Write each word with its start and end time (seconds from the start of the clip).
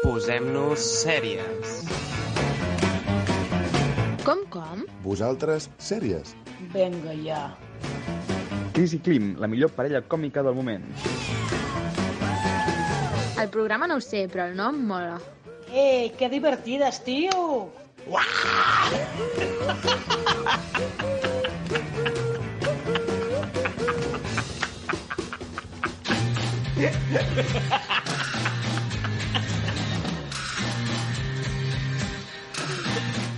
Posem-nos 0.00 0.80
sèries. 0.80 1.84
Com, 4.24 4.46
com? 4.48 4.86
Vosaltres, 5.04 5.68
sèries. 5.76 6.32
Venga 6.72 7.12
ja. 7.20 7.52
Cris 8.72 8.96
i 8.96 9.00
Clim, 9.04 9.34
la 9.42 9.50
millor 9.52 9.68
parella 9.76 10.00
còmica 10.00 10.40
del 10.46 10.56
moment. 10.56 10.86
El 13.40 13.48
programa 13.52 13.86
no 13.90 13.96
ho 14.00 14.04
sé, 14.04 14.24
però 14.32 14.48
el 14.48 14.56
nom 14.56 14.80
mola. 14.88 15.20
Eh, 15.68 16.16
que 16.16 16.32
divertides, 16.32 17.04
tio! 17.04 17.68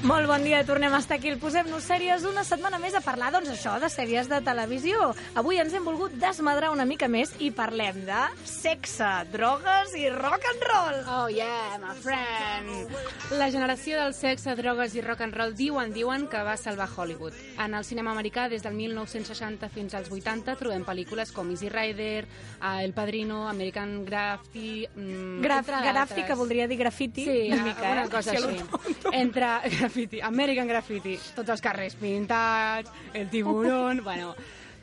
Molt 0.03 0.27
bon 0.27 0.43
dia, 0.43 0.65
tornem 0.67 0.91
a 0.91 0.99
estar 0.99 1.15
aquí 1.21 1.31
al 1.31 1.37
Posem-nos 1.39 1.85
Sèries 1.87 2.25
una 2.27 2.43
setmana 2.43 2.81
més 2.83 2.95
a 2.99 3.01
parlar, 3.05 3.29
doncs 3.31 3.53
això, 3.53 3.77
de 3.79 3.87
sèries 3.87 4.27
de 4.27 4.41
televisió. 4.43 5.13
Avui 5.39 5.61
ens 5.63 5.77
hem 5.79 5.85
volgut 5.87 6.17
desmadrar 6.19 6.73
una 6.75 6.83
mica 6.89 7.07
més 7.07 7.31
i 7.39 7.53
parlem 7.55 8.01
de 8.09 8.23
sexe, 8.43 9.07
drogues 9.31 9.95
i 9.95 10.09
rock 10.11 10.49
and 10.51 10.67
roll. 10.67 10.99
Oh 11.07 11.29
yeah, 11.31 11.79
my 11.79 11.95
friend. 12.03 12.91
La 13.39 13.47
generació 13.55 14.01
del 14.01 14.17
sexe, 14.19 14.57
drogues 14.59 14.97
i 14.99 15.05
rock 15.07 15.23
and 15.29 15.39
roll 15.39 15.55
diuen, 15.55 15.95
diuen 15.95 16.27
que 16.27 16.43
va 16.43 16.57
salvar 16.59 16.89
Hollywood. 16.97 17.39
En 17.63 17.79
el 17.79 17.87
cinema 17.87 18.11
americà, 18.11 18.49
des 18.51 18.67
del 18.67 18.75
1960 18.75 19.71
fins 19.71 19.95
als 19.95 20.11
80, 20.11 20.57
trobem 20.59 20.83
pel·lícules 20.89 21.31
com 21.31 21.55
Easy 21.55 21.71
Rider, 21.71 22.27
uh, 22.59 22.81
El 22.83 22.91
Padrino, 22.93 23.45
American 23.47 24.01
Graffiti... 24.05 24.83
Mm, 24.97 25.39
Graf, 25.47 25.71
grafti, 25.71 25.95
d'altres. 25.95 26.27
que 26.27 26.41
voldria 26.43 26.67
dir 26.67 26.83
grafiti, 26.83 27.29
Sí, 27.31 27.39
una 27.55 27.63
mica, 27.71 27.95
una 27.95 28.05
eh? 28.07 28.11
cosa 28.11 28.35
així. 28.35 28.67
Entre 29.13 29.55
graffiti, 29.93 30.23
American 30.25 30.69
Graffiti, 30.69 31.19
tots 31.37 31.53
els 31.53 31.61
carrers 31.61 31.95
pintats, 32.01 32.91
el 33.13 33.29
tiburón... 33.29 34.01
bueno, 34.03 34.35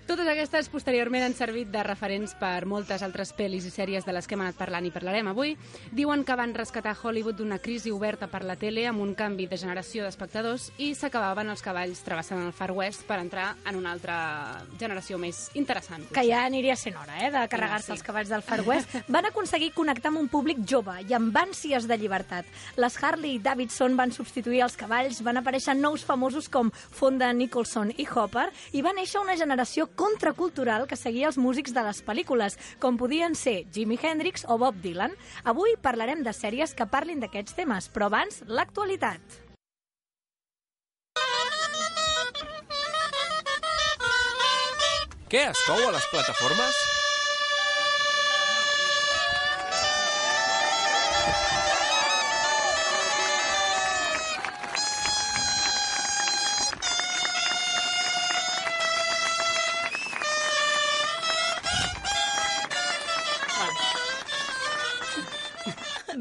totes 0.09 0.25
aquestes 0.25 0.71
posteriorment 0.73 1.21
han 1.21 1.35
servit 1.37 1.69
de 1.69 1.83
referents 1.85 2.31
per 2.39 2.63
moltes 2.65 3.03
altres 3.05 3.29
pel·lis 3.37 3.67
i 3.67 3.69
sèries 3.69 4.07
de 4.07 4.13
les 4.15 4.25
que 4.25 4.33
hem 4.33 4.41
anat 4.41 4.55
parlant 4.57 4.87
i 4.87 4.89
parlarem 4.89 5.27
avui. 5.29 5.51
Diuen 5.93 6.23
que 6.25 6.37
van 6.39 6.55
rescatar 6.57 6.95
Hollywood 6.97 7.37
d'una 7.37 7.59
crisi 7.61 7.91
oberta 7.93 8.25
per 8.25 8.41
la 8.41 8.55
tele 8.57 8.87
amb 8.89 9.03
un 9.03 9.11
canvi 9.13 9.45
de 9.51 9.59
generació 9.61 10.07
d'espectadors 10.07 10.71
i 10.81 10.95
s'acabaven 10.97 11.53
els 11.53 11.61
cavalls 11.61 12.01
travessant 12.01 12.41
el 12.41 12.55
Far 12.57 12.71
West 12.73 13.03
per 13.05 13.19
entrar 13.21 13.51
en 13.69 13.77
una 13.77 13.91
altra 13.93 14.15
generació 14.79 15.19
més 15.21 15.43
interessant. 15.53 16.07
que 16.09 16.25
ja 16.25 16.41
aniria 16.47 16.75
sent 16.75 16.97
hora, 16.97 17.19
eh, 17.27 17.29
de 17.29 17.45
carregar-se 17.51 17.91
sí. 17.91 17.93
els 17.99 18.03
cavalls 18.07 18.33
del 18.33 18.41
Far 18.41 18.63
West, 18.65 18.89
van 19.15 19.29
aconseguir 19.29 19.75
connectar 19.77 20.09
amb 20.09 20.23
un 20.23 20.31
públic 20.33 20.65
jove 20.65 20.97
i 21.05 21.13
amb 21.13 21.37
ànsies 21.37 21.85
de 21.85 21.99
llibertat. 22.01 22.49
Les 22.81 22.97
Harley 22.97 23.35
i 23.35 23.43
Davidson 23.45 23.93
van 23.99 24.09
substituir 24.11 24.63
els 24.65 24.79
cavalls, 24.79 25.21
van 25.21 25.37
aparèixer 25.37 25.77
nous 25.77 26.01
famosos 26.01 26.49
com 26.49 26.73
Fonda, 26.73 27.29
Nicholson 27.29 27.93
i 27.93 28.09
Hopper, 28.09 28.49
i 28.73 28.81
va 28.81 28.97
néixer 28.97 29.21
una 29.21 29.37
generació 29.37 29.85
contracultural 29.99 30.87
que 30.87 30.97
seguia 30.99 31.27
els 31.27 31.39
músics 31.41 31.75
de 31.75 31.83
les 31.83 31.99
pel·lícules, 32.07 32.55
com 32.79 32.97
podien 32.99 33.35
ser 33.35 33.65
Jimi 33.75 33.99
Hendrix 34.01 34.47
o 34.47 34.57
Bob 34.61 34.79
Dylan. 34.83 35.15
Avui 35.43 35.75
parlarem 35.83 36.23
de 36.23 36.33
sèries 36.35 36.73
que 36.73 36.87
parlin 36.87 37.19
d'aquests 37.19 37.57
temes, 37.59 37.91
però 37.91 38.07
abans, 38.07 38.41
l'actualitat. 38.47 39.19
Què 45.29 45.43
es 45.51 45.59
cou 45.67 45.77
a 45.77 45.91
les 45.93 46.07
plataformes? 46.09 46.98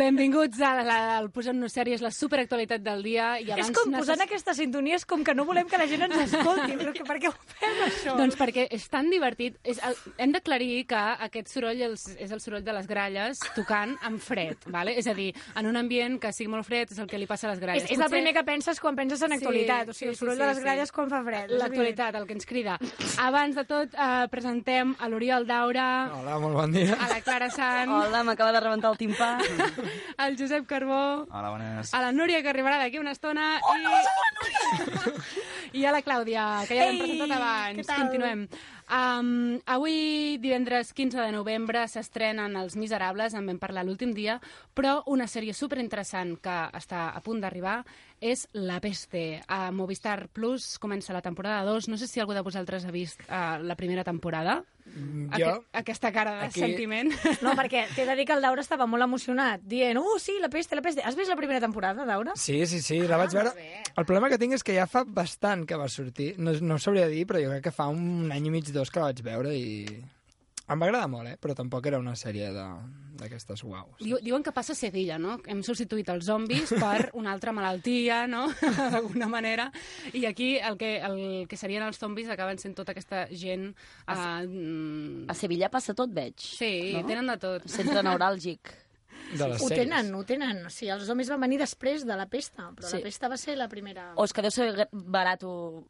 Benvinguts 0.09 0.61
a 0.65 0.71
la, 0.81 0.97
al 1.19 1.27
Posem-nos 1.35 1.75
Sèries, 1.77 2.01
la 2.01 2.09
superactualitat 2.15 2.81
del 2.81 3.03
dia. 3.05 3.27
I 3.43 3.51
abans 3.53 3.69
és 3.69 3.77
com 3.77 3.93
posant 3.93 4.23
aquesta 4.25 4.55
sintonia, 4.57 4.97
és 4.97 5.05
com 5.09 5.21
que 5.27 5.35
no 5.37 5.45
volem 5.45 5.69
que 5.69 5.77
la 5.81 5.85
gent 5.91 6.07
ens 6.07 6.33
escolti. 6.33 6.79
Però 6.81 6.95
que, 6.97 7.05
per 7.05 7.19
què 7.21 7.29
ho 7.29 7.35
fem, 7.59 7.83
això? 7.85 8.15
Doncs 8.17 8.39
perquè 8.41 8.65
és 8.73 8.87
tan 8.89 9.11
divertit. 9.13 9.59
És 9.69 9.83
el, 9.85 9.99
hem 10.17 10.33
d'aclarir 10.33 10.87
que 10.89 11.03
aquest 11.29 11.53
soroll 11.53 11.83
és, 11.91 12.07
és 12.17 12.33
el 12.33 12.41
soroll 12.41 12.65
de 12.65 12.73
les 12.73 12.89
gralles 12.89 13.43
tocant 13.57 13.93
amb 14.09 14.23
fred, 14.25 14.65
vale? 14.73 14.95
és 14.99 15.07
a 15.11 15.15
dir, 15.15 15.29
en 15.61 15.69
un 15.69 15.77
ambient 15.77 16.17
que 16.23 16.33
sigui 16.33 16.49
molt 16.51 16.65
fred 16.67 16.95
és 16.95 17.03
el 17.03 17.11
que 17.11 17.21
li 17.21 17.29
passa 17.29 17.51
a 17.51 17.53
les 17.53 17.61
gralles. 17.61 17.85
És, 17.85 17.93
és 17.99 18.01
el 18.01 18.11
primer 18.11 18.33
que 18.35 18.45
penses 18.49 18.81
quan 18.81 18.97
penses 18.97 19.21
en 19.27 19.35
Sí, 19.35 19.43
actualitat, 19.43 19.93
o 19.93 19.97
sigui, 19.97 20.09
el 20.15 20.17
sí, 20.17 20.19
sí, 20.19 20.25
soroll 20.25 20.39
sí, 20.39 20.43
de 20.43 20.49
les 20.49 20.59
sí. 20.59 20.65
gralles 20.65 20.95
quan 20.97 21.13
fa 21.13 21.21
fred. 21.27 21.53
L'actualitat, 21.61 22.17
el 22.17 22.27
que 22.27 22.37
ens 22.39 22.49
crida. 22.49 22.79
Abans 23.21 23.61
de 23.61 23.67
tot, 23.69 23.93
eh, 23.93 24.25
presentem 24.33 24.97
a 24.99 25.13
l'Oriol 25.13 25.47
Daura, 25.47 25.87
Hola, 26.17 26.41
molt 26.41 26.57
bon 26.63 26.73
dia. 26.73 26.97
a 26.97 27.13
la 27.13 27.21
Clara 27.21 27.51
Sant, 27.53 27.93
Hola, 28.01 28.25
m'acaba 28.25 28.57
de 28.57 28.65
rebentar 28.65 28.95
el 28.95 29.01
timpà. 29.05 29.35
al 30.17 30.37
Josep 30.39 30.67
Carbó, 30.67 31.27
Hola, 31.31 31.51
bones. 31.51 31.95
a 31.95 32.01
la 32.03 32.13
Núria, 32.13 32.43
que 32.43 32.49
arribarà 32.51 32.79
d'aquí 32.79 32.99
una 32.99 33.13
estona, 33.13 33.59
i... 33.59 33.61
I 35.79 35.85
a 35.85 35.93
la 35.93 36.01
Clàudia, 36.03 36.65
que 36.69 36.77
ja 36.79 36.87
l'hem 36.89 36.99
presentat 37.03 37.31
abans. 37.37 37.79
què 37.79 37.85
tal? 37.87 38.01
Continuem. 38.07 38.47
Um, 38.89 39.59
avui, 39.69 40.39
divendres 40.41 40.95
15 40.97 41.21
de 41.21 41.33
novembre, 41.35 41.83
s'estrenen 41.93 42.55
Els 42.57 42.73
Miserables, 42.81 43.35
en 43.37 43.45
vam 43.51 43.59
parlar 43.61 43.83
l'últim 43.85 44.15
dia, 44.17 44.39
però 44.73 45.03
una 45.13 45.27
sèrie 45.29 45.53
superinteressant 45.53 46.39
que 46.41 46.57
està 46.79 47.11
a 47.13 47.21
punt 47.21 47.43
d'arribar 47.45 47.83
és 48.25 48.47
La 48.57 48.79
Peste. 48.81 49.43
A 49.47 49.69
Movistar 49.77 50.31
Plus 50.33 50.79
comença 50.81 51.13
la 51.13 51.21
temporada 51.23 51.67
2. 51.69 51.89
No 51.93 51.99
sé 52.01 52.07
si 52.09 52.21
algú 52.21 52.33
de 52.33 52.41
vosaltres 52.47 52.87
ha 52.89 52.95
vist 52.95 53.21
uh, 53.29 53.59
la 53.61 53.77
primera 53.77 54.05
temporada. 54.09 54.63
Jo, 54.95 55.49
Aquest, 55.49 55.67
aquesta 55.73 56.11
cara 56.13 56.33
de 56.41 56.47
aquí- 56.47 56.61
sentiment. 56.61 57.13
No, 57.43 57.53
perquè 57.59 57.87
t'he 57.95 58.07
de 58.09 58.15
dir 58.17 58.25
que 58.27 58.33
el 58.33 58.43
Daura 58.43 58.63
estava 58.65 58.87
molt 58.87 59.05
emocionat, 59.05 59.61
dient, 59.63 59.99
uh, 60.01 60.19
sí, 60.19 60.39
la 60.41 60.49
peste, 60.49 60.75
la 60.75 60.83
peste. 60.83 61.03
Has 61.05 61.17
vist 61.17 61.29
la 61.31 61.37
primera 61.37 61.61
temporada, 61.61 62.05
Daura? 62.09 62.33
Sí, 62.37 62.65
sí, 62.67 62.81
sí, 62.83 63.01
la 63.07 63.17
vaig 63.21 63.31
veure. 63.37 63.53
El 63.97 64.05
problema 64.07 64.29
que 64.33 64.39
tinc 64.39 64.55
és 64.55 64.65
que 64.65 64.75
ja 64.77 64.87
fa 64.87 65.05
bastant 65.05 65.67
que 65.67 65.77
va 65.77 65.89
sortir. 65.89 66.35
No, 66.39 66.53
no 66.61 66.75
ho 66.77 66.79
sabria 66.83 67.07
dir, 67.09 67.27
però 67.27 67.43
jo 67.43 67.51
crec 67.51 67.65
que 67.69 67.75
fa 67.75 67.89
un 67.93 68.31
any 68.33 68.47
i 68.47 68.51
mig, 68.51 68.73
dos, 68.73 68.91
que 68.91 69.01
la 69.01 69.11
vaig 69.13 69.23
veure 69.23 69.55
i... 69.55 69.87
Em 70.69 70.77
va 70.81 70.87
agradar 70.89 71.09
molt, 71.09 71.29
eh? 71.31 71.37
Però 71.41 71.55
tampoc 71.57 71.87
era 71.89 71.99
una 71.99 72.13
sèrie 72.17 72.51
de- 72.53 73.07
d'aquestes 73.19 73.65
uaus. 73.65 73.97
Diu, 73.99 74.19
diuen 74.23 74.43
que 74.47 74.53
passa 74.55 74.75
a 74.75 74.79
Sevilla, 74.79 75.17
no? 75.19 75.39
Hem 75.49 75.63
substituït 75.67 76.09
els 76.13 76.25
zombis 76.29 76.71
per 76.83 77.11
una 77.19 77.33
altra 77.33 77.51
malaltia, 77.57 78.27
no? 78.31 78.45
D'alguna 78.93 79.27
manera. 79.33 79.71
I 80.13 80.27
aquí 80.29 80.57
el 80.59 80.77
que, 80.79 80.99
el 81.03 81.47
que 81.49 81.57
serien 81.59 81.83
els 81.83 81.99
zombis 81.99 82.29
acaben 82.31 82.59
sent 82.63 82.77
tota 82.79 82.93
aquesta 82.93 83.25
gent... 83.33 83.73
Uh, 84.07 85.25
A 85.29 85.35
Sevilla 85.35 85.69
passa 85.73 85.95
tot, 85.95 86.13
veig. 86.15 86.37
sí, 86.39 86.93
no? 86.95 87.07
tenen 87.09 87.27
de 87.33 87.39
tot. 87.43 87.67
Centre 87.69 88.03
neuràlgic. 88.07 88.75
De 89.33 89.49
les 89.49 89.61
Ho 89.63 89.69
sèries. 89.69 89.85
tenen, 89.89 90.15
ho 90.15 90.23
tenen. 90.25 90.65
O 90.67 90.71
sigui, 90.71 90.91
els 90.95 91.05
zombis 91.05 91.29
van 91.29 91.41
venir 91.41 91.59
després 91.61 92.05
de 92.07 92.17
la 92.17 92.27
pesta, 92.27 92.71
però 92.75 92.89
Sí. 92.89 92.97
la 92.97 93.03
pesta 93.03 93.29
va 93.29 93.37
ser 93.37 93.57
la 93.59 93.69
primera... 93.69 94.13
O 94.17 94.25
és 94.25 94.33
que 94.33 94.43
deu 94.43 94.51
ser 94.51 94.89
barat 94.93 95.43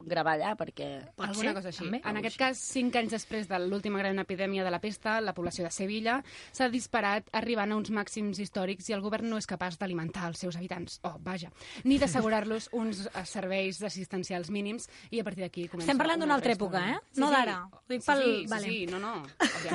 gravar 0.04 0.34
allà, 0.38 0.54
perquè... 0.58 0.88
Pot 1.14 1.28
Alguna 1.28 1.50
ser, 1.50 1.54
cosa 1.54 1.68
així. 1.68 1.84
també. 1.84 2.00
En 2.04 2.16
aquest 2.18 2.36
cas, 2.40 2.58
cinc 2.58 2.96
anys 2.96 3.12
després 3.14 3.46
de 3.48 3.58
l'última 3.62 3.98
gran 4.00 4.18
epidèmia 4.18 4.64
de 4.64 4.70
la 4.74 4.80
pesta, 4.80 5.20
la 5.20 5.34
població 5.34 5.64
de 5.64 5.70
Sevilla 5.70 6.22
s'ha 6.52 6.68
disparat 6.68 7.28
arribant 7.32 7.72
a 7.72 7.76
uns 7.76 7.90
màxims 7.94 8.38
històrics 8.42 8.88
i 8.90 8.96
el 8.96 9.00
govern 9.04 9.28
no 9.30 9.38
és 9.38 9.46
capaç 9.46 9.78
d'alimentar 9.78 10.26
els 10.32 10.38
seus 10.42 10.56
habitants, 10.56 10.98
oh, 11.04 11.14
vaja, 11.22 11.50
ni 11.84 11.98
d'assegurar-los 11.98 12.70
uns 12.80 13.06
eh, 13.06 13.24
serveis 13.24 13.80
assistencials 13.82 14.50
mínims 14.50 14.88
i 15.10 15.20
a 15.20 15.24
partir 15.24 15.44
d'aquí 15.46 15.68
comença... 15.68 15.86
Estem 15.86 15.98
parlant 16.02 16.20
d'una 16.24 16.34
altra 16.34 16.52
època, 16.56 16.82
eh? 16.90 16.98
No 17.22 17.30
d'ara. 17.30 17.60
Dic 17.88 18.02
Sí, 18.02 18.06
pel- 18.10 18.22
sí, 18.24 18.34
sí, 18.42 18.46
vale. 18.50 18.66
sí, 18.66 18.86
no, 18.90 18.98
no. 18.98 19.14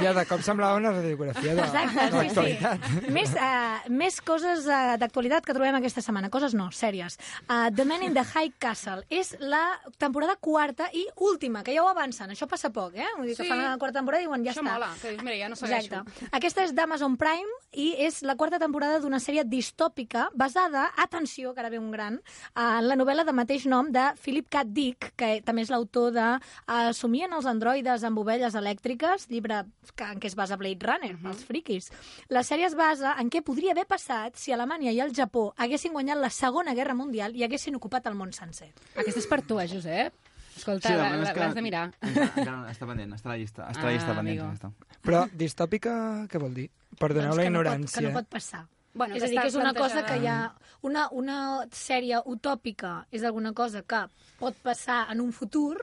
Ja 0.02 0.14
de 0.14 0.26
cop 0.26 0.42
semblava 0.42 0.78
una 0.78 0.92
radiografia 0.92 1.56
de, 1.56 1.62
Exacte, 1.62 1.96
de 2.00 2.10
sí, 2.10 2.18
l'actualitat. 2.18 2.88
sí. 3.06 3.12
Més, 3.14 3.34
uh, 3.36 3.53
més 3.90 4.20
coses 4.22 4.66
uh, 4.68 4.96
d'actualitat 5.02 5.46
que 5.46 5.54
trobem 5.56 5.76
aquesta 5.80 6.02
setmana. 6.02 6.30
Coses 6.34 6.54
no, 6.58 6.70
sèries. 6.72 7.18
Uh, 7.48 7.70
the 7.76 7.86
Man 7.86 8.04
in 8.04 8.14
the 8.14 8.24
High 8.24 8.54
Castle 8.60 9.04
és 9.10 9.34
la 9.40 9.80
temporada 9.98 10.36
quarta 10.40 10.90
i 10.94 11.06
última, 11.18 11.64
que 11.64 11.74
ja 11.76 11.84
ho 11.84 11.90
avancen. 11.92 12.30
Això 12.34 12.48
passa 12.50 12.72
poc, 12.74 12.96
eh? 12.96 13.08
Vull 13.18 13.28
dir 13.28 13.36
que 13.38 13.44
Sí. 13.44 13.50
fan 13.50 13.62
la 13.64 13.78
quarta 13.78 14.00
temporada 14.00 14.24
i 14.24 14.28
diuen 14.28 14.44
ja 14.46 14.52
Això 14.52 14.62
està. 14.64 14.74
mola, 14.74 14.90
que 15.02 15.12
dius, 15.12 15.24
mira, 15.24 15.38
ja 15.38 15.50
no 15.50 15.56
segueixo. 15.56 15.86
Exacte. 16.04 16.30
Aquesta 16.32 16.64
és 16.64 16.74
d'Amazon 16.74 17.18
Prime 17.18 17.50
i 17.74 17.94
és 18.06 18.22
la 18.24 18.36
quarta 18.36 18.60
temporada 18.60 19.00
d'una 19.00 19.20
sèrie 19.20 19.44
distòpica 19.44 20.30
basada, 20.34 20.92
atenció, 20.98 21.54
que 21.54 21.60
ara 21.62 21.70
ve 21.70 21.80
un 21.80 21.92
gran, 21.92 22.20
en 22.56 22.88
la 22.88 22.96
novel·la 22.96 23.24
de 23.26 23.34
mateix 23.34 23.66
nom 23.66 23.92
de 23.92 24.12
Philip 24.22 24.48
K. 24.50 24.64
Dick, 24.66 25.12
que 25.18 25.42
també 25.46 25.62
és 25.62 25.70
l'autor 25.70 26.12
de 26.16 26.28
uh, 26.40 26.94
Somien 26.94 27.32
els 27.34 27.46
androides 27.46 28.04
amb 28.04 28.18
ovelles 28.20 28.56
elèctriques, 28.56 29.28
llibre 29.30 29.64
que, 29.96 30.04
en 30.06 30.20
què 30.20 30.28
es 30.32 30.36
basa 30.36 30.58
Blade 30.58 30.86
Runner, 30.86 31.14
Mhm. 31.18 31.28
els 31.32 31.44
friquis. 31.46 31.92
La 32.30 32.42
sèrie 32.44 32.66
es 32.66 32.76
basa 32.76 33.16
en 33.20 33.30
què 33.30 33.43
podria 33.44 33.72
haver 33.72 33.86
passat 33.88 34.36
si 34.40 34.52
Alemanya 34.52 34.92
i 34.92 35.00
el 35.04 35.14
Japó 35.14 35.54
haguessin 35.58 35.94
guanyat 35.94 36.18
la 36.18 36.30
Segona 36.30 36.74
Guerra 36.74 36.94
Mundial 36.96 37.36
i 37.36 37.44
haguessin 37.44 37.76
ocupat 37.76 38.08
el 38.08 38.16
món 38.16 38.34
sencer. 38.34 38.72
Aquesta 38.96 39.20
és 39.20 39.28
per 39.28 39.42
tu, 39.44 39.60
eh, 39.60 39.68
Josep? 39.68 40.14
Escolta, 40.56 40.88
Sí, 40.88 40.94
és 40.94 41.32
que- 41.34 41.40
l'has 41.40 41.56
de 41.56 41.62
mirar. 41.66 41.88
Encara, 42.02 42.70
està 42.72 42.86
pendent, 42.86 43.14
està 43.16 43.30
a 43.30 43.34
la 43.34 43.38
llista. 43.38 43.68
Està 43.72 43.82
a 43.82 43.86
la 43.86 43.92
llista 43.96 44.12
Ah, 44.12 44.16
pendent. 44.16 44.54
Està. 44.54 44.72
Però 45.04 45.24
distòpica, 45.34 46.28
què 46.30 46.40
vol 46.40 46.54
dir? 46.54 46.70
Perdoneu 47.00 47.30
Doncs 47.34 47.38
la 47.38 47.44
que 47.44 47.50
no 47.50 47.60
pot- 47.60 47.66
ignorància. 47.74 48.00
que 48.00 48.08
no 48.08 48.14
pot 48.20 48.28
passar. 48.30 48.66
Bueno, 48.94 49.16
és 49.16 49.24
a 49.24 49.26
dir, 49.28 49.40
que 49.42 49.48
és 49.48 49.56
una 49.56 49.74
cosa 49.74 50.06
que 50.06 50.18
hi 50.22 50.28
ha... 50.28 50.54
Una, 50.84 51.08
una 51.12 51.66
sèrie 51.72 52.20
utòpica 52.26 53.08
és 53.10 53.24
alguna 53.24 53.54
cosa 53.54 53.82
que 53.82 54.04
pot 54.38 54.54
passar 54.62 55.08
en 55.12 55.22
un 55.22 55.32
futur 55.34 55.78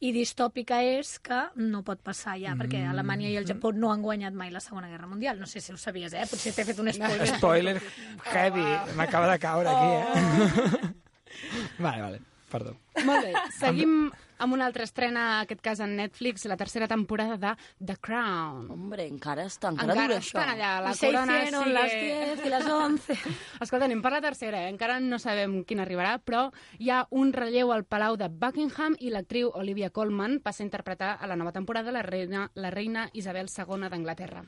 i 0.00 0.12
distòpica 0.14 0.78
és 0.86 1.16
que 1.24 1.40
no 1.58 1.82
pot 1.86 2.00
passar 2.06 2.36
ja, 2.38 2.54
perquè 2.58 2.84
Alemanya 2.86 3.30
i 3.32 3.36
el 3.40 3.48
Japó 3.48 3.72
no 3.74 3.90
han 3.90 4.04
guanyat 4.04 4.36
mai 4.36 4.52
la 4.54 4.62
Segona 4.62 4.90
Guerra 4.90 5.08
Mundial. 5.10 5.40
No 5.40 5.46
sé 5.50 5.60
si 5.60 5.72
ho 5.74 5.78
sabies, 5.80 6.14
eh? 6.14 6.26
Potser 6.30 6.54
t'he 6.54 6.66
fet 6.68 6.78
un 6.78 6.92
spoiler. 6.94 7.26
Spoiler 7.34 7.76
heavy. 8.30 8.66
M'acaba 8.98 9.32
de 9.32 9.38
caure 9.42 9.74
aquí, 9.74 9.90
eh? 9.98 10.94
vale, 11.86 12.02
vale. 12.02 12.22
Perdó. 12.48 12.78
Molt 13.04 13.26
bé, 13.26 13.34
seguim 13.58 13.98
amb 14.06 14.27
una 14.44 14.66
altra 14.66 14.84
estrena, 14.84 15.38
en 15.38 15.42
aquest 15.46 15.60
cas 15.60 15.80
en 15.80 15.96
Netflix, 15.96 16.44
la 16.46 16.56
tercera 16.56 16.86
temporada 16.88 17.36
de 17.36 17.54
The 17.84 17.96
Crown. 17.96 18.70
Hombre, 18.70 19.06
encara 19.06 19.44
està, 19.44 19.70
encara, 19.72 19.92
Encara 19.92 20.06
dura 20.06 20.18
això. 20.18 20.38
estan 20.38 20.52
allà, 20.54 20.70
la 20.82 20.94
se 20.94 21.06
corona 21.06 21.38
sigue... 21.46 21.72
las 21.72 21.90
10 22.38 22.46
y 22.46 22.48
las 22.48 22.66
11. 22.66 23.18
Escolta, 23.60 23.84
anem 23.86 24.02
per 24.02 24.12
la 24.12 24.20
tercera, 24.20 24.64
eh? 24.66 24.70
encara 24.70 25.00
no 25.00 25.18
sabem 25.18 25.62
quina 25.64 25.82
arribarà, 25.82 26.18
però 26.18 26.48
hi 26.78 26.90
ha 26.90 27.06
un 27.10 27.32
relleu 27.32 27.72
al 27.72 27.84
Palau 27.84 28.16
de 28.16 28.28
Buckingham 28.28 28.96
i 29.00 29.10
l'actriu 29.10 29.50
Olivia 29.54 29.90
Colman 29.90 30.40
passa 30.40 30.62
a 30.62 30.68
interpretar 30.68 31.16
a 31.20 31.26
la 31.26 31.36
nova 31.36 31.52
temporada 31.52 31.92
la 31.92 32.02
reina, 32.02 32.50
la 32.54 32.70
reina 32.70 33.08
Isabel 33.12 33.48
II 33.48 33.88
d'Anglaterra. 33.88 34.44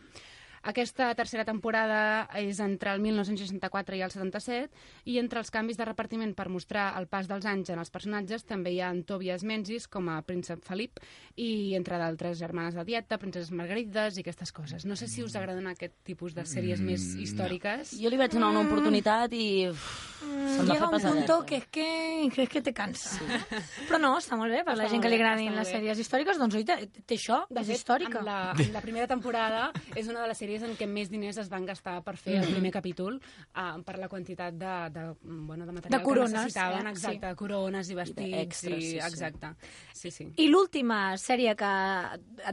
Aquesta 0.60 1.08
tercera 1.16 1.46
temporada 1.48 2.28
és 2.36 2.58
entre 2.60 2.92
el 2.92 3.00
1964 3.00 3.96
i 3.96 4.02
el 4.04 4.12
77 4.12 5.08
i 5.08 5.16
entre 5.20 5.40
els 5.40 5.48
canvis 5.52 5.78
de 5.80 5.86
repartiment 5.88 6.34
per 6.36 6.50
mostrar 6.52 6.90
el 7.00 7.08
pas 7.08 7.30
dels 7.30 7.46
anys 7.48 7.72
en 7.72 7.80
els 7.80 7.92
personatges 7.92 8.44
també 8.44 8.74
hi 8.74 8.82
ha 8.84 8.90
en 8.92 9.00
Tobias 9.08 9.44
Menzies 9.46 9.88
com 9.88 10.10
a 10.12 10.18
príncep 10.20 10.60
Felip 10.66 11.00
i 11.40 11.72
entre 11.78 11.96
d'altres 11.96 12.36
germanes 12.38 12.76
de 12.76 12.84
dieta, 12.84 13.16
princeses 13.16 13.54
margarides 13.56 14.18
i 14.18 14.24
aquestes 14.24 14.52
coses. 14.52 14.84
No 14.84 15.00
sé 15.00 15.08
si 15.08 15.24
us 15.24 15.36
agraden 15.40 15.70
aquest 15.70 15.96
tipus 16.04 16.36
de 16.36 16.44
sèries 16.44 16.84
més 16.84 17.14
històriques. 17.16 17.96
Jo 17.96 18.12
li 18.12 18.20
vaig 18.20 18.36
donar 18.36 18.52
una 18.52 18.66
oportunitat 18.68 19.32
i... 19.32 19.70
uf, 19.70 19.88
va 20.20 20.64
Llega 20.68 20.88
un 20.90 21.00
punto 21.00 21.46
que 21.46 21.56
es 21.56 21.66
que, 21.66 22.28
que, 22.34 22.42
es 22.42 22.48
que 22.48 22.60
te 22.60 22.74
cansa. 22.76 23.24
Però 23.88 23.98
no, 24.02 24.12
està 24.20 24.36
molt 24.36 24.52
bé, 24.52 24.60
per 24.66 24.74
la 24.76 24.84
Està 24.84 24.92
gent 24.92 25.04
que 25.04 25.12
li 25.12 25.16
agradin 25.16 25.56
les 25.56 25.72
sèries 25.72 26.00
històriques, 26.02 26.36
doncs 26.40 26.58
oi, 26.58 26.66
té, 26.68 26.76
té 27.08 27.16
això, 27.16 27.46
De 27.48 27.62
és 27.62 27.70
fet, 27.70 27.80
històrica. 27.80 28.20
En 28.20 28.28
la, 28.28 28.38
en 28.52 28.72
la 28.76 28.84
primera 28.84 29.08
temporada 29.08 29.70
és 29.96 30.10
una 30.10 30.20
de 30.20 30.28
les 30.28 30.36
sèries 30.36 30.49
en 30.66 30.74
què 30.78 30.86
més 30.90 31.08
diners 31.10 31.38
es 31.38 31.48
van 31.48 31.64
gastar 31.68 32.00
per 32.02 32.16
fer 32.18 32.40
el 32.42 32.48
primer 32.52 32.72
capítol 32.74 33.20
uh, 33.20 33.78
per 33.86 33.96
la 33.98 34.08
quantitat 34.10 34.54
de, 34.58 34.74
de, 34.90 35.04
bueno, 35.22 35.66
de 35.66 35.72
material 35.76 35.98
De 36.00 36.04
corones, 36.04 36.32
que 36.32 36.38
necessitaven, 36.38 36.86
eh? 36.86 36.90
exacte, 36.90 37.30
Sí. 37.30 37.36
corones 37.36 37.90
i 37.90 37.94
vestits. 37.94 38.62
i, 38.64 38.70
sí, 38.74 38.80
sí. 38.90 38.98
Exacte, 38.98 39.52
sí, 39.94 40.10
sí. 40.10 40.28
I 40.36 40.48
l'última 40.48 41.16
sèrie 41.20 41.54
que 41.56 41.70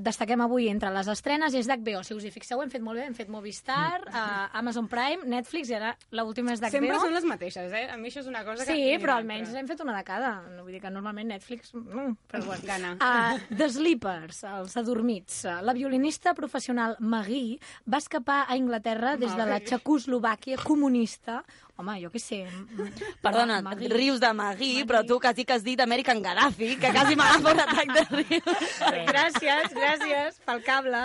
destaquem 0.04 0.42
avui 0.46 0.68
entre 0.70 0.92
les 0.94 1.08
estrenes 1.12 1.54
és 1.58 1.68
d'HBO. 1.70 2.04
Si 2.06 2.14
us 2.14 2.24
hi 2.28 2.32
fixeu, 2.32 2.62
hem 2.62 2.70
fet 2.70 2.84
molt 2.86 3.00
bé, 3.00 3.06
hem 3.08 3.16
fet 3.18 3.30
Movistar, 3.34 4.04
uh, 4.08 4.48
Amazon 4.60 4.88
Prime, 4.92 5.26
Netflix, 5.26 5.70
i 5.72 5.78
ara 5.80 5.96
l'última 6.12 6.54
és 6.54 6.60
Sempre 6.62 6.88
d'HBO. 6.92 7.02
són 7.06 7.14
les 7.16 7.26
mateixes, 7.26 7.72
eh? 7.74 7.88
A 7.94 7.98
mi 7.98 8.10
això 8.12 8.22
és 8.22 8.28
una 8.30 8.44
cosa 8.46 8.66
que... 8.66 8.74
Sí, 8.76 8.98
però 9.02 9.18
almenys 9.18 9.54
hem 9.56 9.68
fet 9.68 9.82
una 9.82 9.96
de 9.98 10.04
cada. 10.08 10.34
No 10.56 10.64
vull 10.64 10.74
dir 10.78 10.82
que 10.84 10.92
normalment 10.94 11.28
Netflix... 11.34 11.74
Mm, 11.74 12.18
però 12.28 12.44
bueno. 12.46 12.64
Gana. 12.68 12.94
Uh, 13.00 13.56
The 13.56 13.70
Sleepers, 13.70 14.44
els 14.44 14.76
adormits. 14.78 15.44
La 15.64 15.74
violinista 15.74 16.34
professional 16.36 16.96
Magui 17.00 17.58
va 17.88 18.02
escapar 18.04 18.42
a 18.44 18.54
Anglaterra 18.56 19.16
des 19.18 19.34
de 19.36 19.48
la. 19.48 19.60
Txecoslovàquia 19.64 20.60
comunista. 20.64 21.42
Home, 21.78 22.00
jo 22.02 22.10
què 22.10 22.20
sé... 22.22 22.40
Perdona, 23.22 23.60
Magui. 23.62 23.90
rius 23.92 24.22
de 24.22 24.32
Magui, 24.34 24.72
però 24.90 25.04
tu 25.06 25.20
quasi 25.22 25.46
que 25.46 25.58
has 25.58 25.66
dit 25.66 25.80
American 25.84 26.24
Gaddafi, 26.26 26.72
que 26.82 26.90
quasi 26.96 27.18
m'agafa 27.20 27.54
un 27.54 27.62
atac 27.66 27.94
de 27.94 28.06
rius. 28.16 28.82
Gràcies, 29.12 29.76
gràcies 29.78 30.42
pel 30.48 30.64
cable. 30.66 31.04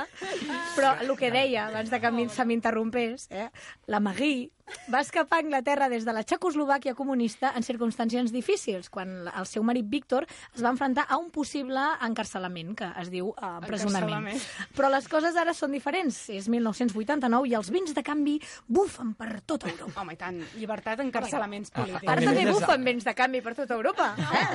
Però 0.79 0.95
el 1.05 1.13
que 1.21 1.31
deia, 1.35 1.69
abans 1.69 1.93
de 1.93 2.01
que 2.01 2.15
se 2.33 2.49
m'interrompés, 2.49 3.29
eh, 3.31 3.51
la 3.93 4.01
Magui 4.01 4.49
va 4.93 5.01
escapar 5.01 5.39
a 5.39 5.43
Anglaterra 5.43 5.89
des 5.91 6.05
de 6.07 6.13
la 6.15 6.23
Txecoslovàquia 6.25 6.95
comunista 6.97 7.53
en 7.57 7.65
circumstàncies 7.67 8.33
difícils, 8.33 8.89
quan 8.91 9.27
el 9.29 9.47
seu 9.47 9.65
marit 9.67 9.89
Víctor 9.91 10.27
es 10.55 10.63
va 10.65 10.71
enfrontar 10.73 11.05
a 11.09 11.19
un 11.21 11.31
possible 11.35 11.83
encarcelament, 12.07 12.75
que 12.79 12.89
es 13.03 13.11
diu 13.13 13.33
eh, 13.35 13.51
empresonament. 13.61 14.41
Però 14.77 14.89
les 14.93 15.09
coses 15.13 15.37
ara 15.37 15.55
són 15.57 15.75
diferents. 15.77 16.23
És 16.33 16.49
1989 16.53 17.51
i 17.51 17.57
els 17.59 17.71
vins 17.75 17.93
de 17.95 18.05
canvi 18.07 18.39
bufen 18.69 19.13
per 19.19 19.43
tota 19.47 19.69
Europa. 19.71 20.01
Home, 20.03 20.17
i 20.17 20.21
tant, 20.21 20.41
llibertat, 20.63 21.03
encarcelaments 21.05 21.73
polítics. 21.75 22.09
Ara 22.09 22.23
també 22.25 22.47
de- 22.47 22.55
bufen 22.55 22.87
vents 22.87 23.05
de 23.11 23.15
canvi 23.19 23.43
per 23.45 23.55
tota 23.59 23.75
Europa. 23.79 24.13
Eh? 24.19 24.47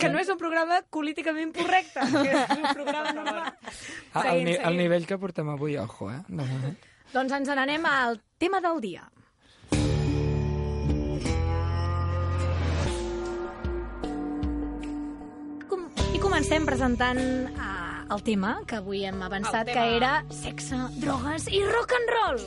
Que 0.00 0.08
no 0.08 0.18
és 0.18 0.28
un 0.32 0.38
programa 0.40 0.78
políticament 0.88 1.50
correcte, 1.56 2.00
que 2.00 2.30
és 2.32 2.54
un 2.56 2.62
programa 2.72 3.12
normal. 3.12 3.50
Ah, 4.14 4.22
el, 4.32 4.44
ni, 4.48 4.54
nivell 4.80 5.04
que 5.06 5.18
portem 5.20 5.48
avui, 5.52 5.76
ojo, 5.76 6.08
eh? 6.10 6.22
Doncs 7.12 7.34
ens 7.36 7.50
n'anem 7.52 7.84
al 7.90 8.16
tema 8.40 8.62
del 8.64 8.80
dia. 8.80 9.04
Com- 15.70 15.86
I 16.14 16.18
comencem 16.22 16.64
presentant 16.66 17.20
uh, 17.54 17.79
el 18.10 18.22
tema 18.26 18.52
que 18.66 18.76
avui 18.80 19.04
hem 19.06 19.20
avançat, 19.22 19.68
El 19.68 19.74
que 19.74 19.80
tema. 19.80 19.96
era 19.96 20.24
sexe, 20.34 20.76
drogues 21.00 21.46
i 21.48 21.60
rock 21.64 21.94
and 21.98 22.12
roll. 22.16 22.40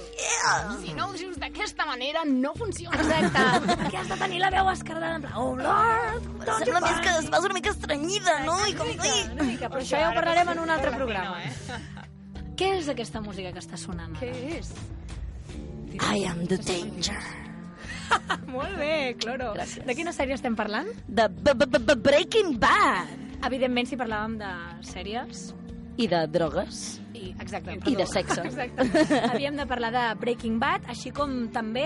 Si 0.81 0.93
no 0.93 1.07
ho 1.09 1.13
dius 1.13 1.37
d'aquesta 1.39 1.85
manera, 1.85 2.23
no 2.27 2.53
funciona. 2.55 2.97
Exacte. 2.99 3.75
Perquè 3.83 4.01
has 4.01 4.09
de 4.11 4.17
tenir 4.19 4.41
la 4.43 4.49
veu 4.53 4.69
escardada 4.73 5.15
en 5.15 5.25
plan, 5.27 5.37
oh 5.39 5.55
Lord, 5.55 6.27
don't 6.45 6.67
you 6.67 6.73
més 6.73 6.99
que 7.03 7.15
es 7.19 7.29
vas 7.31 7.45
una 7.47 7.53
mica 7.53 7.71
estranyida, 7.71 8.39
no? 8.45 8.57
I 8.67 8.75
com... 8.75 8.89
Una 8.89 9.03
mica, 9.03 9.31
una 9.33 9.47
mica, 9.51 9.69
però 9.69 9.81
això 9.85 10.01
ja 10.01 10.11
ho 10.11 10.17
parlarem 10.17 10.53
en 10.55 10.63
un 10.65 10.73
altre 10.75 10.91
programa. 10.95 11.39
Què 12.59 12.73
és 12.79 12.89
aquesta 12.91 13.21
música 13.21 13.51
que 13.53 13.63
està 13.63 13.79
sonant? 13.79 14.13
Què 14.19 14.29
és? 14.59 14.73
I 15.93 16.25
am 16.25 16.45
the 16.49 16.57
danger. 16.57 17.21
Molt 18.53 18.75
bé, 18.77 19.15
Cloro. 19.21 19.53
Gràcies. 19.55 19.85
De 19.87 19.95
quina 19.97 20.13
sèrie 20.13 20.35
estem 20.37 20.55
parlant? 20.59 20.89
De 21.07 21.95
Breaking 21.95 22.57
Bad. 22.59 23.32
Evidentment, 23.45 23.87
si 23.89 23.97
parlàvem 23.99 24.37
de 24.41 24.51
sèries... 24.87 25.51
I 25.95 26.07
de 26.09 26.23
drogues. 26.25 26.99
I, 27.13 27.35
exacte, 27.39 27.75
I 27.85 27.93
de 27.95 28.05
sexe. 28.09 28.41
Exacte. 28.49 28.87
Havíem 29.29 29.55
de 29.59 29.65
parlar 29.69 29.91
de 29.93 30.05
Breaking 30.19 30.55
Bad, 30.59 30.87
així 30.89 31.11
com 31.13 31.35
també 31.53 31.83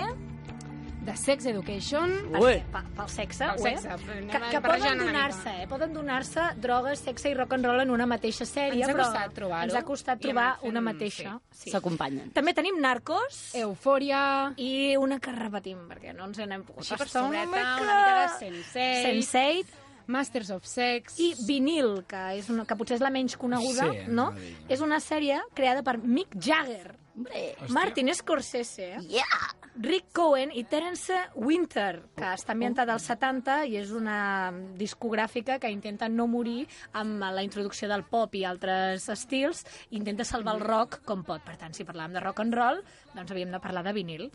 De 1.07 1.15
Sex 1.19 1.45
Education. 1.51 2.13
Ui. 2.39 2.61
pe- 2.71 2.83
pel 2.95 3.09
sexe, 3.11 3.49
Pel 3.51 3.59
sexe, 3.65 3.89
anem 3.91 4.29
que, 4.31 4.39
que 4.53 4.61
poden 4.63 4.95
una 4.95 5.05
donar-se, 5.09 5.49
mica. 5.51 5.63
eh? 5.63 5.67
Poden 5.71 5.93
donar-se 5.95 6.45
drogues, 6.63 6.99
sexe 7.03 7.31
i 7.31 7.33
rock 7.35 7.53
and 7.57 7.67
roll 7.67 7.79
en 7.83 7.91
una 7.95 8.05
mateixa 8.07 8.47
sèrie, 8.47 8.79
Ens 8.83 8.91
ha 8.91 8.95
però 8.95 9.05
costat 9.09 9.33
trobar-ho. 9.35 9.63
ens 9.69 9.75
ha 9.75 9.83
costat 9.87 10.19
I 10.23 10.27
trobar 10.29 10.47
fent- 10.57 10.69
una 10.71 10.81
mateixa. 10.87 11.33
Sí. 11.51 11.71
S'acompanyen. 11.71 12.31
També 12.35 12.53
tenim 12.55 12.79
Narcos 12.83 13.41
Eufòria. 13.59 14.53
i 14.55 14.95
una 14.99 15.19
que 15.19 15.31
repetim, 15.35 15.83
perquè 15.91 16.15
no 16.15 16.27
ens 16.31 16.39
n'hem 16.43 16.63
pogut 16.63 16.83
Així 16.85 16.95
per 16.95 17.07
sobreta, 17.11 17.43
una 17.43 17.51
mica 17.51 17.99
de 18.21 18.31
Sense8. 18.39 19.03
Sense8 19.03 19.83
Masters 20.07 20.51
of 20.55 20.65
Sex. 20.65 21.19
i 21.19 21.33
Vinil, 21.47 22.03
que, 22.07 22.23
és 22.39 22.49
una, 22.49 22.65
que 22.65 22.75
potser 22.79 22.95
és 22.97 23.03
la 23.03 23.11
menys 23.13 23.37
coneguda, 23.37 23.91
Sí, 23.91 24.07
no? 24.11 24.31
És 24.69 24.81
una 24.81 24.99
sèrie 25.03 25.41
creada 25.53 25.83
per 25.83 25.97
Mick 26.01 26.35
Jagger, 26.39 26.95
Hombre, 27.17 27.55
Martin 27.73 28.13
Scorsese, 28.13 28.97
yeah! 29.09 29.47
Rick 29.79 30.11
Cohen 30.13 30.51
i 30.53 30.63
Terence 30.65 31.13
Winter, 31.35 32.03
que 32.17 32.31
està 32.33 32.53
ambientada 32.53 32.93
als 32.93 33.05
70 33.09 33.59
i 33.69 33.75
és 33.77 33.91
una 33.93 34.51
discogràfica 34.77 35.59
que 35.61 35.69
intenta 35.69 36.09
no 36.09 36.25
morir 36.29 36.67
amb 36.97 37.21
la 37.21 37.43
introducció 37.45 37.89
del 37.89 38.03
pop 38.09 38.33
i 38.35 38.43
altres 38.45 39.07
estils, 39.13 39.65
intenta 39.91 40.25
salvar 40.25 40.55
el 40.57 40.61
rock 40.65 41.01
com 41.05 41.23
pot. 41.27 41.43
Per 41.45 41.57
tant, 41.61 41.73
si 41.77 41.85
parlàvem 41.85 42.17
de 42.17 42.23
rock 42.25 42.41
and 42.45 42.57
roll, 42.57 42.81
doncs 43.13 43.33
havíem 43.33 43.53
de 43.53 43.61
parlar 43.61 43.83
de 43.85 43.93
vinil. 43.97 44.29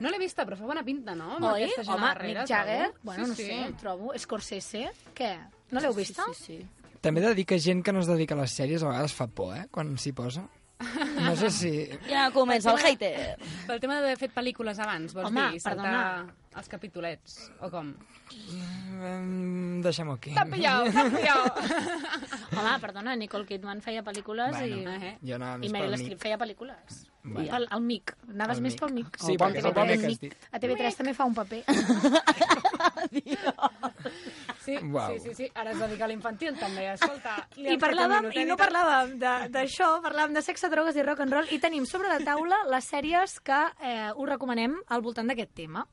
No 0.00 0.10
l'he 0.12 0.18
vista, 0.20 0.46
però 0.48 0.56
fa 0.56 0.68
bona 0.68 0.82
pinta, 0.86 1.14
no? 1.14 1.34
Amb 1.36 1.50
Oi? 1.52 1.66
Home, 1.84 2.00
darrere, 2.06 2.40
Mick 2.40 2.48
Jagger, 2.48 2.84
trobo. 2.90 3.00
bueno, 3.02 3.26
no 3.28 3.34
sí, 3.34 3.46
sé, 3.46 3.58
sí. 3.66 3.74
trobo. 3.80 4.12
Scorsese, 4.18 4.86
què? 5.16 5.32
No 5.70 5.82
l'heu 5.84 5.96
vista? 5.96 6.24
Sí, 6.34 6.56
sí. 6.56 6.88
També 7.00 7.22
he 7.22 7.28
de 7.28 7.34
dir 7.36 7.46
que 7.48 7.58
gent 7.60 7.84
que 7.84 7.92
no 7.92 8.00
es 8.00 8.08
dedica 8.08 8.36
a 8.36 8.40
les 8.42 8.54
sèries 8.56 8.82
a 8.84 8.90
vegades 8.90 9.14
fa 9.16 9.28
por, 9.28 9.54
eh? 9.56 9.66
Quan 9.72 9.92
s'hi 10.00 10.12
posa. 10.16 10.46
No 11.20 11.34
sé 11.36 11.50
si... 11.52 11.70
Ja 12.08 12.30
comença 12.32 12.72
el 12.72 12.80
hater. 12.80 13.14
Pel 13.68 13.80
tema 13.82 13.98
d'haver 13.98 14.16
fet 14.20 14.32
pel·lícules 14.36 14.80
abans, 14.80 15.12
vols 15.16 15.28
Home, 15.28 15.50
dir? 15.52 15.60
Saltar 15.60 15.84
perdona. 15.84 16.39
Els 16.58 16.66
capitolets, 16.68 17.36
o 17.62 17.68
com? 17.70 17.92
Mm, 18.34 19.78
Deixem-ho 19.84 20.16
aquí. 20.18 20.32
T'han 20.34 20.50
pillat, 20.50 20.88
t'han 20.90 21.12
pillat. 21.14 21.60
Home, 22.58 22.72
perdona, 22.82 23.14
Nicole 23.16 23.46
Kidman 23.46 23.78
feia 23.84 24.02
pel·lícules 24.02 24.56
Bueno, 24.58 24.80
i... 24.98 25.06
Eh? 25.10 25.12
Jo 25.22 25.36
anava 25.38 25.62
I 25.64 25.70
Meryl 25.70 25.94
pel 25.94 26.02
Streep 26.02 26.20
feia 26.26 26.38
pel·lícules. 26.40 27.04
Bueno. 27.22 27.46
Pel, 27.52 27.68
el 27.76 27.82
Mic. 27.84 28.14
Anaves 28.32 28.58
El 28.58 28.64
més 28.64 28.74
Mic. 28.74 28.80
pel 28.82 28.94
Mic. 28.96 29.18
Sí, 29.20 29.32
el 29.32 29.38
primer 29.38 29.62
TV3 29.62 30.00
que 30.00 30.10
has 30.10 30.20
dit. 30.24 30.36
A 30.50 30.60
TV3 30.64 30.98
també 31.02 31.14
fa 31.14 31.28
un 31.30 31.38
paper. 31.38 31.62
Sí, 34.60 34.76
Uau. 34.92 35.14
sí, 35.14 35.20
sí, 35.24 35.34
sí, 35.34 35.46
ara 35.56 35.72
es 35.72 35.78
dedica 35.80 36.04
a 36.04 36.08
l'infantil 36.10 36.52
també, 36.60 36.84
escolta. 36.92 37.32
li 37.56 37.72
I 37.74 37.78
parlàvem, 37.80 38.28
i 38.36 38.44
no 38.48 38.56
parlàvem 38.60 39.14
d'això, 39.52 39.88
parlàvem 40.04 40.34
de 40.36 40.42
sexe, 40.44 40.68
drogues 40.72 40.96
i 41.00 41.04
rock 41.06 41.22
and 41.24 41.32
roll, 41.32 41.48
i 41.50 41.58
tenim 41.62 41.86
sobre 41.88 42.10
la 42.12 42.20
taula 42.24 42.58
les 42.68 42.84
sèries 42.92 43.38
que 43.44 43.56
eh, 43.80 44.10
us 44.12 44.28
recomanem 44.28 44.76
al 44.92 45.00
voltant 45.02 45.32
d'aquest 45.32 45.54
tema. 45.62 45.86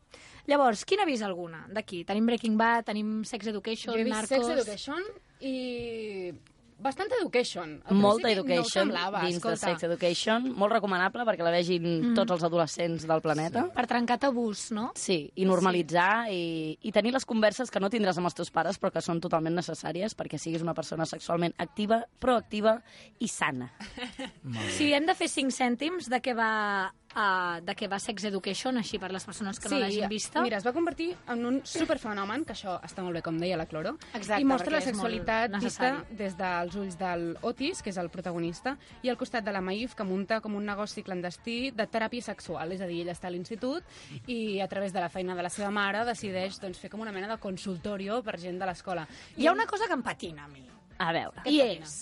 Llavors, 0.48 0.86
quina 0.88 1.04
ha 1.04 1.10
vist 1.10 1.24
alguna 1.27 1.66
d'aquí? 1.70 2.04
Tenim 2.08 2.25
Breaking 2.30 2.58
Bad, 2.58 2.86
tenim 2.88 3.24
Sex 3.27 3.48
Education, 3.51 3.94
Jo 3.94 4.00
he 4.00 4.04
vist 4.08 4.16
Narcos... 4.16 4.46
Sex 4.48 4.62
Education 4.68 5.04
i 5.42 6.32
Bastant 6.77 7.10
education. 7.18 7.72
Al 7.89 7.98
Molta 7.98 8.30
education 8.30 8.60
no 8.86 8.94
semblava, 8.94 9.22
dins 9.25 9.39
de 9.39 9.50
escolta. 9.50 9.72
Sex 9.72 9.82
Education. 9.88 10.44
Molt 10.62 10.75
recomanable 10.75 11.24
perquè 11.25 11.42
la 11.42 11.50
vegin 11.50 11.88
Mm. 11.88 12.12
tots 12.13 12.36
els 12.36 12.44
adolescents 12.46 13.08
del 13.10 13.20
planeta. 13.25 13.63
Per 13.74 13.88
trencar 13.89 14.20
tabús, 14.22 14.68
no? 14.72 14.92
Sí, 14.94 15.32
i 15.42 15.46
normalitzar 15.50 16.30
i, 16.30 16.77
i 16.80 16.92
tenir 16.94 17.13
les 17.16 17.25
converses 17.25 17.72
que 17.74 17.80
no 17.82 17.89
tindràs 17.89 18.20
amb 18.22 18.30
els 18.30 18.36
teus 18.38 18.51
pares 18.54 18.77
però 18.77 18.92
que 18.94 19.01
són 19.01 19.18
totalment 19.20 19.56
necessàries 19.58 20.13
perquè 20.16 20.38
siguis 20.38 20.62
una 20.62 20.75
persona 20.77 21.08
sexualment 21.10 21.56
activa, 21.58 22.04
proactiva 22.20 22.77
i 23.18 23.27
sana. 23.27 23.72
Si 24.77 24.94
hem 24.94 25.08
de 25.10 25.16
fer 25.18 25.27
5 25.34 25.50
cèntims 25.58 26.12
de 26.13 26.22
què 26.22 26.36
va, 26.38 26.94
uh, 27.17 27.59
de 27.65 27.75
què 27.77 27.89
va 27.89 28.00
Sex 28.01 28.27
Education, 28.29 28.77
així 28.79 29.00
per 29.01 29.09
les 29.13 29.25
persones 29.25 29.59
que 29.59 29.71
no 29.71 29.79
l'hagin 29.81 30.07
vista. 30.12 30.43
Mira, 30.45 30.59
es 30.62 30.67
va 30.67 30.74
convertir 30.75 31.09
en 31.33 31.45
un 31.50 31.59
superfenomen, 31.67 32.45
que 32.47 32.53
això 32.55 32.77
està 32.86 33.03
molt 33.05 33.17
bé, 33.17 33.24
com 33.25 33.39
deia 33.41 33.57
la 33.59 33.67
Cloro, 33.69 33.95
Exacte, 34.13 34.41
i 34.43 34.47
mostra 34.47 34.77
la 34.77 34.83
sexualitat 34.86 35.57
vista 35.62 35.91
des 36.09 36.38
dels 36.39 36.77
ulls 36.79 37.00
del 37.00 37.27
Otis, 37.47 37.81
que 37.83 37.91
és 37.93 38.00
el 38.01 38.12
protagonista, 38.13 38.77
i 39.03 39.12
al 39.12 39.19
costat 39.19 39.45
de 39.45 39.55
la 39.55 39.63
Maïf, 39.63 39.97
que 39.97 40.07
munta 40.07 40.39
com 40.43 40.55
un 40.59 40.67
negoci 40.67 41.03
clandestí 41.05 41.57
de 41.75 41.88
teràpia 41.89 42.29
sexual. 42.29 42.75
És 42.75 42.83
a 42.83 42.89
dir, 42.89 43.01
ella 43.03 43.15
està 43.17 43.31
a 43.31 43.33
l'institut 43.33 43.83
i 44.27 44.59
a 44.62 44.69
través 44.71 44.93
de 44.93 45.03
la 45.03 45.09
feina 45.09 45.36
de 45.36 45.45
la 45.45 45.51
seva 45.53 45.71
mare 45.74 46.05
decideix 46.07 46.62
doncs, 46.62 46.79
fer 46.81 46.91
com 46.93 47.03
una 47.03 47.15
mena 47.15 47.31
de 47.33 47.41
consultorio 47.41 48.21
per 48.24 48.38
gent 48.41 48.62
de 48.62 48.69
l'escola. 48.69 49.07
Hi 49.38 49.47
ha 49.47 49.55
una 49.55 49.67
cosa 49.69 49.88
que 49.88 49.97
em 49.97 50.05
patina 50.05 50.45
a 50.45 50.51
mi. 50.51 50.65
A 50.97 51.13
veure. 51.13 51.45
I 51.50 51.62
és... 51.65 52.00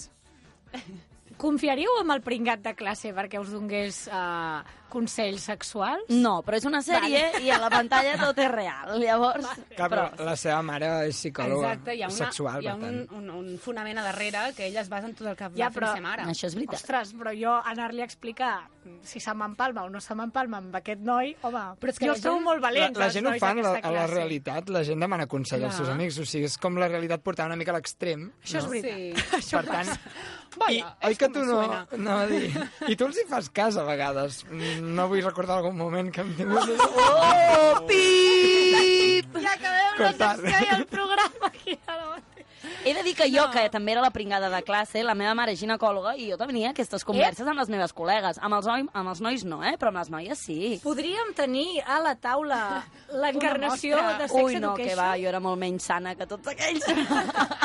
Confiaríeu 1.38 1.98
amb 2.00 2.14
el 2.16 2.22
pringat 2.24 2.62
de 2.64 2.72
classe 2.80 3.12
perquè 3.14 3.40
us 3.42 3.50
donés 3.52 4.06
uh, 4.08 4.62
consells 4.90 5.44
sexuals? 5.50 6.06
No, 6.16 6.38
però 6.48 6.56
és 6.62 6.66
una 6.70 6.80
sèrie 6.86 7.42
i 7.44 7.50
a 7.52 7.58
la 7.60 7.68
pantalla 7.74 8.14
tot 8.22 8.38
és 8.40 8.48
real. 8.54 8.94
Llavors, 9.02 9.50
Clar, 9.76 9.90
però 9.92 10.06
la 10.24 10.36
seva 10.40 10.62
mare 10.64 10.92
és 11.10 11.20
psicòloga 11.20 11.74
Exacte, 11.74 11.96
hi 11.98 12.04
ha, 12.06 12.08
una, 12.08 12.16
sexual, 12.22 12.64
hi 12.64 12.70
ha 12.72 12.76
un, 12.80 13.02
un, 13.20 13.28
un 13.36 13.50
fonament 13.60 14.00
a 14.00 14.06
darrere 14.08 14.46
que 14.56 14.70
ella 14.70 14.80
es 14.86 14.90
basa 14.90 15.10
en 15.12 15.16
tot 15.20 15.28
el 15.28 15.36
que 15.36 15.50
Ja, 15.58 15.68
va 15.68 15.74
fer 15.76 15.82
però- 15.82 15.90
la 15.92 15.98
seva 15.98 16.08
mare. 16.08 16.30
Això 16.32 16.48
és 16.48 16.56
veritat. 16.56 16.80
Ostres, 16.80 17.12
però 17.20 17.36
jo 17.36 17.58
anar-li 17.74 18.06
a 18.06 18.08
explicar 18.08 18.54
si 19.04 19.20
se 19.20 19.34
m'empalma 19.34 19.84
o 19.84 19.90
no 19.90 20.00
se 20.00 20.16
m'empalma 20.16 20.60
amb 20.62 20.76
aquest 20.80 21.02
noi, 21.02 21.36
home, 21.42 21.66
Però 21.82 21.90
és 21.92 22.00
que 22.00 22.06
jo 22.08 22.14
la 22.14 22.22
gent- 22.22 22.44
molt 22.46 22.62
La, 22.62 22.68
valents, 22.70 23.00
la 23.00 23.06
els 23.10 23.14
gent 23.20 23.26
ho 23.26 23.30
nois 23.34 23.42
fa 23.44 23.52
en 23.52 23.62
la, 23.66 23.76
a 23.82 23.92
la 23.92 24.08
realitat, 24.08 24.70
la 24.70 24.84
gent 24.88 25.02
demana 25.04 25.26
consell 25.28 25.64
als 25.66 25.76
Clar. 25.76 25.84
seus 25.84 25.94
amics, 25.98 26.20
o 26.22 26.26
sigui, 26.30 26.46
és 26.46 26.58
com 26.62 26.78
la 26.80 26.88
realitat 26.88 27.22
portar 27.26 27.48
una 27.50 27.58
mica 27.60 27.74
a 27.74 27.80
l'extrem. 27.80 28.30
Això 28.46 28.62
és 28.62 28.68
veritat. 28.72 29.42
Sí. 29.42 29.56
Per 29.58 29.66
tant, 29.66 29.90
Vaya, 30.56 30.92
I, 31.02 31.08
oi 31.10 31.18
que 31.20 31.30
me 31.30 31.34
tu 31.36 31.46
no, 31.46 31.62
no 32.06 32.18
a 32.18 32.28
dir, 32.30 32.52
I 32.88 32.96
tu 32.96 33.08
els 33.10 33.18
hi 33.20 33.26
fas 33.30 33.50
cas 33.54 33.78
a 33.78 33.84
vegades. 33.88 34.44
No 34.82 35.10
vull 35.12 35.24
recordar 35.26 35.60
algun 35.60 35.76
moment 35.78 36.12
que 36.16 36.24
hem 36.24 36.32
tingut... 36.38 36.72
Oh, 36.86 37.82
pip! 37.90 39.36
Ja 39.36 39.58
acabem 39.58 40.00
Cortar. 40.00 40.36
la 40.38 40.44
secció 40.44 40.70
i 40.70 40.80
el 40.80 40.88
programa 40.92 41.52
aquí 41.52 41.78
ara 41.86 42.08
mateix. 42.14 42.36
He 42.86 42.94
de 42.94 43.02
dir 43.02 43.16
que 43.18 43.26
jo, 43.34 43.44
que 43.50 43.64
també 43.74 43.96
era 43.96 44.02
la 44.04 44.12
pringada 44.14 44.50
de 44.54 44.60
classe, 44.66 45.02
la 45.04 45.16
meva 45.18 45.34
mare 45.38 45.56
és 45.56 45.60
ginecòloga 45.62 46.16
i 46.22 46.28
jo 46.30 46.38
tenia 46.38 46.70
aquestes 46.70 47.06
converses 47.08 47.48
amb 47.50 47.58
les 47.58 47.72
meves 47.74 47.94
col·legues. 47.98 48.38
Amb 48.46 48.60
els, 48.60 48.68
noi, 48.70 48.86
amb 48.94 49.10
els 49.10 49.22
nois 49.26 49.46
no, 49.48 49.64
eh? 49.66 49.74
però 49.82 49.90
amb 49.90 50.04
les 50.04 50.12
noies 50.14 50.44
sí. 50.48 50.60
Podríem 50.84 51.34
tenir 51.38 51.82
a 51.82 51.98
la 52.04 52.14
taula 52.22 52.60
l'encarnació 53.10 53.98
de 54.20 54.28
Sex 54.28 54.38
Ui, 54.38 54.60
no, 54.62 54.76
Education? 54.76 54.92
que 54.92 55.00
va, 55.00 55.10
jo 55.18 55.32
era 55.34 55.42
molt 55.42 55.62
menys 55.62 55.90
sana 55.90 56.14
que 56.18 56.30
tots 56.30 56.54
aquells. 56.54 56.86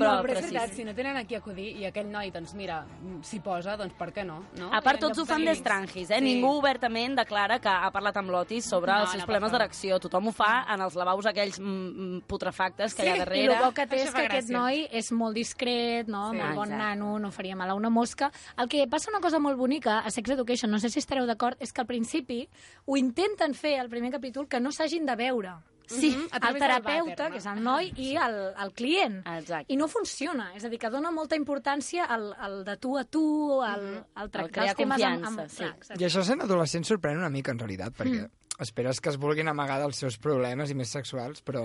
Però, 0.00 0.16
però, 0.16 0.22
però, 0.22 0.32
però 0.32 0.38
és 0.40 0.46
sí, 0.46 0.54
veritat, 0.54 0.72
sí. 0.72 0.80
si 0.80 0.86
no 0.88 0.94
tenen 0.96 1.18
aquí 1.20 1.36
a 1.36 1.40
acudir 1.42 1.68
i 1.80 1.86
aquell 1.88 2.08
noi, 2.10 2.30
doncs 2.34 2.54
mira, 2.58 2.80
s'hi 3.26 3.40
posa, 3.44 3.76
doncs 3.80 3.94
per 3.98 4.10
què 4.16 4.24
no? 4.26 4.40
no? 4.58 4.70
A 4.74 4.80
part, 4.84 5.00
tots 5.02 5.20
ho 5.20 5.26
fan 5.28 5.44
de 5.44 5.52
d'estrangis, 5.52 6.10
eh? 6.10 6.18
Sí. 6.18 6.24
Ningú 6.24 6.52
obertament 6.58 7.16
declara 7.18 7.60
que 7.62 7.70
ha 7.70 7.90
parlat 7.94 8.16
amb 8.20 8.32
l'Otis 8.32 8.68
sobre 8.70 8.92
No, 8.92 9.04
els 9.04 9.14
seus 9.14 9.24
no, 9.24 9.28
problemes 9.28 9.54
d'erecció. 9.54 10.00
Tothom 10.02 10.30
ho 10.30 10.34
fa 10.34 10.50
en 10.72 10.84
els 10.84 10.96
lavabos 10.98 11.28
aquells 11.30 11.60
mm, 11.60 11.70
mm, 11.90 12.20
putrefactes 12.30 12.96
que 12.96 13.06
hi 13.06 13.12
ha 13.12 13.16
Sí, 13.18 13.24
darrere. 13.24 13.44
I 13.44 13.54
el 13.54 13.64
bo 13.64 13.72
que 13.76 13.86
té 13.90 14.02
és 14.04 14.14
que 14.14 14.26
aquest 14.26 14.52
noi 14.54 14.84
és 14.90 15.10
molt 15.12 15.36
discret, 15.38 16.10
no? 16.10 16.30
Sí. 16.30 16.40
molt 16.40 16.56
bon 16.56 16.72
Exacte. 16.72 16.82
nano, 16.84 17.18
no 17.18 17.32
faria 17.34 17.56
mal 17.56 17.70
a 17.70 17.78
una 17.78 17.90
mosca. 17.90 18.30
El 18.56 18.68
que 18.68 18.86
passa 18.90 19.10
una 19.10 19.20
cosa 19.20 19.38
molt 19.38 19.58
bonica 19.58 20.00
a 20.00 20.10
Sex 20.10 20.30
Education, 20.36 20.70
no 20.70 20.80
sé 20.80 20.90
si 20.90 20.98
estareu 21.02 21.26
d'acord, 21.26 21.60
és 21.60 21.72
que 21.72 21.82
al 21.82 21.88
principi 21.90 22.46
ho 22.86 22.96
intenten 22.96 23.54
fer 23.54 23.78
al 23.80 23.90
primer 23.92 24.12
capítol 24.12 24.48
que 24.48 24.60
no 24.60 24.72
s'hagin 24.72 25.06
de 25.06 25.16
veure. 25.16 25.58
Sí, 25.90 26.10
Mhm, 26.14 26.28
a 26.30 26.38
el 26.48 26.58
terapeuta, 26.58 27.10
vàter, 27.10 27.24
no? 27.26 27.30
que 27.34 27.38
és 27.40 27.46
el 27.50 27.62
noi, 27.64 27.92
i 27.98 28.10
el, 28.16 28.36
el 28.64 28.72
client. 28.78 29.16
Exacte. 29.26 29.72
I 29.72 29.76
no 29.76 29.88
funciona. 29.90 30.52
És 30.54 30.64
a 30.64 30.68
dir, 30.70 30.78
que 30.78 30.90
dona 30.90 31.10
molta 31.10 31.34
importància 31.38 32.04
al, 32.06 32.28
al 32.38 32.60
de 32.64 32.76
tu 32.78 32.96
a 32.98 33.04
tu, 33.04 33.24
al, 33.66 33.86
al 34.14 34.30
tractar 34.30 34.52
crear 34.52 34.74
els 34.74 34.78
temes 34.78 35.02
amb... 35.02 35.24
confiança, 35.24 35.42
amb... 35.42 35.50
sí. 35.50 35.86
Clar. 35.88 35.98
I 36.00 36.06
això 36.06 36.22
sent 36.26 36.44
adolescent 36.46 36.86
sorprèn 36.86 37.18
una 37.18 37.30
mica, 37.30 37.50
en 37.50 37.58
realitat, 37.58 37.96
perquè 37.98 38.28
esperes 38.60 39.00
que 39.00 39.08
es 39.10 39.16
vulguin 39.18 39.48
amagar 39.48 39.80
dels 39.80 39.96
seus 39.96 40.18
problemes 40.18 40.70
i 40.70 40.76
més 40.78 40.90
sexuals, 40.94 41.42
però... 41.42 41.64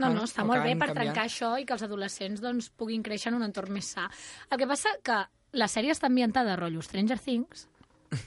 No, 0.00 0.08
no, 0.14 0.22
està 0.24 0.46
molt 0.48 0.62
bé 0.64 0.72
per 0.78 0.86
canviant. 0.94 1.10
trencar 1.12 1.26
això 1.28 1.50
i 1.60 1.66
que 1.68 1.74
els 1.76 1.82
adolescents 1.84 2.40
doncs, 2.40 2.70
puguin 2.72 3.02
créixer 3.04 3.28
en 3.34 3.36
un 3.36 3.44
entorn 3.44 3.74
més 3.76 3.90
sa. 3.92 4.06
El 4.48 4.56
que 4.62 4.68
passa 4.70 4.94
que 5.04 5.18
la 5.52 5.68
sèrie 5.68 5.92
està 5.92 6.06
ambientada 6.08 6.54
a 6.54 6.56
rotllo 6.56 6.80
Stranger 6.80 7.18
Things 7.18 7.66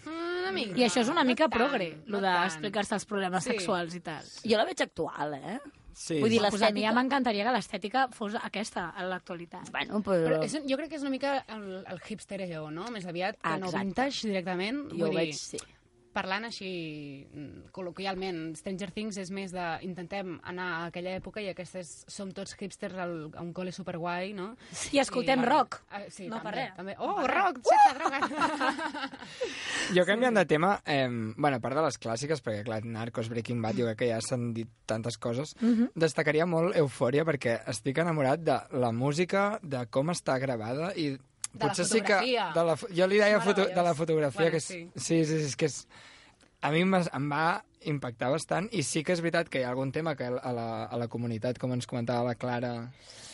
Una 0.06 0.33
mica. 0.54 0.78
i 0.80 0.84
això 0.88 1.02
és 1.02 1.10
una 1.10 1.24
no 1.24 1.30
mica 1.30 1.48
tant, 1.50 1.58
progre, 1.60 1.90
no 2.06 2.18
lo 2.18 2.22
tant. 2.22 2.42
d'explicar-se 2.44 2.96
els 2.96 3.06
problemes 3.06 3.44
Sí. 3.44 3.50
sexuals 3.52 3.96
i 3.96 4.00
tal. 4.02 4.24
Jo 4.44 4.58
la 4.58 4.66
veig 4.66 4.82
actual, 4.82 5.34
eh? 5.36 5.60
Sí, 5.96 6.20
Vull 6.20 6.30
dir, 6.32 6.40
Pues 6.50 6.62
a 6.64 6.72
mi 6.72 6.82
ja 6.82 6.92
m'encantaria 6.92 7.44
que 7.46 7.52
l'estètica 7.54 8.08
fos 8.12 8.34
aquesta, 8.36 8.88
a 8.98 9.04
l'actualitat. 9.06 9.70
Bueno, 9.70 10.02
però... 10.02 10.26
Però 10.26 10.40
és, 10.44 10.56
jo 10.66 10.76
crec 10.80 10.90
que 10.90 10.96
és 10.96 11.04
una 11.04 11.12
mica 11.12 11.46
el, 11.54 11.84
el 11.86 12.00
hipstereo, 12.10 12.72
no? 12.72 12.88
Més 12.90 13.06
aviat 13.06 13.38
que 13.38 13.50
no 13.60 13.68
Exacte. 13.68 13.86
vintage 13.86 14.28
directament. 14.28 14.90
Jo 14.90 14.96
ho 14.96 15.08
Vull 15.12 15.16
veig, 15.20 15.36
dir, 15.36 15.38
sí. 15.38 15.58
Parlant 16.14 16.46
així 16.48 16.70
mm, 17.34 17.72
col·loquialment, 17.76 18.54
Stranger 18.60 18.92
Things 18.94 19.18
és 19.18 19.32
més 19.34 19.52
de 19.54 19.66
intentem 19.88 20.36
anar 20.50 20.68
a 20.74 20.86
aquella 20.92 21.16
època 21.18 21.42
i 21.42 21.50
aquestes 21.52 22.06
som 22.12 22.32
tots 22.32 22.56
hipsters 22.60 22.96
al, 23.02 23.16
a 23.34 23.42
un 23.42 23.52
col·le 23.54 23.74
superguai, 23.76 24.34
no? 24.38 24.52
I 24.94 25.02
escoltem 25.04 25.42
I- 25.44 25.48
rock. 25.50 25.82
Ah, 25.90 26.04
sí, 26.10 26.28
No 26.30 26.38
també, 26.38 26.50
per 26.52 26.56
res. 26.60 26.76
També. 26.78 26.96
Oh, 27.00 27.26
rock, 27.28 27.60
sense 27.66 27.98
droga. 27.98 28.22
Jo 29.94 30.06
canviant 30.08 30.38
de 30.38 30.46
tema, 30.50 30.76
eh, 30.86 31.08
bueno, 31.10 31.58
a 31.58 31.60
part 31.64 31.76
de 31.78 31.84
les 31.86 31.98
clàssiques, 32.00 32.42
perquè 32.44 32.64
clar, 32.66 32.82
Narcos, 32.86 33.30
Breaking 33.30 33.62
Bad, 33.62 33.78
jo 33.80 33.86
crec 33.90 34.00
que 34.04 34.10
ja 34.14 34.22
s'han 34.22 34.52
dit 34.54 34.70
tantes 34.90 35.18
coses, 35.18 35.56
destacaria 35.96 36.46
molt 36.50 36.76
Eufòria 36.80 37.26
perquè 37.26 37.60
estic 37.72 37.98
enamorat 38.04 38.40
de 38.44 38.58
la 38.80 38.92
música, 38.92 39.60
de 39.62 39.86
com 39.92 40.10
està 40.14 40.38
gravada 40.42 40.94
i 40.96 41.14
la 41.54 41.68
potser 41.68 41.86
sí 41.86 42.02
que... 42.02 42.14
fotografia. 42.14 42.50
De 42.56 42.66
la, 42.70 42.78
jo 43.02 43.08
li 43.08 43.22
deia 43.22 43.42
foto, 43.42 43.68
de 43.70 43.86
la 43.90 43.94
fotografia, 43.94 44.42
Bueno, 44.42 44.52
que 44.52 44.58
és, 44.58 44.66
sí. 44.66 44.82
sí. 44.96 45.24
sí, 45.26 45.26
sí, 45.26 45.46
és 45.52 45.56
que 45.56 45.72
és... 45.72 45.84
A 46.64 46.72
mi 46.72 46.80
em, 46.86 46.94
em 46.96 47.26
va 47.32 47.48
impactar 47.92 48.30
bastant 48.32 48.70
i 48.72 48.86
sí 48.88 49.04
que 49.04 49.12
és 49.12 49.22
veritat 49.22 49.50
que 49.52 49.60
hi 49.60 49.68
ha 49.68 49.74
algun 49.74 49.92
tema 49.92 50.16
que 50.16 50.30
a 50.32 50.54
la, 50.56 50.68
a 50.86 51.00
la 51.00 51.10
comunitat, 51.12 51.60
com 51.60 51.74
ens 51.76 51.90
comentava 51.90 52.24
la 52.30 52.38
Clara, 52.40 52.74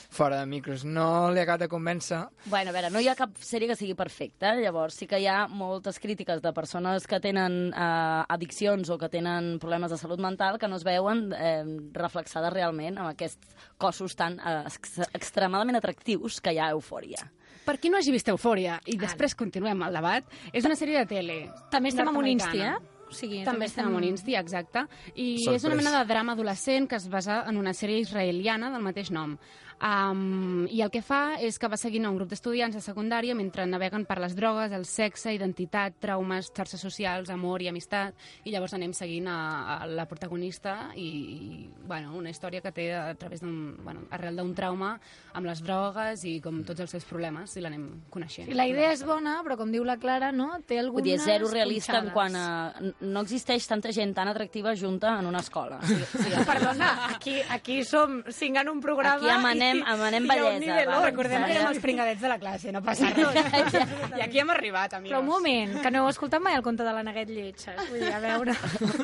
fora 0.09 0.39
de 0.39 0.45
micros, 0.49 0.83
no 0.83 1.29
li 1.29 1.39
ha 1.39 1.43
acabat 1.45 1.61
de 1.61 1.69
convèncer. 1.69 2.19
Bueno, 2.49 2.71
a 2.71 2.73
veure, 2.73 2.89
no 2.89 2.99
hi 2.99 3.07
ha 3.07 3.15
cap 3.15 3.35
sèrie 3.45 3.69
que 3.69 3.77
sigui 3.77 3.93
perfecta, 3.97 4.55
llavors 4.57 4.97
sí 4.97 5.07
que 5.07 5.19
hi 5.21 5.27
ha 5.29 5.43
moltes 5.47 6.01
crítiques 6.01 6.41
de 6.41 6.53
persones 6.53 7.05
que 7.07 7.21
tenen 7.21 7.59
eh, 7.69 8.23
addiccions 8.35 8.89
o 8.89 8.97
que 8.97 9.11
tenen 9.13 9.57
problemes 9.61 9.93
de 9.93 9.99
salut 10.01 10.19
mental 10.19 10.57
que 10.57 10.67
no 10.67 10.81
es 10.81 10.85
veuen 10.87 11.29
eh, 11.37 11.63
reflexades 11.93 12.53
realment 12.53 12.97
amb 12.97 13.13
aquests 13.13 13.53
cossos 13.77 14.17
tan 14.17 14.39
eh, 14.41 14.63
ex 14.65 14.97
extremadament 15.13 15.77
atractius 15.77 16.41
que 16.41 16.55
hi 16.55 16.59
ha 16.59 16.71
a 16.71 16.77
Eufòria. 16.79 17.29
Per 17.69 17.75
qui 17.77 17.91
no 17.93 17.99
hagi 17.99 18.09
vist 18.09 18.29
Eufòria, 18.31 18.79
i 18.89 18.95
després 18.97 19.35
continuem 19.37 19.83
el 19.85 19.93
debat, 19.93 20.25
és 20.49 20.65
una 20.65 20.73
sèrie 20.73 21.03
de 21.03 21.05
tele. 21.05 21.35
També 21.69 21.91
estem 21.91 22.07
amb 22.09 22.17
un 22.17 22.25
insti, 22.31 22.63
eh? 22.65 22.77
O 23.09 23.13
sigui, 23.13 23.43
També 23.45 23.65
estem 23.65 23.87
amb 23.89 23.97
un 23.97 24.05
Insti, 24.05 24.35
exacte. 24.37 24.83
I 25.15 25.31
és 25.41 25.47
una 25.47 25.57
Sorpresa. 25.57 25.77
mena 25.81 26.01
de 26.03 26.09
drama 26.11 26.35
adolescent 26.37 26.85
que 26.89 26.97
es 26.99 27.07
basa 27.09 27.43
en 27.49 27.57
una 27.57 27.73
sèrie 27.73 28.03
israeliana 28.03 28.69
del 28.69 28.85
mateix 28.85 29.09
nom. 29.09 29.37
Um, 29.79 30.65
I 30.67 30.81
el 30.83 30.89
que 30.91 30.99
fa 30.99 31.37
és 31.39 31.55
que 31.55 31.69
va 31.71 31.77
seguint 31.79 32.03
a 32.03 32.09
un 32.11 32.17
grup 32.17 32.27
d'estudiants 32.33 32.75
de 32.75 32.81
secundària 32.83 33.31
mentre 33.37 33.63
naveguen 33.63 34.03
per 34.03 34.17
les 34.19 34.33
drogues, 34.35 34.73
el 34.75 34.83
sexe, 34.83 35.31
identitat, 35.31 35.95
traumes, 36.03 36.49
xarxes 36.51 36.83
socials, 36.83 37.29
amor 37.31 37.63
i 37.63 37.69
amistat, 37.71 38.17
i 38.43 38.51
llavors 38.51 38.75
anem 38.75 38.91
seguint 38.97 39.29
a, 39.31 39.37
a 39.77 39.87
la 39.87 40.03
protagonista 40.09 40.89
i, 40.99 41.07
i 41.07 41.69
bueno, 41.87 42.11
una 42.19 42.33
història 42.33 42.59
que 42.59 42.73
té 42.75 42.89
a 42.91 43.13
través 43.15 43.39
d'un, 43.39 43.77
bueno, 43.85 44.03
arrel 44.11 44.35
d'un 44.41 44.51
trauma 44.57 44.97
amb 45.31 45.47
les 45.47 45.63
drogues 45.63 46.25
i 46.27 46.35
com 46.43 46.59
tots 46.67 46.83
els 46.83 46.97
seus 46.97 47.07
problemes, 47.07 47.55
i 47.55 47.63
l'anem 47.63 47.87
coneixent. 48.11 48.51
I 48.51 48.59
la 48.59 48.67
idea 48.67 48.91
és 48.91 49.05
bona, 49.07 49.37
però 49.47 49.55
com 49.61 49.71
diu 49.71 49.87
la 49.87 49.95
Clara, 50.01 50.33
no? 50.35 50.49
té 50.67 50.81
algunes 50.81 51.05
Vull 51.05 51.07
dir, 51.07 51.15
és 51.21 51.23
zero 51.23 51.47
realista 51.53 52.01
en 52.01 52.11
punxades. 52.11 52.13
quant 52.13 52.35
a... 52.35 53.07
No 53.07 53.23
existeix 53.23 53.63
tanta 53.69 53.93
gent 53.95 54.11
tan 54.17 54.27
atractiva 54.27 54.75
junta 54.75 55.15
en 55.21 55.31
una 55.31 55.39
escola. 55.39 55.79
Sí, 55.87 55.95
sí, 56.11 56.35
Perdona, 56.49 56.91
aquí, 57.15 57.39
aquí 57.47 57.83
som 57.87 58.23
cinc 58.27 58.59
en 58.59 58.69
un 58.75 58.83
programa 58.83 59.15
Aquí 59.15 59.68
emanem 59.77 60.25
ha 60.25 60.35
un 60.35 60.59
bellesa, 60.59 60.85
va. 60.89 60.99
Recordem 61.05 61.45
que 61.45 61.51
érem 61.55 61.67
els 61.69 61.81
pringadets 61.83 62.21
de 62.23 62.31
la 62.31 62.37
classe, 62.41 62.73
no 62.75 62.81
passa 62.85 63.11
res. 63.13 63.77
I 64.17 64.23
aquí 64.25 64.41
hem 64.41 64.49
arribat, 64.53 64.95
amigos. 64.97 65.13
Però 65.13 65.21
un 65.23 65.29
moment, 65.29 65.77
que 65.83 65.91
no 65.93 66.03
heu 66.03 66.09
escoltat 66.11 66.43
mai 66.43 66.57
el 66.57 66.65
conte 66.65 66.87
de 66.87 66.93
la 66.95 67.03
Neguet 67.05 67.31
Lleig, 67.33 67.59
saps? 67.61 67.89
Vull 67.91 68.03
dir, 68.03 68.13
a 68.13 68.21
veure... 68.23 68.57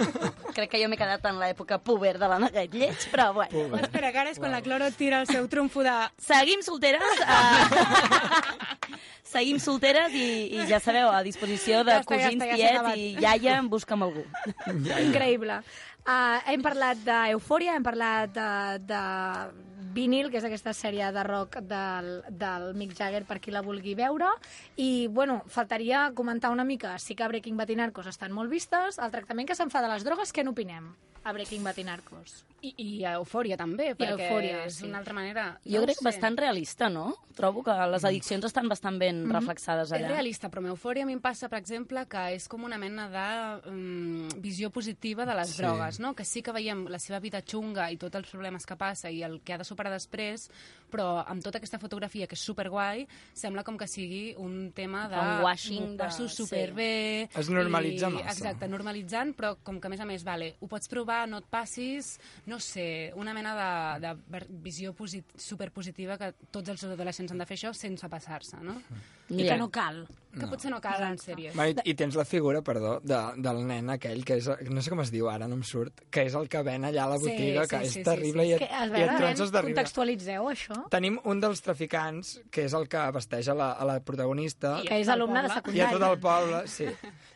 Crec 0.56 0.72
que 0.72 0.80
jo 0.80 0.88
m'he 0.88 0.98
quedat 1.00 1.26
en 1.28 1.40
l'època 1.42 1.82
puber 1.84 2.16
de 2.20 2.30
la 2.32 2.40
Neguet 2.40 2.76
Lleig, 2.76 3.08
però 3.12 3.32
bueno. 3.36 3.66
Espera, 3.82 4.12
que 4.16 4.24
ara 4.24 4.32
és 4.32 4.40
quan 4.40 4.54
la 4.56 4.62
Cloro 4.66 4.88
tira 4.96 5.20
el 5.24 5.28
seu 5.28 5.50
trumfo 5.52 5.84
de... 5.84 5.96
Seguim 6.24 6.64
solteres. 6.66 7.04
Uh... 7.26 8.96
Seguim 9.36 9.58
solteres 9.60 10.14
i, 10.16 10.28
i 10.56 10.68
ja 10.70 10.80
sabeu, 10.80 11.10
a 11.12 11.20
disposició 11.26 11.82
de 11.84 11.98
Ja 11.98 12.04
està, 12.04 12.16
ja 12.16 12.30
cosins, 12.30 12.46
ja 12.46 12.56
tiets 12.56 12.78
acabat. 12.78 13.02
i 13.02 13.08
iaia, 13.20 13.58
em 13.60 13.68
busca'm 13.68 14.06
algú. 14.06 14.24
Increïble. 14.70 15.60
Uh, 16.06 16.38
hem 16.54 16.62
parlat 16.64 17.00
d'Eufòria, 17.04 17.76
hem 17.76 17.84
parlat 17.84 18.32
de, 18.32 18.50
de 18.86 19.02
Vinyl, 19.96 20.30
que 20.32 20.42
és 20.42 20.48
aquesta 20.48 20.74
sèrie 20.76 21.08
de 21.16 21.24
rock 21.24 21.62
del, 21.64 22.10
del 22.30 22.70
Mick 22.76 22.96
Jagger 22.98 23.24
per 23.28 23.40
qui 23.40 23.54
la 23.56 23.64
vulgui 23.64 23.96
veure. 23.96 24.34
I, 24.76 25.08
bueno, 25.08 25.42
faltaria 25.48 26.10
comentar 26.18 26.52
una 26.52 26.68
mica. 26.68 26.98
Sí 27.00 27.16
que 27.16 27.28
Breaking 27.32 27.56
Bad 27.56 27.72
i 27.72 27.80
Narcos 27.80 28.12
estan 28.12 28.36
molt 28.36 28.52
vistes. 28.52 29.00
El 29.00 29.14
tractament 29.16 29.48
que 29.48 29.56
se'n 29.56 29.72
fa 29.72 29.84
de 29.86 29.92
les 29.94 30.04
drogues, 30.04 30.36
què 30.36 30.44
n'opinem? 30.44 30.92
A 31.26 31.34
Breaking 31.34 31.64
Bad 31.66 31.80
i 31.82 31.84
Narcos. 31.88 32.44
I, 32.66 32.72
i 32.82 32.90
a 33.06 33.12
Eufòria 33.20 33.58
també, 33.60 33.92
perquè 33.98 34.26
Eufòria, 34.26 34.60
és 34.66 34.80
sí. 34.80 34.86
una 34.88 34.98
altra 35.02 35.14
manera... 35.14 35.44
Jo 35.66 35.82
no 35.82 35.86
crec 35.86 36.00
ho 36.00 36.02
sé. 36.02 36.06
bastant 36.08 36.38
realista, 36.40 36.88
no? 36.90 37.12
Trobo 37.38 37.62
que 37.66 37.74
les 37.92 38.06
addiccions 38.08 38.46
estan 38.48 38.70
bastant 38.72 38.96
ben 39.02 39.20
reflexades 39.30 39.92
És 39.92 39.98
allà. 40.00 40.08
realista, 40.16 40.50
però 40.50 40.64
amb 40.64 40.72
Eufòria 40.72 41.04
a 41.06 41.10
mi 41.10 41.14
em 41.14 41.22
passa, 41.22 41.50
per 41.52 41.60
exemple, 41.62 42.06
que 42.10 42.24
és 42.38 42.48
com 42.50 42.64
una 42.66 42.80
mena 42.82 43.06
de 43.12 43.26
um, 43.70 44.30
visió 44.42 44.72
positiva 44.74 45.28
de 45.30 45.36
les 45.38 45.52
Sí. 45.54 45.60
drogues, 45.62 46.00
no? 46.02 46.14
Que 46.18 46.26
sí 46.26 46.42
que 46.42 46.54
veiem 46.56 46.86
la 46.90 46.98
seva 47.04 47.20
vida 47.20 47.42
xunga 47.46 47.90
i 47.94 48.00
tots 48.02 48.16
els 48.22 48.32
problemes 48.34 48.66
que 48.66 48.78
passa 48.80 49.12
i 49.14 49.22
el 49.28 49.42
que 49.46 49.54
ha 49.54 49.60
de 49.62 49.68
superar 49.68 49.92
després, 49.94 50.48
però 50.90 51.24
amb 51.28 51.44
tota 51.44 51.60
aquesta 51.62 51.78
fotografia 51.82 52.26
que 52.26 52.38
és 52.40 52.46
superguai, 52.50 53.06
sembla 53.34 53.64
com 53.68 53.78
que 53.78 53.86
sigui 53.90 54.34
un 54.42 54.72
tema 54.74 55.06
de... 55.12 55.20
Un 55.22 55.44
washing 55.46 55.92
de- 55.92 56.02
passo 56.06 56.30
sí. 56.30 56.38
superbé... 56.42 57.30
Es 57.36 57.50
normalitza 57.50 58.10
i, 58.10 58.14
massa. 58.22 58.32
Exacte, 58.40 58.72
normalitzant, 58.72 59.36
però 59.38 59.54
com 59.62 59.78
que 59.82 59.92
a 59.92 59.94
més 59.94 60.02
a 60.02 60.10
més, 60.10 60.24
vale, 60.26 60.54
ho 60.62 60.72
pots 60.72 60.90
provar, 60.90 61.15
no 61.30 61.40
et 61.42 61.48
passis, 61.52 62.16
no 62.50 62.60
sé, 62.64 63.12
una 63.16 63.34
mena 63.38 63.56
de, 63.58 63.70
de 64.06 64.44
visió 64.66 64.94
posit 64.98 65.36
superpositiva 65.40 66.20
que 66.22 66.34
tots 66.52 66.74
els 66.74 66.86
adolescents 66.90 67.34
han 67.34 67.42
de 67.42 67.48
fer 67.50 67.58
això 67.60 67.74
sense 67.78 68.10
passar-se, 68.12 68.62
no? 68.66 68.78
I 69.30 69.48
que 69.48 69.58
no 69.58 69.72
cal. 69.74 70.04
Que 70.40 70.48
potser 70.52 70.72
no 70.72 70.82
cal 70.84 71.02
en 71.08 71.18
sèries. 71.18 71.54
Va, 71.56 71.68
i, 71.72 71.76
I 71.86 71.94
tens 71.96 72.16
la 72.20 72.26
figura, 72.26 72.62
perdó, 72.62 73.00
de, 73.04 73.20
del 73.42 73.62
nen 73.68 73.90
aquell, 73.94 74.24
que 74.28 74.36
és, 74.42 74.50
no 74.70 74.82
sé 74.84 74.90
com 74.92 75.00
es 75.02 75.12
diu 75.14 75.30
ara, 75.32 75.48
no 75.48 75.56
em 75.56 75.64
surt, 75.64 76.02
que 76.12 76.26
és 76.28 76.36
el 76.36 76.50
que 76.52 76.62
ven 76.68 76.84
allà 76.90 77.06
a 77.06 77.10
la 77.14 77.18
botiga, 77.22 77.64
sí, 77.64 77.70
que 77.72 77.80
sí, 77.80 77.86
és 77.86 77.94
sí, 77.94 78.04
terrible 78.04 78.44
sí, 78.44 78.50
i, 78.50 78.58
sí. 78.58 78.64
et, 78.64 78.68
Que, 78.70 78.76
a 78.76 78.86
i 78.86 78.90
veure, 78.92 79.12
et 79.14 79.18
tronses 79.24 79.52
de 79.54 79.62
riure. 79.62 79.74
contextualitzeu 79.76 80.50
això. 80.52 80.80
Tenim 80.92 81.20
un 81.24 81.40
dels 81.44 81.62
traficants, 81.66 82.34
que 82.52 82.66
és 82.68 82.74
el 82.74 82.88
que 82.92 83.04
vesteix 83.16 83.48
a 83.50 83.56
la, 83.56 83.72
a 83.74 83.86
la 83.86 84.00
protagonista, 84.04 84.80
I 84.84 84.88
Que 84.88 85.00
és 85.02 85.08
alumne 85.10 85.42
de 85.46 85.50
poble. 85.50 85.76
i 85.76 85.82
a 85.82 85.90
secundària. 85.90 85.92
tot 86.00 86.08
el 86.12 86.20
poble, 86.20 86.64
sí. 86.68 86.88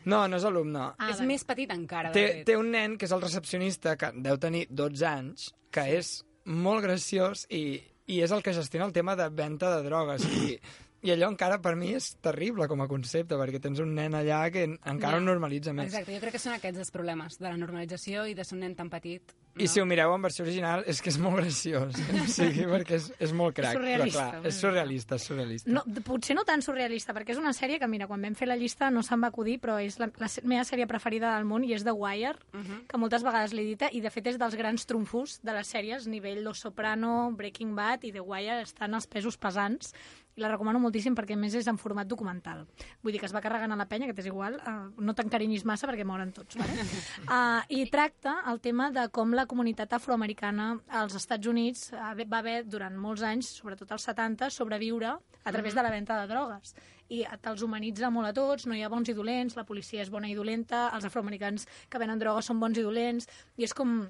No, 0.04 0.26
no 0.28 0.36
és 0.36 0.44
alumne. 0.44 0.88
Ah, 0.98 1.10
és 1.10 1.16
vale. 1.18 1.26
més 1.32 1.44
petit 1.44 1.70
encara, 1.72 2.10
de 2.10 2.14
Té, 2.20 2.26
fet. 2.40 2.44
té 2.46 2.56
un 2.56 2.70
nen 2.70 2.96
que 2.98 3.04
és 3.06 3.12
el 3.12 3.20
recepcionista, 3.22 3.96
que 3.96 4.12
deu 4.16 4.36
tenir 4.38 4.66
12 4.70 5.06
anys, 5.06 5.50
que 5.70 5.86
és 5.98 6.24
molt 6.44 6.82
graciós 6.82 7.46
i, 7.48 7.80
i 8.10 8.20
és 8.24 8.32
el 8.32 8.42
que 8.42 8.52
gestiona 8.56 8.86
el 8.88 8.92
tema 8.92 9.14
de 9.16 9.28
venda 9.28 9.68
de 9.76 9.82
drogues. 9.86 10.24
I, 10.24 10.56
i 11.02 11.10
allò 11.14 11.30
encara 11.32 11.60
per 11.62 11.74
mi 11.76 11.94
és 11.96 12.14
terrible 12.20 12.66
com 12.68 12.80
a 12.82 12.88
concepte, 12.88 13.34
perquè 13.40 13.60
tens 13.60 13.80
un 13.80 13.94
nen 13.94 14.12
allà 14.14 14.50
que 14.52 14.64
encara 14.64 15.16
Ja. 15.16 15.18
ho 15.18 15.20
normalitza 15.20 15.72
més. 15.72 15.86
Exacte, 15.92 16.14
jo 16.14 16.20
crec 16.20 16.32
que 16.32 16.38
són 16.38 16.52
aquests 16.54 16.78
els 16.78 16.90
problemes 16.90 17.38
de 17.38 17.48
la 17.48 17.56
normalització 17.56 18.26
i 18.28 18.34
de 18.34 18.44
ser 18.44 18.56
un 18.56 18.60
nen 18.60 18.74
tan 18.76 18.90
petit. 18.90 19.32
I 19.58 19.66
si 19.66 19.80
ho 19.80 19.84
mireu 19.84 20.12
en 20.14 20.22
versió 20.22 20.44
original, 20.44 20.84
és 20.86 21.00
que 21.02 21.10
és 21.10 21.18
molt 21.18 21.36
graciós. 21.40 21.94
O 22.22 22.26
sigui, 22.30 22.66
perquè 22.70 22.94
és, 23.00 23.08
és 23.18 23.32
molt 23.32 23.56
crac. 23.56 23.72
surrealista, 23.74 24.20
Però 24.20 24.30
clar, 24.42 24.46
és 24.46 24.54
surrealista, 24.60 25.14
és 25.16 25.22
surrealista. 25.26 25.70
No, 25.74 25.82
potser 26.06 26.36
no 26.36 26.44
tan 26.44 26.62
surrealista, 26.62 27.12
perquè 27.16 27.30
és 27.34 27.38
una 27.40 27.52
sèrie 27.52 27.80
que, 27.80 27.88
mira, 27.88 28.06
quan 28.06 28.22
vam 28.22 28.36
fer 28.38 28.46
la 28.46 28.56
llista 28.56 28.90
no 28.94 29.02
se'm 29.02 29.20
va 29.24 29.32
acudir, 29.32 29.58
però 29.60 29.80
és 29.82 29.98
la, 29.98 30.06
la 30.22 30.28
meva 30.44 30.62
sèrie 30.64 30.86
preferida 30.86 31.34
del 31.34 31.44
món 31.50 31.64
i 31.66 31.72
és 31.74 31.82
The 31.82 31.92
Wire, 31.92 32.36
Mhm. 32.52 32.86
que 32.86 32.96
moltes 32.98 33.24
vegades 33.26 33.52
l'he 33.52 33.64
dita, 33.64 33.88
i 33.92 34.00
de 34.00 34.10
fet 34.10 34.26
és 34.28 34.38
dels 34.38 34.54
grans 34.54 34.86
trumfos 34.86 35.40
de 35.42 35.52
les 35.52 35.66
sèries, 35.74 36.06
nivell 36.06 36.44
Los 36.44 36.60
Soprano, 36.60 37.32
Breaking 37.36 37.74
Bad 37.74 38.04
i 38.04 38.12
The 38.12 38.20
Wire 38.20 38.60
estan 38.62 38.94
els 38.94 39.06
pesos 39.08 39.36
pesants, 39.36 39.92
i 40.40 40.42
la 40.42 40.50
recomano 40.50 40.80
moltíssim 40.80 41.14
perquè 41.16 41.36
més 41.36 41.54
és 41.58 41.68
en 41.70 41.78
format 41.80 42.08
documental. 42.08 42.64
Vull 43.04 43.12
dir 43.12 43.20
que 43.20 43.28
es 43.28 43.34
va 43.36 43.42
carregant 43.44 43.74
a 43.74 43.78
la 43.78 43.86
penya, 43.90 44.08
que 44.08 44.16
t'és 44.16 44.30
igual, 44.30 44.56
uh, 44.64 44.88
no 45.04 45.14
t'encarinyis 45.16 45.66
massa 45.68 45.88
perquè 45.90 46.06
moren 46.08 46.32
tots, 46.36 46.56
vale? 46.60 46.86
uh, 47.28 47.60
I 47.80 47.84
tracta 47.92 48.40
el 48.50 48.62
tema 48.64 48.88
de 48.94 49.06
com 49.12 49.36
la 49.36 49.44
comunitat 49.50 49.92
afroamericana 49.98 50.72
als 51.02 51.18
Estats 51.20 51.50
Units 51.50 51.90
uh, 51.92 52.14
va 52.24 52.40
haver 52.40 52.62
durant 52.64 52.96
molts 52.96 53.26
anys, 53.26 53.52
sobretot 53.60 53.92
als 53.92 54.08
70, 54.08 54.48
sobreviure 54.54 55.12
a 55.12 55.52
través 55.52 55.76
de 55.76 55.84
la 55.84 55.92
venda 55.92 56.16
de 56.20 56.32
drogues 56.32 56.74
i 57.10 57.24
te'ls 57.42 57.64
humanitza 57.66 58.08
molt 58.14 58.30
a 58.30 58.34
tots, 58.34 58.68
no 58.70 58.76
hi 58.76 58.84
ha 58.86 58.90
bons 58.92 59.10
i 59.10 59.14
dolents, 59.18 59.56
la 59.58 59.66
policia 59.66 60.02
és 60.04 60.10
bona 60.14 60.30
i 60.30 60.36
dolenta, 60.38 60.86
els 60.94 61.08
afroamericans 61.08 61.66
que 61.90 61.98
venen 61.98 62.22
drogues 62.22 62.46
són 62.46 62.60
bons 62.62 62.78
i 62.78 62.86
dolents, 62.86 63.26
i 63.58 63.66
és 63.66 63.74
com 63.74 64.04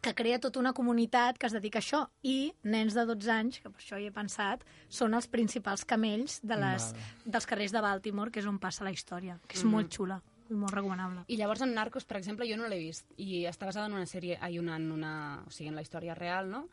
que 0.00 0.14
crea 0.14 0.38
tota 0.38 0.60
una 0.60 0.72
comunitat 0.76 1.38
que 1.38 1.48
es 1.48 1.54
dedica 1.56 1.80
a 1.80 1.84
això. 1.84 2.04
I 2.22 2.52
nens 2.62 2.94
de 2.94 3.06
12 3.08 3.32
anys, 3.32 3.60
que 3.62 3.70
per 3.72 3.82
això 3.82 3.98
hi 3.98 4.06
he 4.08 4.14
pensat, 4.14 4.62
són 4.88 5.16
els 5.18 5.28
principals 5.32 5.84
camells 5.88 6.40
de 6.46 6.58
les, 6.60 6.92
dels 7.24 7.48
carrers 7.48 7.74
de 7.74 7.82
Baltimore, 7.82 8.30
que 8.30 8.42
és 8.42 8.48
on 8.48 8.60
passa 8.62 8.86
la 8.86 8.94
història, 8.94 9.40
que 9.46 9.58
és 9.58 9.66
molt 9.66 9.92
xula 9.92 10.20
i 10.50 10.54
molt 10.54 10.74
recomanable. 10.74 11.24
I 11.26 11.38
llavors 11.40 11.64
en 11.66 11.74
Narcos, 11.74 12.06
per 12.06 12.20
exemple, 12.20 12.46
jo 12.48 12.58
no 12.58 12.68
l'he 12.70 12.78
vist. 12.78 13.08
I 13.18 13.46
està 13.50 13.66
basada 13.66 13.88
en 13.90 13.96
una 13.98 14.06
sèrie, 14.06 14.38
ai, 14.40 14.60
una, 14.60 14.76
en 14.78 14.92
una, 14.94 15.14
o 15.46 15.50
sigui, 15.50 15.72
en 15.72 15.78
la 15.78 15.82
història 15.82 16.14
real, 16.14 16.50
no? 16.52 16.66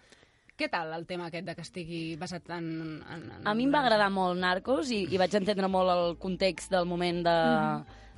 Què 0.53 0.67
tal 0.69 0.93
el 0.93 1.07
tema 1.09 1.31
aquest 1.31 1.47
de 1.47 1.55
que 1.57 1.65
estigui 1.65 2.01
basat 2.21 2.51
en... 2.53 2.67
en, 3.01 3.23
en 3.39 3.47
A 3.49 3.55
mi 3.57 3.65
em 3.65 3.73
va 3.73 3.81
agradar 3.81 4.11
molt 4.13 4.37
Narcos 4.37 4.91
i, 4.93 5.07
i 5.09 5.17
vaig 5.17 5.33
entendre 5.39 5.65
molt 5.65 5.89
el 5.89 6.17
context 6.21 6.69
del 6.69 6.85
moment 6.85 7.23
de, 7.25 7.37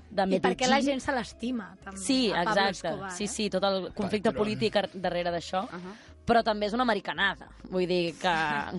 de 0.10 0.24
I 0.36 0.40
per 0.40 0.56
què 0.56 0.68
la 0.68 0.76
Medellín. 0.78 0.86
gent 0.86 1.02
se 1.02 1.12
l'estima, 1.12 1.76
també, 1.84 2.00
Sí, 2.00 2.32
a 2.32 2.44
Pablo 2.44 2.52
exacte. 2.70 2.88
Escobar, 2.88 3.12
sí, 3.12 3.24
eh? 3.24 3.28
sí, 3.28 3.50
tot 3.50 3.64
el 3.64 3.94
conflicte 3.94 4.30
Patrón. 4.30 4.44
polític 4.44 4.76
ar- 4.76 4.90
darrere 4.94 5.32
d'això. 5.32 5.64
Uh 5.66 5.70
-huh. 5.70 5.96
Però 6.26 6.42
també 6.44 6.66
és 6.66 6.74
una 6.74 6.84
americanada. 6.84 7.48
Vull 7.70 7.86
dir 7.88 8.14
que, 8.18 8.32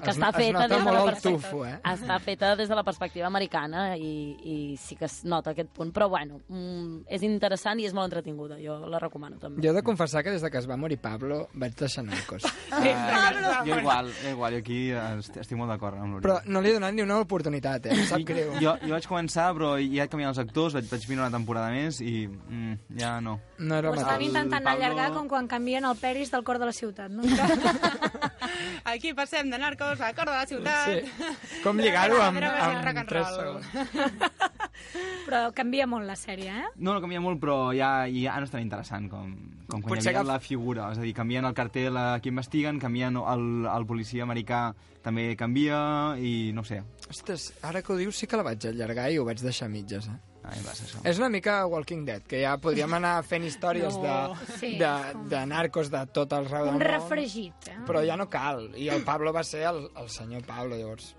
que 0.02 0.10
Es- 0.10 0.16
està 0.16 0.28
es 0.30 0.36
feta 0.36 0.52
nota 0.52 0.68
des 0.68 0.78
de 0.84 0.92
molt 0.92 1.20
tufo, 1.22 1.64
eh? 1.66 1.76
Està 1.84 2.18
feta 2.20 2.56
des 2.56 2.68
de 2.68 2.74
la 2.74 2.82
perspectiva 2.82 3.26
americana 3.26 3.96
i, 3.96 4.36
i 4.42 4.76
sí 4.76 4.96
que 4.96 5.04
es 5.06 5.24
nota 5.24 5.50
aquest 5.50 5.70
punt. 5.70 5.92
Però 5.94 6.08
bueno, 6.08 6.40
mm, 6.48 7.04
és 7.08 7.22
interessant 7.22 7.78
i 7.80 7.86
és 7.86 7.94
molt 7.94 8.06
entretinguda. 8.10 8.58
Jo 8.62 8.80
la 8.86 8.98
recomano 8.98 9.38
també. 9.38 9.62
Jo 9.62 9.70
he 9.70 9.74
de 9.74 9.82
confessar 9.82 10.24
que 10.24 10.30
des 10.34 10.42
de 10.42 10.50
que 10.50 10.58
es 10.58 10.66
va 10.68 10.76
morir 10.76 10.98
Pablo 10.98 11.48
vaig 11.54 11.74
deixar 11.74 12.04
Narcos. 12.04 12.42
Uh, 12.76 13.64
jo 13.66 13.78
igual, 13.78 14.10
jo 14.22 14.30
igual, 14.30 14.52
jo 14.52 14.58
aquí 14.58 14.90
est- 14.90 15.36
estic 15.40 15.56
molt 15.58 15.70
d'acord 15.70 15.96
amb 15.98 16.18
Però 16.20 16.34
l'Oriol. 16.36 16.52
no 16.52 16.60
li 16.60 16.68
he 16.70 16.74
donat 16.74 16.94
ni 16.94 17.02
una 17.02 17.18
oportunitat, 17.22 17.86
eh? 17.86 17.94
Em 17.94 18.04
sap 18.06 18.20
greu. 18.26 18.52
Jo, 18.60 18.74
jo 18.82 18.90
vaig 18.92 19.06
començar, 19.08 19.46
però 19.56 19.74
ja 19.80 20.04
he 20.04 20.08
canviat 20.12 20.30
els 20.34 20.38
actors, 20.42 20.74
vaig, 20.76 20.88
vaig 20.90 21.06
mirar 21.08 21.26
una 21.28 21.36
temporada 21.38 21.70
més 21.72 22.00
i 22.00 22.26
mm, 22.28 22.74
ja 23.00 23.20
no. 23.20 23.38
No 23.58 23.78
era 23.78 23.90
Ho 23.90 23.94
estan 23.94 24.22
intentant 24.22 24.62
Pablo- 24.64 24.84
allargar 24.84 25.12
com 25.14 25.28
quan 25.28 25.48
canvien 25.48 25.84
el 25.84 25.96
peris 25.96 26.30
del 26.30 26.44
cor 26.44 26.58
de 26.58 26.66
la 26.66 26.72
ciutat, 26.76 27.10
no? 27.10 27.22
Aquí 28.92 29.12
passem 29.14 29.50
de 29.50 29.58
Narcos 29.58 30.00
a 30.00 30.12
Cor 30.14 30.28
de 30.30 30.36
la 30.36 30.46
ciutat. 30.46 30.86
Sí. 30.88 31.60
Com 31.64 31.78
lligar-ho 31.82 32.20
amb, 32.22 32.38
amb 32.38 32.86
and 32.92 33.08
3 33.08 33.32
roll. 33.36 33.62
segons. 33.64 34.36
Però 35.26 35.40
canvia 35.56 35.86
molt 35.90 36.06
la 36.06 36.14
sèrie, 36.18 36.52
eh? 36.52 36.68
No, 36.76 36.92
no 36.94 37.00
canvia 37.02 37.20
molt, 37.20 37.40
però 37.42 37.72
ja, 37.74 38.04
ja 38.12 38.36
no 38.38 38.46
és 38.46 38.52
tan 38.52 38.62
interessant 38.62 39.08
com, 39.10 39.32
com 39.66 39.80
quan 39.82 39.96
Potser 39.96 40.12
hi 40.12 40.14
havia 40.14 40.22
que- 40.22 40.28
la 40.30 40.38
figura. 40.38 40.90
És 40.92 41.00
a 41.00 41.02
dir, 41.02 41.14
canvien 41.16 41.44
el 41.48 41.54
cartel 41.56 41.96
a 41.98 42.20
qui 42.22 42.30
investiguen, 42.30 42.78
canvien 42.78 43.16
el, 43.18 43.66
el 43.66 43.86
policia 43.88 44.22
americà 44.28 44.68
també 45.02 45.32
canvia 45.38 45.80
i 46.20 46.52
no 46.54 46.62
sé. 46.64 46.82
Ostres, 47.10 47.48
ara 47.66 47.82
que 47.82 47.92
ho 47.92 47.96
dius 47.98 48.16
sí 48.20 48.26
que 48.30 48.36
la 48.38 48.46
vaig 48.46 48.68
allargar 48.70 49.08
i 49.10 49.18
ho 49.18 49.24
vaig 49.26 49.42
deixar 49.42 49.68
mitges, 49.72 50.06
eh? 50.12 50.18
Això. 50.46 51.00
És 51.04 51.18
una 51.18 51.28
mica 51.28 51.66
Walking 51.66 52.04
Dead, 52.06 52.22
que 52.22 52.40
ja 52.44 52.56
podríem 52.62 52.92
anar 52.94 53.16
fent 53.26 53.44
històries 53.44 53.96
No. 53.96 54.02
de, 54.36 54.46
Sí, 54.60 54.72
de, 54.78 54.90
com- 55.12 55.28
de 55.28 55.40
narcos 55.46 55.90
de 55.90 56.06
tot 56.06 56.32
el 56.32 56.46
rau 56.48 56.64
del 56.64 56.74
Un 56.74 56.80
món. 56.80 56.86
refregit, 56.88 57.68
eh? 57.68 57.78
Però 57.86 58.02
ja 58.06 58.16
no 58.16 58.28
cal. 58.30 58.70
I 58.76 58.88
el 58.88 59.02
Pablo 59.04 59.32
va 59.32 59.42
ser 59.44 59.64
el, 59.66 59.90
el 59.96 60.08
senyor 60.08 60.44
Pablo, 60.46 60.76
llavors. 60.76 61.14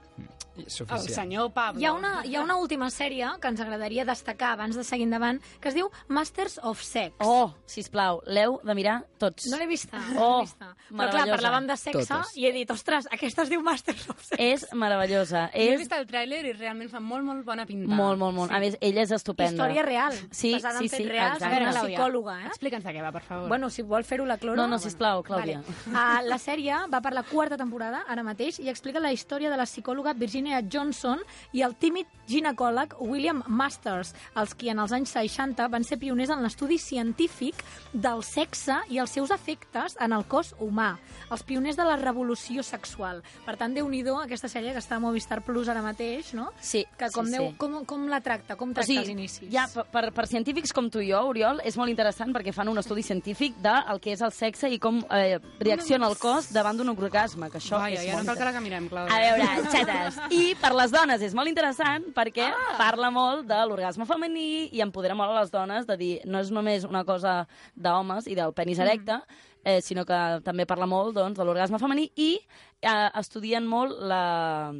I 0.58 0.64
El 0.64 0.72
Suficient. 0.72 1.14
senyor 1.14 1.52
Pablo. 1.54 1.80
Hi 1.80 1.86
ha, 1.86 1.92
una, 1.94 2.26
hi 2.26 2.34
ha 2.36 2.42
una 2.42 2.56
última 2.58 2.88
sèrie 2.90 3.28
que 3.40 3.48
ens 3.48 3.60
agradaria 3.62 4.04
destacar 4.06 4.54
abans 4.56 4.76
de 4.76 4.84
seguir 4.84 5.04
endavant, 5.06 5.38
que 5.62 5.70
es 5.70 5.76
diu 5.76 5.92
Masters 6.08 6.56
of 6.64 6.82
Sex. 6.82 7.14
Oh, 7.20 7.52
sisplau, 7.70 8.24
l'heu 8.26 8.56
de 8.66 8.74
mirar 8.74 9.04
tots. 9.22 9.46
No 9.52 9.60
l'he 9.60 9.68
vista. 9.70 10.00
no 10.16 10.24
Oh, 10.24 10.40
l'he 10.40 10.48
vista. 10.48 10.72
Però 10.90 11.12
clar, 11.12 11.28
parlàvem 11.30 11.68
de 11.70 11.78
sexe 11.78 12.08
Totes. 12.08 12.32
i 12.42 12.48
he 12.48 12.52
dit, 12.56 12.72
ostres, 12.74 13.06
aquesta 13.12 13.44
es 13.44 13.52
diu 13.54 13.62
Masters 13.62 14.10
of 14.10 14.24
Sex. 14.24 14.40
És 14.42 14.66
meravellosa. 14.74 15.44
Jo 15.54 15.60
he 15.62 15.68
És 15.76 15.80
vist 15.84 15.94
el 15.94 16.08
tràiler 16.10 16.42
i 16.50 16.54
realment 16.54 16.90
fa 16.90 17.00
molt, 17.00 17.24
molt 17.24 17.46
bona 17.46 17.68
pinta. 17.70 17.94
molt, 17.94 18.18
molt, 18.18 18.34
molt. 18.36 18.52
A 18.52 18.58
més, 18.60 18.80
ella 18.82 19.04
és 19.06 19.12
estupenda. 19.12 19.54
Història 19.68 19.84
real, 19.86 20.14
Sí, 20.32 20.54
basada 20.54 20.80
sí, 20.80 20.86
en 20.86 20.90
fets 20.90 21.04
sí, 21.04 21.08
exacte. 21.12 21.46
d'una 21.54 21.72
Clàudia, 21.72 21.98
psicòloga, 22.00 22.40
eh? 22.42 22.48
Explica'ns 22.48 22.84
de 22.84 22.96
què 22.98 23.04
va, 23.06 23.12
per 23.12 23.22
favor. 23.22 23.48
Bueno, 23.48 23.70
si 23.70 23.84
vol 23.84 24.04
fer-ho 24.04 24.26
la 24.26 24.40
cloro... 24.40 24.56
No, 24.58 24.68
no, 24.68 24.80
sisplau, 24.80 25.22
Clàudia. 25.24 25.62
Uh, 25.86 26.26
la 26.26 26.40
sèrie 26.42 26.82
va 26.90 27.02
per 27.06 27.14
la 27.14 27.22
quarta 27.22 27.58
temporada, 27.58 28.04
ara 28.08 28.24
mateix, 28.24 28.58
i 28.60 28.70
explica 28.70 29.00
la 29.00 29.12
història 29.14 29.52
de 29.52 29.58
la 29.58 29.66
psicòloga 29.70 30.07
Virginia 30.14 30.62
Johnson 30.62 31.20
i 31.54 31.62
el 31.66 31.76
tímid 31.76 32.08
ginecòleg 32.28 32.94
William 33.00 33.42
Masters, 33.48 34.14
els 34.36 34.54
qui 34.56 34.70
en 34.70 34.80
els 34.84 34.92
anys 34.92 35.14
60 35.16 35.68
van 35.72 35.84
ser 35.88 35.98
pioners 36.00 36.30
en 36.36 36.44
l'estudi 36.44 36.78
científic 36.78 37.56
del 37.94 38.24
sexe 38.24 38.76
i 38.92 39.00
els 39.00 39.12
seus 39.16 39.32
efectes 39.32 39.96
en 40.04 40.14
el 40.14 40.26
cos 40.28 40.54
humà. 40.60 40.98
Els 41.32 41.44
pioners 41.48 41.78
de 41.80 41.86
la 41.88 41.96
revolució 41.96 42.64
sexual. 42.64 43.24
Per 43.46 43.56
tant, 43.58 43.74
déu 43.74 43.88
nhi 43.90 44.04
aquesta 44.08 44.48
sèrie 44.48 44.72
que 44.72 44.80
està 44.80 44.96
a 44.96 45.00
Movistar 45.00 45.42
Plus 45.44 45.68
ara 45.68 45.82
mateix, 45.82 46.34
no? 46.34 46.52
Sí, 46.62 46.86
Que 46.98 47.10
com, 47.14 47.26
sí, 47.26 47.32
deu, 47.34 47.50
sí. 47.50 47.56
com, 47.58 47.86
com 47.86 48.08
la 48.08 48.22
tracta? 48.22 48.56
Com 48.56 48.74
tracta 48.74 48.94
els 48.94 49.10
inicis? 49.10 49.50
ja, 49.52 49.68
per, 49.74 49.86
per, 49.92 50.12
per 50.14 50.28
científics 50.28 50.72
com 50.74 50.90
tu 50.90 51.02
i 51.02 51.10
jo, 51.12 51.20
Oriol, 51.28 51.62
és 51.66 51.78
molt 51.78 51.90
interessant 51.90 52.34
perquè 52.36 52.54
fan 52.54 52.70
un 52.70 52.78
estudi 52.78 53.04
científic 53.04 53.58
del 53.64 54.00
que 54.04 54.14
és 54.14 54.22
el 54.22 54.32
sexe 54.32 54.70
i 54.70 54.80
com 54.80 55.00
eh, 55.12 55.40
reacciona 55.60 56.08
el 56.08 56.18
cos 56.18 56.52
davant 56.54 56.78
d'un 56.78 56.90
orgasme, 56.94 57.50
que 57.50 57.60
això 57.62 57.80
Vaja, 57.82 58.02
és 58.02 58.08
ja 58.10 58.18
molt 58.18 58.28
no 58.28 58.34
cal 58.34 58.42
que 58.42 58.50
la 58.50 58.54
que 58.58 58.64
mirem, 58.66 58.88
A 58.88 58.90
Clàudia. 58.94 59.20
veure, 59.26 59.72
xates, 59.98 60.20
I 60.32 60.56
per 60.62 60.74
les 60.78 60.94
dones 60.94 61.22
és 61.22 61.34
molt 61.38 61.50
interessant 61.52 62.08
perquè 62.16 62.48
ah. 62.52 62.76
parla 62.80 63.10
molt 63.14 63.48
de 63.50 63.60
l'orgasme 63.70 64.08
femení 64.10 64.70
i 64.72 64.82
empodera 64.86 65.16
molt 65.18 65.34
a 65.34 65.42
les 65.42 65.52
dones 65.54 65.88
de 65.90 65.98
dir 66.00 66.14
no 66.26 66.40
és 66.44 66.52
només 66.52 66.86
una 66.88 67.04
cosa 67.08 67.48
d'homes 67.76 68.28
i 68.28 68.36
del 68.38 68.54
penis 68.54 68.80
erecte, 68.80 69.20
eh, 69.64 69.82
sinó 69.82 70.06
que 70.06 70.22
també 70.46 70.66
parla 70.66 70.88
molt 70.88 71.16
doncs, 71.18 71.38
de 71.38 71.46
l'orgasme 71.46 71.80
femení 71.82 72.12
i 72.16 72.38
eh, 72.82 73.10
estudien 73.20 73.66
molt 73.68 73.98
la, 74.00 74.72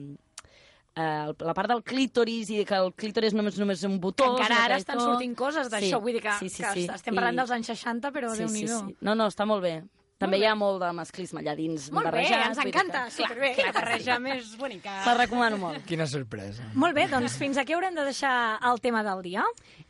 eh, 0.96 1.34
la 1.40 1.54
part 1.58 1.70
del 1.74 1.84
clítoris 1.84 2.50
i 2.54 2.64
que 2.66 2.78
el 2.78 2.94
clítoris 2.94 3.36
només 3.38 3.58
només 3.60 3.84
és 3.84 3.90
un 3.90 4.00
botó. 4.02 4.24
Que 4.36 4.44
encara 4.46 4.64
ara 4.66 4.80
estan 4.82 4.98
tot. 4.98 5.12
sortint 5.12 5.36
coses 5.38 5.70
d'això, 5.70 5.98
Sí, 5.98 6.02
vull 6.02 6.18
dir 6.18 6.24
que, 6.24 6.34
sí, 6.40 6.50
sí, 6.50 6.64
que 6.64 6.74
sí. 6.74 6.88
estem 6.94 7.16
parlant 7.16 7.36
I- 7.36 7.44
dels 7.44 7.52
anys 7.52 7.68
60, 7.74 8.12
però 8.12 8.32
sí, 8.34 8.38
sí, 8.38 8.44
Déu-n'hi-do. 8.46 8.80
sí. 8.88 8.98
No, 9.02 9.16
no, 9.16 9.28
està 9.28 9.46
molt 9.46 9.62
bé. 9.64 9.84
També 10.18 10.40
hi 10.42 10.46
ha 10.50 10.56
molt 10.58 10.80
de 10.82 10.88
masclisme 10.98 11.44
allà 11.44 11.54
dins 11.56 11.92
Molt 11.94 12.08
bé, 12.08 12.12
barrejat. 12.12 12.46
ens 12.48 12.58
vull 12.58 12.66
dir 12.66 12.74
encanta, 12.74 13.04
que- 13.06 13.12
superbé. 13.12 13.52
La 13.64 13.72
barreja 13.72 14.16
més 14.20 14.56
bonica. 14.58 14.96
La 15.06 15.14
recomano 15.14 15.58
molt. 15.62 15.84
Quina 15.86 16.08
sorpresa. 16.10 16.64
Molt 16.74 16.96
bé, 16.98 17.08
doncs 17.12 17.36
fins 17.38 17.58
aquí 17.62 17.74
haurem 17.74 17.94
de 17.94 18.04
deixar 18.08 18.58
el 18.66 18.82
tema 18.82 19.04
del 19.06 19.22
dia. 19.22 19.44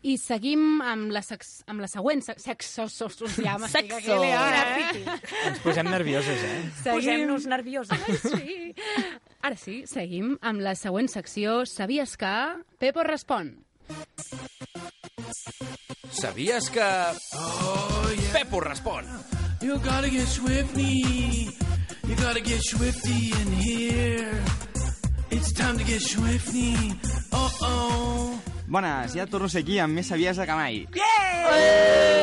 I 0.04 0.18
seguim 0.18 0.82
amb 0.84 1.12
la, 1.16 1.22
sex, 1.24 1.63
amb 1.68 1.80
la 1.80 1.88
següent 1.88 2.22
sec- 2.28 2.40
sexo... 2.44 2.90
Ja 3.40 3.58
m'estic 3.58 3.92
aquí 3.94 4.06
Sexo. 4.06 4.24
eh? 4.24 5.18
Ens 5.48 5.60
posem 5.63 5.88
nerviosos, 5.90 6.44
eh? 6.44 6.72
Posem-nos 6.84 7.48
nerviosos. 7.48 7.98
Ai, 7.98 8.18
sí. 8.18 8.76
Ara 9.42 9.56
sí, 9.56 9.86
seguim 9.88 10.36
amb 10.42 10.60
la 10.60 10.76
següent 10.76 11.08
secció. 11.08 11.63
Sabies 11.66 12.18
que... 12.18 12.36
Pepo 12.80 13.04
respon. 13.08 13.56
Sabies 16.12 16.70
que... 16.70 16.84
Oh, 16.84 18.10
yeah. 18.12 18.34
Pepo 18.34 18.60
respon. 18.60 19.06
You 19.60 19.80
gotta 19.80 20.10
get 20.10 20.28
swifty. 20.28 21.50
You 22.08 22.15
gotta 22.15 22.41
get 22.41 22.62
swifty 22.62 23.32
in 23.41 23.52
here. 23.54 24.43
It's 25.32 25.52
time 25.52 25.78
to 25.78 25.84
get 25.84 26.02
swifty. 26.02 26.76
Uh 27.32 27.50
oh. 27.62 28.41
Bones, 28.67 29.13
ja 29.15 29.25
torno 29.25 29.47
a 29.47 29.49
ser 29.49 29.62
aquí 29.63 29.77
amb 29.80 29.95
més 29.95 30.10
saviesa 30.12 30.43
que 30.45 30.56
mai. 30.58 30.82
A 31.47 31.51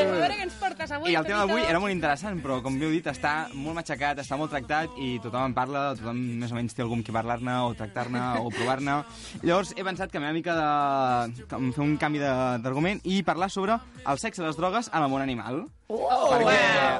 veure 0.04 0.34
què 0.36 0.42
ens 0.44 0.56
portes 0.60 0.90
avui, 0.92 1.12
I 1.12 1.16
el 1.16 1.24
tema 1.24 1.38
d'avui 1.40 1.62
era 1.64 1.80
molt 1.80 1.92
interessant, 1.94 2.36
però 2.44 2.58
com 2.62 2.76
bé 2.78 2.84
heu 2.84 2.92
dit, 2.92 3.06
està 3.08 3.46
molt 3.56 3.78
matxacat, 3.78 4.20
està 4.20 4.36
molt 4.36 4.52
tractat 4.52 4.92
i 5.00 5.14
tothom 5.24 5.46
en 5.48 5.54
parla, 5.56 5.86
tothom 5.96 6.20
més 6.42 6.52
o 6.52 6.58
menys 6.58 6.76
té 6.76 6.84
algú 6.84 6.98
amb 6.98 7.06
qui 7.06 7.14
parlar-ne 7.16 7.54
o 7.64 7.72
tractar-ne 7.78 8.20
o 8.44 8.52
provar-ne. 8.52 8.98
Llavors 9.40 9.72
he 9.72 9.86
pensat 9.88 10.12
que 10.12 10.20
m'he 10.20 10.34
mica 10.36 10.56
de... 10.58 11.46
em 11.56 11.72
fer 11.72 11.84
un 11.86 11.96
canvi 12.00 12.20
de- 12.20 12.34
d'argument 12.64 13.00
i 13.08 13.22
parlar 13.24 13.48
sobre 13.50 13.78
el 14.04 14.20
sexe 14.20 14.42
i 14.42 14.44
les 14.44 14.60
drogues 14.60 14.92
en 14.92 15.00
el 15.00 15.08
món 15.08 15.24
animal. 15.24 15.64
Oh, 15.88 16.28
perquè 16.34 16.58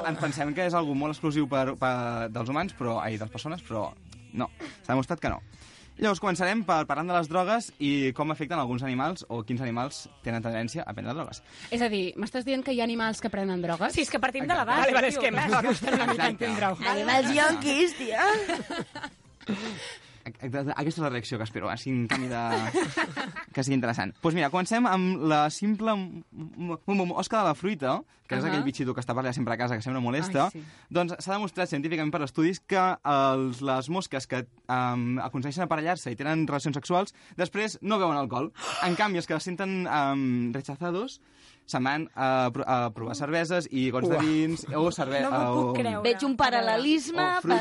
ens 0.09 0.21
pensem 0.25 0.55
que 0.57 0.65
és 0.65 0.73
algo 0.73 0.97
molt 0.97 1.13
exclusiu 1.13 1.45
per, 1.51 1.67
per, 1.77 1.93
dels 2.33 2.49
humans, 2.49 2.73
però, 2.73 2.97
ai, 3.03 3.19
de 3.19 3.25
les 3.29 3.33
persones, 3.33 3.61
però 3.65 3.91
no, 4.33 4.49
s'ha 4.81 4.95
demostrat 4.95 5.21
que 5.21 5.29
no. 5.29 5.37
Llavors 5.97 6.19
començarem 6.19 6.63
per 6.67 6.81
parlant 6.89 7.07
de 7.07 7.15
les 7.15 7.29
drogues 7.31 7.69
i 7.79 8.11
com 8.17 8.31
afecten 8.33 8.59
alguns 8.59 8.83
animals 8.83 9.23
o 9.31 9.41
quins 9.47 9.61
animals 9.63 10.01
tenen 10.25 10.43
tendència 10.43 10.83
a 10.83 10.93
prendre 10.93 11.13
drogues. 11.15 11.41
És 11.71 11.81
a 11.81 11.87
dir, 11.91 12.13
m'estàs 12.19 12.43
dient 12.47 12.65
que 12.65 12.75
hi 12.75 12.81
ha 12.81 12.87
animals 12.87 13.23
que 13.23 13.31
prenen 13.31 13.63
drogues? 13.63 13.95
Sí, 13.95 14.03
és 14.03 14.11
que 14.11 14.19
partim 14.19 14.43
de 14.47 14.53
la 14.57 14.65
base. 14.67 14.81
Vale, 14.83 14.97
vale, 14.99 15.13
és 15.13 15.19
que 15.19 15.31
m'ha 15.31 15.61
costat 15.63 15.93
una 15.93 16.09
mica 16.11 16.27
Exacte. 16.27 16.49
entendre-ho. 16.49 16.75
Animals 16.95 17.31
yonquis, 17.37 17.95
tia. 18.01 18.27
Aquesta 20.49 20.89
és 20.89 21.03
la 21.03 21.11
reacció 21.11 21.39
que 21.39 21.47
espero, 21.47 21.69
sigui 21.77 21.95
un 21.97 22.07
canvi 22.11 22.29
de... 22.31 22.41
que 23.55 23.63
sigui 23.63 23.77
interessant. 23.77 24.13
Doncs 24.15 24.23
pues 24.23 24.37
mira, 24.37 24.49
comencem 24.53 24.87
amb 24.89 25.25
la 25.31 25.45
simple 25.53 25.95
mosca 25.95 27.41
de 27.41 27.47
la 27.49 27.55
fruita, 27.57 27.99
que 28.25 28.39
és 28.39 28.43
Ahà. 28.43 28.51
aquell 28.51 28.65
bitxito 28.65 28.95
que 28.95 29.03
està 29.03 29.13
per 29.13 29.23
allà 29.23 29.33
sempre 29.37 29.53
a 29.53 29.59
casa, 29.59 29.77
que 29.77 29.85
sempre 29.85 30.01
molesta. 30.01 30.47
Ai, 30.47 30.57
sí. 30.57 30.63
Doncs 30.93 31.17
s'ha 31.19 31.35
demostrat 31.35 31.69
científicament 31.69 32.13
per 32.13 32.23
estudis 32.25 32.61
que 32.61 32.81
els, 32.81 33.61
les 33.65 33.89
mosques 33.93 34.25
que 34.31 34.43
um, 34.65 35.19
aconsegueixen 35.21 35.67
aparellar-se 35.67 36.13
i 36.13 36.19
tenen 36.19 36.47
relacions 36.49 36.77
sexuals, 36.79 37.13
després 37.37 37.77
no 37.81 38.01
beuen 38.01 38.17
alcohol. 38.17 38.51
En 38.87 38.97
canvi, 38.97 39.21
els 39.21 39.29
que 39.29 39.37
es 39.37 39.49
senten 39.51 39.83
um, 39.85 40.51
rechazados 40.55 41.19
se'n 41.65 41.85
van 41.85 42.05
a, 42.13 42.29
a 42.49 42.77
provar 42.93 43.15
cerveses 43.17 43.67
i 43.71 43.87
gots 43.93 44.09
de 44.11 44.19
vins 44.21 44.65
o 44.75 44.85
cervesa... 44.93 45.29
No 45.29 45.39
m'ho 45.39 45.65
puc 45.71 45.79
creure. 45.81 46.03
Veig 46.05 46.25
un 46.27 46.37
paral·lelisme 46.37 47.25
O 47.41 47.57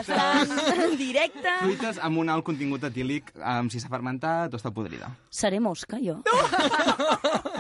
en 0.75 0.97
directe. 1.07 1.57
Fruites 1.63 2.01
amb 2.05 2.21
un 2.21 2.33
alt 2.33 2.45
contingut 2.47 2.85
etílic, 2.91 3.33
um, 3.41 3.71
si 3.73 3.81
s'ha 3.81 3.93
fermentat 3.93 4.53
o 4.55 4.61
està 4.61 4.73
podrida. 4.75 5.11
Seré 5.33 5.61
mosca, 5.63 6.01
jo? 6.03 6.21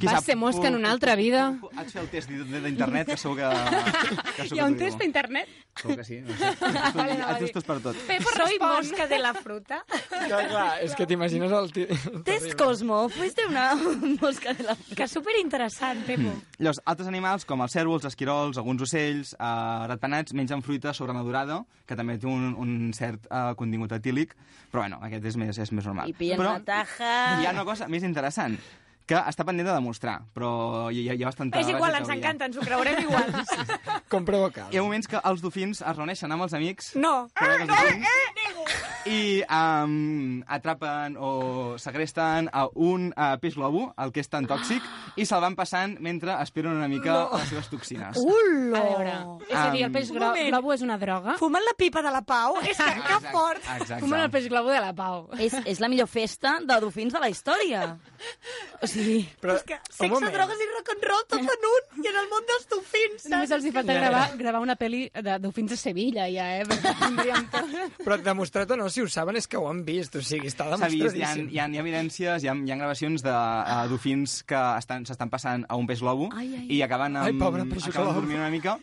Qui 0.00 0.08
Vas 0.08 0.22
sap, 0.22 0.30
ser 0.30 0.36
mosca 0.40 0.68
en 0.68 0.76
una 0.78 0.90
altra 0.94 1.12
vida. 1.12 1.50
Haig 1.76 1.90
fer 1.92 2.00
el 2.00 2.06
test 2.08 2.30
d'internet, 2.32 3.10
que 3.10 3.16
segur 3.20 3.36
que... 3.36 3.48
que 4.38 4.46
segur 4.46 4.56
Hi 4.56 4.62
ha 4.62 4.68
un 4.70 4.76
test 4.80 5.02
d'internet? 5.02 5.50
Segur 5.76 5.96
que 5.98 6.06
sí. 6.08 6.22
No 6.24 6.36
sé. 6.38 6.52
Vale, 6.96 7.18
no, 7.20 7.50
per 7.68 7.76
tot. 7.84 7.98
Pepo 8.08 8.32
Soy 8.32 8.54
respon. 8.54 8.72
mosca 8.78 9.06
de 9.10 9.18
la 9.20 9.34
fruta. 9.36 9.82
Clar, 10.08 10.40
clar, 10.48 10.64
és 10.86 10.96
que 10.96 11.04
t'imagines 11.10 11.52
el... 11.52 11.68
Test 12.24 12.56
Cosmo, 12.56 13.02
fuiste 13.12 13.44
una 13.50 13.74
mosca 14.22 14.56
de 14.56 14.70
la... 14.70 14.78
Que 14.96 15.04
superinteressant, 15.04 16.00
Pepo. 16.08 16.32
Llavors, 16.56 16.80
altres 16.88 17.12
animals, 17.12 17.44
com 17.44 17.60
els 17.60 17.76
cèrvols, 17.76 18.08
esquirols, 18.08 18.56
alguns 18.56 18.88
ocells, 18.88 19.36
eh, 19.36 19.86
ratpenats, 19.92 20.32
mengen 20.32 20.64
fruita 20.64 20.96
sobremadurada, 20.96 21.60
que 21.84 21.98
també 21.98 22.16
té 22.16 22.30
un, 22.30 22.54
un 22.56 22.94
cert 22.96 23.28
eh, 23.28 23.50
contingut 23.60 23.92
etílic, 24.00 24.32
però 24.72 24.86
bueno, 24.86 25.04
aquest 25.04 25.28
és 25.34 25.40
més, 25.44 25.60
és 25.60 25.76
més 25.76 25.92
normal. 25.92 26.08
I 26.08 26.16
pillen 26.16 26.40
però 26.40 26.56
una 26.56 26.64
taja... 26.64 27.12
hi 27.36 27.48
ha 27.48 27.52
una 27.52 27.68
cosa 27.68 27.88
més 27.92 28.06
interessant, 28.06 28.56
que 29.10 29.18
està 29.26 29.42
pendent 29.46 29.66
de 29.66 29.74
demostrar, 29.74 30.20
però 30.36 30.50
hi, 30.94 31.02
hi, 31.02 31.16
hi 31.16 31.24
ha 31.24 31.30
bastanta... 31.30 31.58
És 31.58 31.70
igual, 31.72 31.96
ens 31.98 32.10
encanta, 32.14 32.46
ens 32.46 32.58
ho 32.60 32.62
creurem 32.62 33.00
igual. 33.02 33.32
Com 34.12 34.26
provocar. 34.28 34.68
Hi 34.70 34.78
ha 34.78 34.84
moments 34.86 35.10
que 35.10 35.18
els 35.18 35.42
dofins 35.42 35.82
es 35.82 35.96
reuneixen 35.96 36.30
amb 36.30 36.46
els 36.46 36.54
amics 36.54 36.92
No. 37.00 37.14
Col·legues 37.38 37.66
dofins, 37.70 38.76
i 39.10 39.40
um, 39.48 40.42
atrapen 40.46 41.16
o 41.18 41.30
segresten 41.80 42.50
a 42.52 42.66
un 42.76 43.08
uh, 43.10 43.32
peix 43.42 43.56
globo, 43.58 43.88
el 43.98 44.12
que 44.14 44.22
és 44.22 44.30
tan 44.30 44.46
tòxic, 44.46 44.84
i 45.18 45.26
se'l 45.26 45.42
van 45.42 45.56
passant 45.58 45.96
mentre 46.04 46.36
esperen 46.44 46.76
una 46.76 46.88
mica 46.90 47.16
no. 47.16 47.40
les 47.40 47.50
seves 47.50 47.70
toxines. 47.72 48.20
Ulo! 48.20 48.76
A 48.76 48.84
veure, 48.84 49.16
és 49.48 49.56
a 49.56 49.66
dir, 49.74 49.84
el 49.88 49.94
peix 49.94 50.12
glo 50.14 50.28
moment. 50.28 50.52
globo 50.52 50.74
és 50.76 50.86
una 50.86 51.00
droga? 51.00 51.34
Fumen 51.40 51.66
la 51.66 51.74
pipa 51.80 52.04
de 52.06 52.14
la 52.14 52.22
Pau? 52.22 52.60
És 52.60 52.76
que, 52.76 52.86
que 52.86 53.00
Exacte, 53.00 53.34
fort. 53.34 53.64
Exacte. 53.64 54.02
Fumen 54.04 54.22
el 54.28 54.30
peix 54.30 54.46
globo 54.52 54.70
de 54.70 54.84
la 54.84 54.94
Pau. 54.94 55.26
És, 55.40 55.56
és 55.64 55.82
la 55.82 55.90
millor 55.90 56.10
festa 56.10 56.58
de 56.62 56.80
dofins 56.84 57.16
de 57.16 57.24
la 57.24 57.32
història. 57.32 57.86
O 58.78 58.86
sigui... 58.90 58.99
Però, 59.40 59.54
És 59.56 59.64
que 59.68 59.78
sexe, 59.90 60.08
moment. 60.12 60.32
drogues 60.34 60.60
i 60.60 60.68
rock 60.74 60.90
and 60.94 61.06
roll 61.10 61.24
tot 61.30 61.40
en 61.40 61.66
un, 61.70 62.04
i 62.04 62.08
en 62.10 62.18
el 62.22 62.28
món 62.32 62.46
dels 62.48 62.66
dofins, 62.70 63.26
Només 63.32 63.48
saps? 63.48 63.56
els 63.58 63.68
hi 63.68 63.72
falta 63.74 63.96
gravar, 63.96 64.24
gravar 64.40 64.60
una 64.64 64.76
pel·li 64.80 65.02
de 65.14 65.38
dofins 65.42 65.72
a 65.72 65.78
Sevilla, 65.80 66.26
ja, 66.32 66.48
eh? 66.60 66.64
Perquè. 66.68 67.78
Però 68.06 68.18
demostrat 68.22 68.70
o 68.70 68.78
no, 68.80 68.88
si 68.92 69.02
ho 69.04 69.08
saben 69.10 69.36
és 69.40 69.48
que 69.50 69.58
ho 69.60 69.66
han 69.70 69.84
vist, 69.86 70.16
o 70.16 70.22
sigui, 70.22 70.48
està 70.50 70.68
S'ha 70.76 70.88
vist, 70.92 71.14
hi 71.16 71.22
ha, 71.24 71.32
demostradíssim. 71.34 71.48
hi, 71.50 71.58
ha, 71.58 71.68
hi 71.68 71.78
ha 71.80 71.84
evidències, 71.84 72.44
hi 72.44 72.50
ha, 72.50 72.54
hi 72.54 72.72
ha 72.74 72.80
gravacions 72.80 73.22
de 73.26 73.32
uh, 73.34 73.84
dofins 73.90 74.40
que 74.48 74.60
estan- 74.80 75.06
s'estan 75.08 75.30
passant 75.32 75.64
a 75.68 75.76
un 75.80 75.86
peix 75.90 76.00
globo 76.04 76.30
Ai, 76.36 76.48
ai. 76.60 76.66
i 76.78 76.82
acaben, 76.86 77.16
amb, 77.16 77.26
Ai, 77.30 77.38
pobre 77.40 77.62
acaben 77.66 78.14
dormint 78.14 78.38
una 78.40 78.50
mica. 78.52 78.78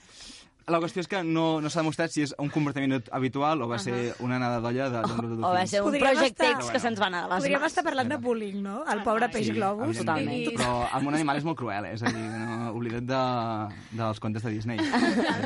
La 0.67 0.81
qüestió 0.83 0.99
és 0.99 1.07
que 1.07 1.21
no, 1.23 1.61
no 1.63 1.69
s'ha 1.71 1.79
demostrat 1.79 2.11
si 2.11 2.25
és 2.25 2.33
un 2.43 2.49
comportament 2.51 2.97
habitual 3.15 3.61
o 3.63 3.69
va 3.71 3.77
ser 3.79 4.13
una 4.19 4.35
anada 4.35 4.57
d'olla 4.59 4.89
de, 4.91 5.01
d'un 5.07 5.17
grup 5.21 5.29
de 5.37 5.45
O 5.47 5.51
va 5.55 5.61
ser 5.65 5.79
un 5.79 5.87
Podríem 5.93 6.03
Project 6.09 6.41
estar- 6.41 6.49
X 6.57 6.71
que 6.73 6.81
se'ns 6.83 6.99
va 6.99 7.07
anar 7.07 7.21
a 7.23 7.29
les 7.29 7.37
Podríem 7.45 7.61
mans. 7.61 7.71
estar 7.71 7.83
parlant 7.85 8.09
de 8.11 8.17
bullying, 8.17 8.57
no? 8.65 8.81
El 8.91 9.01
pobre 9.05 9.29
peix 9.31 9.47
globus. 9.55 9.95
evidentment. 9.95 10.43
Totalment. 10.49 10.59
Però 10.59 10.97
el 10.97 11.05
món 11.07 11.15
animal 11.15 11.37
és 11.39 11.47
molt 11.47 11.57
cruel, 11.57 11.85
eh? 11.87 11.93
és 11.95 12.03
a 12.03 12.11
dir, 12.11 12.25
no, 12.33 12.73
oblida't 12.75 13.07
de, 13.07 13.21
dels 14.01 14.19
contes 14.19 14.43
de 14.43 14.51
Disney. 14.57 14.77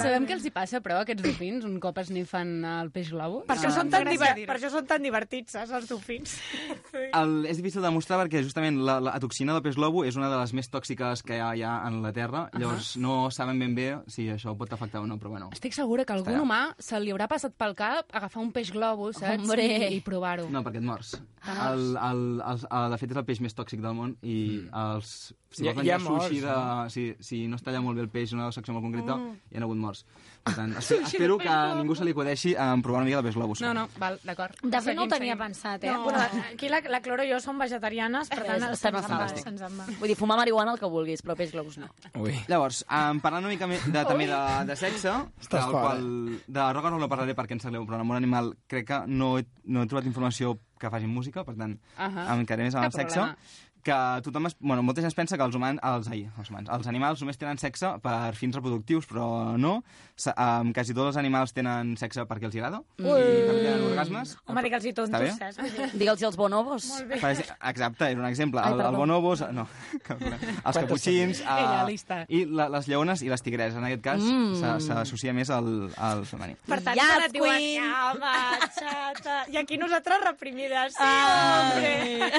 Sabem 0.00 0.24
què 0.28 0.34
els 0.38 0.44
hi 0.48 0.52
passa, 0.54 0.80
però, 0.84 0.96
a 1.00 1.04
aquests 1.04 1.22
dofins, 1.24 1.64
un 1.68 1.76
cop 1.82 1.98
esnifen 2.02 2.54
el 2.64 2.90
peix 2.94 3.10
globo? 3.12 3.42
Per 3.48 3.56
això, 3.56 3.68
No, 3.68 3.74
són 3.76 3.90
no 3.90 3.96
tan 3.98 4.08
diver... 4.10 4.32
per 4.48 4.56
això 4.58 4.70
són 4.72 4.88
tan 4.88 5.04
divertits, 5.04 5.54
saps, 5.58 5.72
els 5.76 5.88
dofins. 5.90 6.34
El, 7.20 7.44
és 7.50 7.58
difícil 7.60 7.82
de 7.82 7.88
demostrar 7.88 8.16
perquè 8.22 8.40
justament 8.42 8.78
la, 8.86 8.96
la 9.02 9.14
toxina 9.22 9.52
del 9.54 9.62
peix 9.62 9.76
globo 9.78 10.04
és 10.08 10.16
una 10.18 10.28
de 10.32 10.38
les 10.40 10.52
més 10.56 10.68
tòxiques 10.72 11.22
que 11.26 11.36
hi 11.36 11.42
ha, 11.42 11.52
hi 11.58 11.62
ha 11.66 11.74
en 11.88 12.00
la 12.02 12.12
Terra, 12.16 12.46
llavors 12.58 12.94
no 13.02 13.28
saben 13.34 13.58
ben 13.60 13.74
bé 13.76 13.88
si 14.10 14.26
això 14.32 14.53
pot 14.58 14.72
afectar 14.76 15.02
o 15.02 15.06
no, 15.08 15.18
però 15.20 15.34
bueno. 15.34 15.50
Estic 15.54 15.74
segura 15.76 16.04
que 16.04 16.14
a 16.14 16.18
algun 16.18 16.40
humà 16.42 16.60
se 16.82 16.98
li 17.02 17.12
haurà 17.14 17.28
passat 17.30 17.54
pel 17.58 17.74
cap 17.78 18.10
agafar 18.14 18.42
un 18.42 18.52
peix 18.54 18.72
globo, 18.74 19.12
saps? 19.16 19.42
Hombre. 19.42 19.64
I, 19.64 19.98
i 19.98 20.02
provar-ho. 20.04 20.48
No, 20.52 20.64
perquè 20.66 20.82
et 20.82 20.86
mors. 20.86 21.14
El, 21.44 21.86
el, 21.96 22.22
el, 22.40 22.66
el, 22.70 22.90
de 22.94 23.00
fet, 23.00 23.14
és 23.14 23.20
el 23.20 23.26
peix 23.28 23.40
més 23.44 23.56
tòxic 23.56 23.82
del 23.84 23.96
món 23.96 24.14
i 24.22 24.36
els, 24.70 25.14
si 25.54 25.64
vols 25.64 25.66
hi 25.66 25.70
ha 25.72 25.76
menjar 25.78 26.00
sushi, 26.00 26.40
morts, 26.40 26.44
de, 26.46 26.92
si, 26.94 27.06
si 27.24 27.42
no 27.50 27.60
es 27.60 27.66
talla 27.66 27.82
molt 27.84 28.00
bé 28.00 28.06
el 28.06 28.12
peix, 28.12 28.32
una 28.36 28.50
secció 28.54 28.76
molt 28.76 28.86
concreta, 28.86 29.18
hi 29.50 29.58
ha 29.58 29.64
hagut 29.66 29.80
morts. 29.80 30.04
Per 30.44 30.52
tant, 30.52 30.74
espero, 30.80 31.06
espero 31.08 31.36
que 31.40 31.48
a 31.48 31.74
ningú 31.78 31.94
se 31.96 32.04
li 32.04 32.12
acudeixi 32.12 32.50
en 32.60 32.82
provar 32.84 33.00
una 33.00 33.06
mica 33.08 33.22
de 33.22 33.28
peix 33.30 33.36
globus. 33.38 33.62
No, 33.64 33.70
no, 33.72 33.86
val, 33.96 34.18
d'acord. 34.28 34.58
De 34.60 34.80
fet, 34.84 34.94
no 34.98 35.06
ho 35.06 35.08
tenia 35.08 35.32
seguim. 35.32 35.40
pensat, 35.40 35.84
eh? 35.88 35.92
No. 35.94 36.02
Bueno, 36.04 36.20
aquí 36.52 36.68
la, 36.68 36.82
la 36.92 37.00
Cloro 37.00 37.24
i 37.24 37.30
jo 37.32 37.38
som 37.40 37.56
vegetarianes, 37.58 38.28
per 38.28 38.42
tant, 38.44 38.58
Eh, 38.60 38.66
se'ns 38.66 38.76
estem 38.76 38.98
en 39.00 39.08
va. 39.08 39.28
Se'ns 39.32 39.64
en 39.64 39.78
va. 39.80 39.86
Vull 40.02 40.12
dir, 40.12 40.16
fumar 40.20 40.36
marihuana 40.36 40.74
el 40.76 40.78
que 40.82 40.90
vulguis, 40.92 41.22
però 41.24 41.34
peix 41.38 41.50
globus 41.56 41.78
no. 41.80 41.88
Ui. 42.20 42.36
Llavors, 42.46 42.82
um, 42.92 43.22
parlant 43.24 43.48
una 43.48 43.54
mica 43.56 43.66
de, 43.72 44.04
també 44.04 44.28
de, 44.28 44.42
de 44.68 44.76
sexe, 44.76 45.16
Estàs 45.44 45.64
del 45.64 45.72
qual, 45.72 46.04
de 46.46 46.68
rock 46.76 46.84
and 46.84 46.92
roll 46.98 47.00
no 47.06 47.08
parlaré 47.08 47.34
perquè 47.34 47.56
ens 47.56 47.64
sabeu, 47.64 47.86
però 47.88 47.96
en 47.96 48.04
el 48.04 48.10
món 48.12 48.20
animal 48.20 48.52
crec 48.68 48.86
que 48.92 49.00
no 49.08 49.38
he, 49.40 49.46
no 49.64 49.82
he 49.82 49.88
trobat 49.88 50.04
informació 50.12 50.58
que 50.78 50.90
facin 50.92 51.08
música, 51.08 51.44
per 51.46 51.54
tant, 51.56 51.78
Ahà. 51.96 52.34
em 52.34 52.44
quedaré 52.44 52.66
més 52.68 52.74
amb 52.76 52.84
el 52.90 52.92
sexe. 52.92 53.16
problema. 53.16 53.63
Que 53.84 53.96
tothom 54.24 54.46
es, 54.48 54.56
bueno, 54.60 54.82
molta 54.82 55.02
gent 55.04 55.10
es 55.12 55.14
pensa 55.18 55.36
que 55.36 55.44
els 55.44 55.54
humans, 55.54 55.78
els, 55.84 56.08
ai, 56.08 56.22
els, 56.38 56.48
humans, 56.50 56.70
els 56.72 56.86
animals 56.88 57.20
només 57.20 57.36
tenen 57.38 57.58
sexe 57.60 57.90
per 58.02 58.32
fins 58.34 58.56
reproductius, 58.56 59.04
però 59.10 59.26
no. 59.60 59.82
Sa, 60.16 60.32
um, 60.38 60.70
quasi 60.72 60.94
tots 60.94 61.10
els 61.12 61.16
animals 61.20 61.52
tenen 61.52 61.96
sexe 62.00 62.22
perquè 62.30 62.46
els 62.48 62.54
agrada 62.56 62.78
Ui. 62.98 63.04
i 63.04 63.42
també 63.44 63.60
tenen 63.64 63.84
orgasmes. 63.90 64.36
Home, 64.46 64.62
digue'ls-hi 64.64 64.92
tontos, 64.96 65.36
saps? 65.36 65.58
Vull 65.60 65.70
dir- 65.76 65.90
Digue'ls 66.00 66.22
els 66.30 66.36
bonobos. 66.38 66.86
Molt 66.94 67.08
bé. 67.12 67.18
Per 67.20 67.32
exacte, 67.34 68.08
era 68.10 68.20
un 68.20 68.26
exemple. 68.30 68.60
Ai, 68.64 68.72
el, 68.72 68.80
el 68.80 68.96
bonobos, 68.96 69.44
no, 69.52 69.66
els 70.64 70.78
caputxins, 70.80 71.42
uh, 71.44 71.84
i 72.28 72.44
la, 72.46 72.68
les 72.72 72.88
lleones 72.88 73.22
i 73.22 73.28
les 73.28 73.42
tigreses. 73.44 73.76
En 73.78 73.84
aquest 73.90 74.02
cas, 74.02 74.20
Mm. 74.24 74.54
s'ha- 74.60 74.80
s'associa 74.80 75.32
més 75.36 75.50
al, 75.50 75.90
al 75.98 76.24
femení. 76.24 76.54
Per 76.66 76.80
tant, 76.82 76.96
quan 76.96 77.22
et 77.26 77.32
diuen, 77.34 77.58
queen. 77.58 77.82
"Llama, 77.84 78.34
xata", 78.78 79.44
i 79.52 79.56
aquí 79.60 79.76
nosaltres 79.76 80.20
reprimides. 80.24 80.92
Sí, 80.94 81.02
Ai. 81.02 82.22
hombre. 82.22 82.32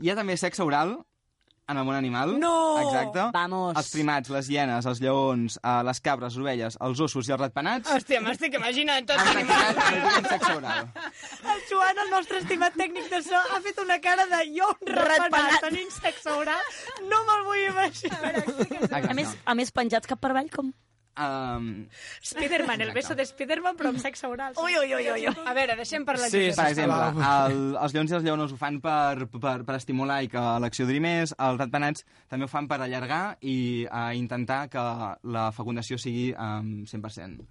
Hi 0.00 0.10
ha 0.10 0.16
també 0.16 0.36
sexe 0.40 0.62
oral 0.64 0.96
en 1.70 1.78
el 1.78 1.84
món 1.86 1.94
animal. 1.94 2.32
No! 2.42 2.52
Exacte. 2.82 3.28
Vamos. 3.34 3.76
Els 3.78 3.90
primats, 3.94 4.30
les 4.34 4.48
hienes, 4.50 4.86
els 4.90 4.98
lleons, 5.04 5.54
uh, 5.62 5.84
les 5.86 6.00
cabres, 6.02 6.34
les 6.34 6.42
ovelles, 6.42 6.78
els 6.82 7.02
ossos 7.06 7.28
i 7.28 7.34
els 7.36 7.38
ratpenats 7.44 7.92
Hòstia, 7.94 8.18
m'estic 8.24 8.56
imaginant 8.58 9.06
tot. 9.06 9.20
han 9.22 9.30
practicat 9.36 9.78
practiquen 9.78 10.28
sexe 10.32 10.56
oral. 10.56 10.90
El 11.54 11.62
Joan, 11.70 12.02
el 12.06 12.10
nostre 12.16 12.40
estimat 12.42 12.74
tècnic 12.80 13.06
de 13.12 13.22
so, 13.22 13.38
ha 13.54 13.60
fet 13.68 13.78
una 13.84 14.00
cara 14.02 14.26
de 14.32 14.42
jo, 14.56 14.66
un 14.80 14.90
ratpenat, 14.96 15.30
Ratpenat. 15.30 15.60
tenint 15.68 15.94
sexe 16.00 16.34
oral. 16.34 16.74
No 17.06 17.22
me'l 17.30 17.46
vull 17.52 17.64
imaginar. 17.68 18.34
A 19.12 19.14
més, 19.14 19.36
a 19.44 19.54
més 19.62 19.70
penjats 19.70 20.10
cap 20.10 20.18
per 20.20 20.32
avall, 20.34 20.50
com... 20.50 20.72
Um, 21.20 21.88
Spiderman, 22.22 22.80
el 22.80 22.92
beso 22.94 23.14
de 23.18 23.26
Spiderman, 23.26 23.74
però 23.76 23.90
amb 23.90 23.98
sexe 24.00 24.28
oral. 24.30 24.54
Ui, 24.62 24.76
ui, 24.78 24.94
ui, 24.94 25.08
ui. 25.10 25.26
A 25.26 25.54
veure, 25.56 25.74
deixem 25.76 26.06
per 26.06 26.14
la 26.16 26.28
Sí, 26.30 26.46
per 26.54 26.70
sí. 26.70 26.70
exemple, 26.70 27.26
el, 27.26 27.58
els 27.76 27.94
lleons 27.96 28.14
i 28.14 28.16
els 28.20 28.24
lleones 28.24 28.54
ho 28.54 28.58
fan 28.60 28.78
per, 28.80 29.26
per, 29.34 29.56
per 29.66 29.76
estimular 29.76 30.20
i 30.24 30.30
que 30.32 30.42
l'acció 30.62 30.86
duri 30.88 31.02
més, 31.04 31.34
els 31.36 31.60
ratpenats 31.60 32.06
també 32.30 32.46
ho 32.46 32.52
fan 32.52 32.70
per 32.70 32.80
allargar 32.80 33.36
i 33.42 33.86
uh, 33.90 34.10
intentar 34.16 34.62
que 34.72 34.84
la 35.36 35.50
fecundació 35.56 35.98
sigui 36.00 36.30
um, 36.32 36.86
100% 36.86 37.42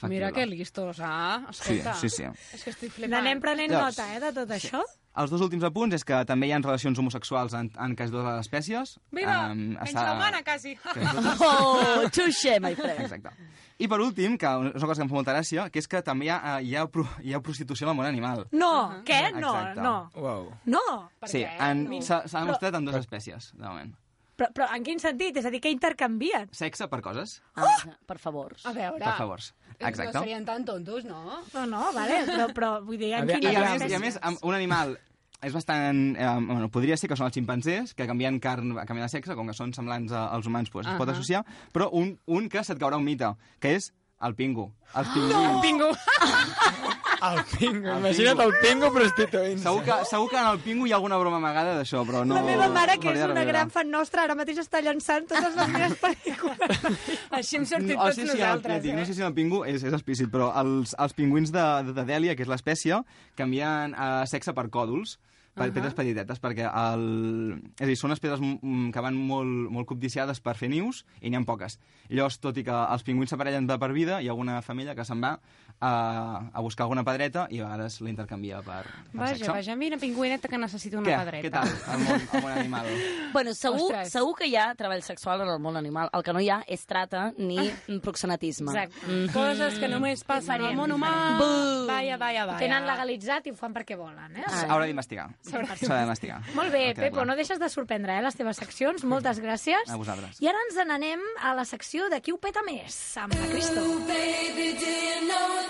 efectiva. 0.00 0.08
Mira 0.08 0.32
que 0.32 0.46
listos, 0.46 1.00
ah? 1.00 1.46
Escolta. 1.50 1.94
Sí, 1.94 2.08
sí, 2.08 2.22
sí. 2.22 2.56
És 2.56 2.64
que 2.64 2.72
estic 2.76 2.92
flipant. 2.94 3.16
N'anem 3.16 3.40
prenent 3.42 3.74
Llavors, 3.74 3.98
nota, 3.98 4.14
eh, 4.14 4.20
de 4.22 4.32
tot 4.38 4.54
això. 4.56 4.84
Els 5.18 5.30
dos 5.32 5.40
últims 5.42 5.64
apunts 5.66 5.96
és 5.96 6.04
que 6.06 6.20
també 6.24 6.46
hi 6.46 6.52
ha 6.54 6.60
relacions 6.62 6.98
homosexuals 7.02 7.54
en, 7.58 7.70
en 7.82 7.96
quasi 7.98 8.12
totes 8.14 8.28
les 8.28 8.44
espècies. 8.46 8.92
Viva! 9.10 9.50
Em, 9.50 9.64
Menys 9.74 9.90
està- 9.90 10.04
la 10.06 10.12
humana, 10.14 10.42
quasi. 10.46 10.76
Oh, 11.40 12.06
touché, 12.14 12.60
my 12.62 12.74
friend. 12.78 13.00
Exacte. 13.08 13.32
I 13.80 13.88
per 13.88 13.98
últim, 14.04 14.36
que 14.38 14.46
és 14.46 14.76
una 14.82 14.86
cosa 14.86 15.00
que 15.00 15.06
em 15.06 15.10
fa 15.10 15.16
molta 15.16 15.34
gràcia, 15.34 15.66
que 15.72 15.80
és 15.80 15.88
que 15.88 16.02
també 16.06 16.28
hi 16.28 16.30
ha, 16.34 16.38
eh, 16.60 16.64
hi 16.68 16.74
ha, 16.76 16.84
pro, 16.86 17.06
hi 17.24 17.34
ha 17.34 17.40
prostitució 17.42 17.88
en 17.88 17.94
el 17.94 17.96
món 17.98 18.06
animal. 18.06 18.44
No, 18.52 18.70
què? 19.08 19.20
No, 19.34 19.54
Exacte. 19.56 19.80
no. 19.82 19.94
Wow. 20.14 20.50
No. 20.76 20.84
sí, 21.24 21.42
què? 21.42 22.02
s'ha 22.04 22.22
demostrat 22.44 22.76
en 22.78 22.84
dues 22.86 23.00
espècies, 23.00 23.50
de 23.56 23.66
moment. 23.66 23.94
Però, 24.40 24.48
però 24.56 24.70
en 24.72 24.84
quin 24.86 24.96
sentit? 25.02 25.36
És 25.36 25.44
a 25.44 25.50
dir, 25.52 25.60
que 25.60 25.68
intercanvien? 25.68 26.48
Sexe 26.56 26.86
per 26.88 27.02
coses, 27.04 27.42
Ah, 27.60 27.68
per 28.08 28.16
favors. 28.22 28.64
A 28.64 28.72
veure... 28.72 29.02
per 29.02 29.18
favors. 29.18 29.50
No 29.80 29.88
Exacte. 29.88 30.16
serien 30.16 30.46
tan 30.48 30.64
tontos, 30.64 31.04
no? 31.04 31.42
No, 31.52 31.66
no, 31.68 31.82
vale, 31.92 32.22
però, 32.30 32.46
però 32.56 32.70
vull 32.84 32.96
dir, 33.00 33.12
en 33.18 33.28
quina 33.28 33.52
I 33.52 33.56
a, 33.60 33.66
més, 33.74 33.84
I 33.84 33.96
a 33.98 34.00
més, 34.00 34.16
amb 34.24 34.40
un 34.48 34.56
animal 34.56 34.96
és 35.44 35.52
bastant... 35.56 36.00
Eh, 36.16 36.30
bueno, 36.48 36.70
podria 36.72 36.96
ser 37.00 37.08
que 37.12 37.16
són 37.20 37.28
els 37.28 37.36
ximpanzés, 37.36 37.92
que 37.96 38.08
canvien 38.08 38.40
carn, 38.40 38.72
canvien 38.88 39.04
de 39.06 39.12
sexe, 39.12 39.36
com 39.36 39.48
que 39.48 39.56
són 39.56 39.72
semblants 39.76 40.12
als 40.16 40.48
humans, 40.48 40.72
doncs, 40.72 40.88
es 40.88 41.00
pot 41.00 41.12
associar, 41.12 41.44
però 41.72 41.90
un, 41.96 42.14
un 42.28 42.48
que 42.52 42.64
se't 42.64 42.80
caurà 42.80 43.00
un 43.00 43.04
mite, 43.04 43.34
que 43.60 43.76
és 43.76 43.92
el 44.24 44.36
pingo. 44.36 44.70
Els 44.96 45.12
pingüins. 45.16 45.60
Bingo! 45.64 45.92
El 45.92 46.96
pingo, 47.52 47.96
imagina't 47.98 48.42
el 48.44 48.52
pingo 48.62 48.90
prostituint 48.94 49.60
Segur 49.62 49.84
que, 49.84 49.96
segur 50.08 50.28
que 50.32 50.38
en 50.40 50.48
el 50.48 50.60
pingo 50.64 50.88
hi 50.88 50.92
ha 50.92 50.98
alguna 50.98 51.18
broma 51.20 51.40
amagada 51.40 51.76
d'això, 51.78 52.02
però 52.08 52.24
no... 52.24 52.38
La 52.38 52.44
meva 52.46 52.68
mare, 52.72 52.98
que 53.02 53.12
és 53.12 53.22
una 53.26 53.44
gran 53.48 53.72
fan 53.74 53.90
nostra, 53.92 54.24
ara 54.26 54.36
mateix 54.38 54.62
està 54.64 54.82
llançant 54.84 55.28
totes 55.30 55.56
les 55.58 55.72
meves 55.74 55.96
pel·lícules. 56.02 56.84
Així 57.38 57.60
hem 57.60 57.66
sortit 57.68 57.96
No, 57.96 58.04
tots 58.04 58.16
sí, 58.16 58.24
sí, 58.24 58.28
el, 58.28 58.36
nosaltres, 58.36 58.82
dic, 58.84 58.92
eh? 58.92 58.98
no 59.00 59.08
sé 59.08 59.16
si 59.16 59.26
el 59.26 59.34
pingo 59.36 59.64
és, 59.68 59.82
és 59.84 59.96
explícit, 59.96 60.30
però 60.32 60.52
els, 60.62 60.94
els 60.98 61.16
pingüins 61.18 61.52
de, 61.54 61.66
de, 61.88 61.96
de 61.96 62.06
Dèlia, 62.08 62.36
que 62.38 62.46
és 62.46 62.52
l'espècie, 62.52 63.02
canvien 63.38 63.96
uh, 63.96 64.22
sexe 64.30 64.56
per 64.56 64.68
còdols, 64.72 65.18
per 65.54 65.66
uh 65.66 65.70
-huh. 65.70 65.74
pedres 65.74 65.94
petitetes, 65.94 66.40
perquè 66.40 66.64
el... 66.64 67.60
és 67.78 67.82
a 67.82 67.86
dir, 67.86 67.96
són 67.96 68.10
unes 68.10 68.20
pedres 68.20 68.40
mm, 68.40 68.90
que 68.90 69.00
van 69.00 69.14
molt, 69.14 69.70
molt 69.70 69.86
cobdiciades 69.86 70.40
per 70.40 70.56
fer 70.56 70.68
nius 70.68 71.04
i 71.20 71.30
n'hi 71.30 71.36
ha 71.36 71.44
poques. 71.44 71.78
Llavors, 72.08 72.38
tot 72.38 72.56
i 72.56 72.64
que 72.64 72.70
els 72.72 73.02
pingüins 73.02 73.30
s'aparellen 73.30 73.66
de 73.66 73.78
per 73.78 73.92
vida, 73.92 74.22
hi 74.22 74.28
ha 74.28 74.30
alguna 74.30 74.62
família 74.62 74.94
que 74.94 75.04
se'n 75.04 75.20
va 75.20 75.40
a, 75.80 76.50
a 76.52 76.60
buscar 76.60 76.84
alguna 76.84 77.02
pedreta 77.04 77.46
i 77.50 77.60
a 77.60 77.64
vegades 77.64 78.00
la 78.04 78.10
intercanvia 78.10 78.60
per, 78.62 78.82
per 78.84 79.20
Vaja, 79.20 79.36
sexe. 79.38 79.50
vaja, 79.50 79.76
mira, 79.76 79.96
pingüineta 79.96 80.48
que 80.48 80.58
necessita 80.58 80.98
una 81.00 81.08
Què? 81.08 81.18
pedreta. 81.24 81.42
Què 81.42 81.50
tal 81.50 81.94
el 81.94 82.04
món, 82.04 82.26
el 82.34 82.42
món 82.44 82.52
animal? 82.52 82.86
Bueno, 83.30 83.54
segur, 83.54 83.92
Ostres. 83.92 84.10
segur 84.10 84.34
que 84.36 84.48
hi 84.50 84.56
ha 84.58 84.74
treball 84.74 85.02
sexual 85.06 85.40
en 85.44 85.48
el 85.52 85.60
món 85.62 85.76
animal. 85.78 86.08
El 86.12 86.24
que 86.26 86.32
no 86.34 86.40
hi 86.42 86.48
ha 86.50 86.58
és 86.66 86.82
trata 86.84 87.28
ni 87.38 87.70
proxenetisme. 88.02 88.72
Exacte. 88.74 89.06
Mhm. 89.06 89.28
Coses 89.32 89.78
que 89.78 89.88
només 89.88 90.24
passen 90.26 90.64
al 90.66 90.74
món 90.74 90.90
humà. 90.92 91.12
Buh. 91.38 91.86
Vaja, 91.86 92.16
vaja, 92.18 92.44
vaja. 92.48 92.58
Tenen 92.58 92.86
legalitzat 92.88 93.46
i 93.46 93.52
ho 93.54 93.56
fan 93.56 93.72
perquè 93.76 93.96
volen, 93.96 94.34
eh? 94.36 94.44
S'haurà 94.50 94.84
d'investigar. 94.90 95.28
S'ha 95.46 95.62
d'investigar. 95.62 96.40
Molt 96.58 96.72
bé, 96.74 96.88
Pepo, 96.98 97.20
clar. 97.20 97.26
no 97.30 97.36
deixes 97.38 97.60
de 97.62 97.68
sorprendre, 97.70 98.18
eh, 98.18 98.22
les 98.26 98.34
teves 98.36 98.56
seccions. 98.58 99.04
Moltes 99.04 99.38
gràcies. 99.40 99.86
A 99.88 99.96
vosaltres. 99.96 100.40
I 100.42 100.50
ara 100.50 100.58
ens 100.68 100.80
n'anem 100.86 101.22
a 101.40 101.54
la 101.54 101.64
secció 101.64 102.10
de 102.10 102.20
qui 102.20 102.32
ho 102.34 102.38
peta 102.42 102.62
més, 102.66 102.98
amb 103.16 103.32
la 103.38 103.46
Cristo. 103.54 103.80
Baby, 104.10 104.74
do 104.74 104.90
you 104.90 105.28
know 105.30 105.69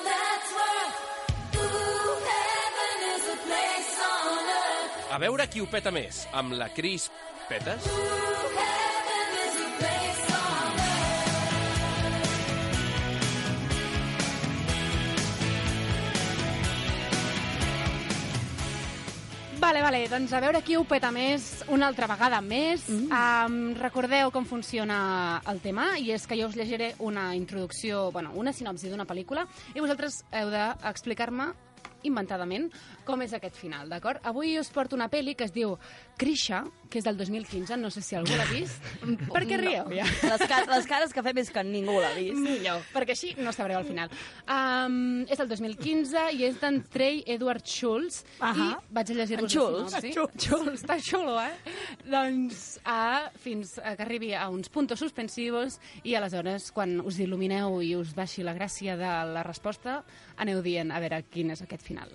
A 5.11 5.19
veure 5.19 5.47
qui 5.51 5.61
ho 5.61 5.67
peta 5.67 5.91
més, 5.91 6.23
amb 6.33 6.55
la 6.55 6.71
Cris 6.73 7.09
Petes? 7.49 8.40
Vale, 19.71 19.83
vale, 19.83 20.09
doncs 20.11 20.33
a 20.35 20.41
veure 20.43 20.65
qui 20.67 20.75
ho 20.75 20.81
peta 20.83 21.13
més 21.15 21.45
una 21.71 21.87
altra 21.87 22.09
vegada 22.11 22.41
més. 22.43 22.89
Mm. 22.91 23.05
Um, 23.15 23.59
recordeu 23.79 24.33
com 24.35 24.43
funciona 24.43 24.97
el 25.47 25.61
tema, 25.63 25.85
i 25.95 26.11
és 26.11 26.25
que 26.27 26.35
jo 26.41 26.49
us 26.51 26.57
llegiré 26.59 26.89
una 26.99 27.29
introducció, 27.39 28.09
bueno, 28.11 28.33
una 28.35 28.51
sinopsi 28.51 28.91
d'una 28.91 29.07
pel·lícula, 29.07 29.45
i 29.71 29.79
vosaltres 29.79 30.25
heu 30.35 30.51
d'explicar-me 30.51 31.53
inventadament 32.03 32.67
com 33.11 33.25
és 33.25 33.35
aquest 33.37 33.59
final, 33.59 33.89
d'acord? 33.91 34.23
Avui 34.31 34.57
us 34.61 34.71
porto 34.73 34.97
una 34.97 35.09
pel·li 35.11 35.35
que 35.39 35.47
es 35.49 35.55
diu 35.55 35.75
Krisha, 36.21 36.63
que 36.91 37.01
és 37.01 37.07
del 37.07 37.17
2015, 37.19 37.77
no 37.81 37.91
sé 37.93 38.03
si 38.05 38.17
algú 38.19 38.37
l'ha 38.37 38.47
vist. 38.51 38.83
per 39.35 39.43
què 39.49 39.59
rieu? 39.61 39.91
Ja. 39.95 40.07
Les, 40.31 40.45
ca 40.51 40.61
les 40.71 40.89
cares 40.91 41.15
que 41.15 41.25
fem 41.27 41.41
és 41.43 41.51
que 41.55 41.65
ningú 41.67 41.97
l'ha 42.03 42.13
vist. 42.17 42.39
Millor, 42.41 42.85
perquè 42.95 43.17
així 43.17 43.33
no 43.41 43.55
sabreu 43.57 43.81
al 43.81 43.89
final. 43.89 44.13
Um, 44.45 45.25
és 45.27 45.41
del 45.41 45.51
2015 45.51 46.27
i 46.39 46.47
és 46.49 46.61
d'en 46.63 46.81
Trey 46.93 47.23
Edward 47.27 47.67
Schultz. 47.67 48.23
Ahà. 48.39 48.71
I 48.79 48.95
vaig 49.01 49.13
a 49.15 49.19
llegir-vos 49.21 49.55
Schultz? 49.55 49.97
la 49.97 50.03
sinopsi. 50.07 50.47
Schultz, 50.47 50.81
està 50.83 50.99
xulo, 51.03 51.37
eh? 51.43 51.77
doncs 52.11 52.65
a, 52.85 53.31
fins 53.43 53.77
a 53.83 53.95
que 53.99 54.07
arribi 54.07 54.33
a 54.35 54.49
uns 54.53 54.71
puntos 54.73 55.03
suspensivos 55.03 55.81
i 56.05 56.17
aleshores, 56.19 56.71
quan 56.77 56.99
us 57.05 57.21
il·lumineu 57.23 57.81
i 57.85 57.95
us 57.99 58.15
baixi 58.17 58.47
la 58.47 58.57
gràcia 58.57 58.97
de 59.01 59.13
la 59.35 59.45
resposta, 59.47 60.01
aneu 60.41 60.63
dient 60.65 60.93
a 60.93 61.01
veure 61.03 61.25
quin 61.31 61.55
és 61.55 61.63
aquest 61.65 61.87
final. 61.87 62.13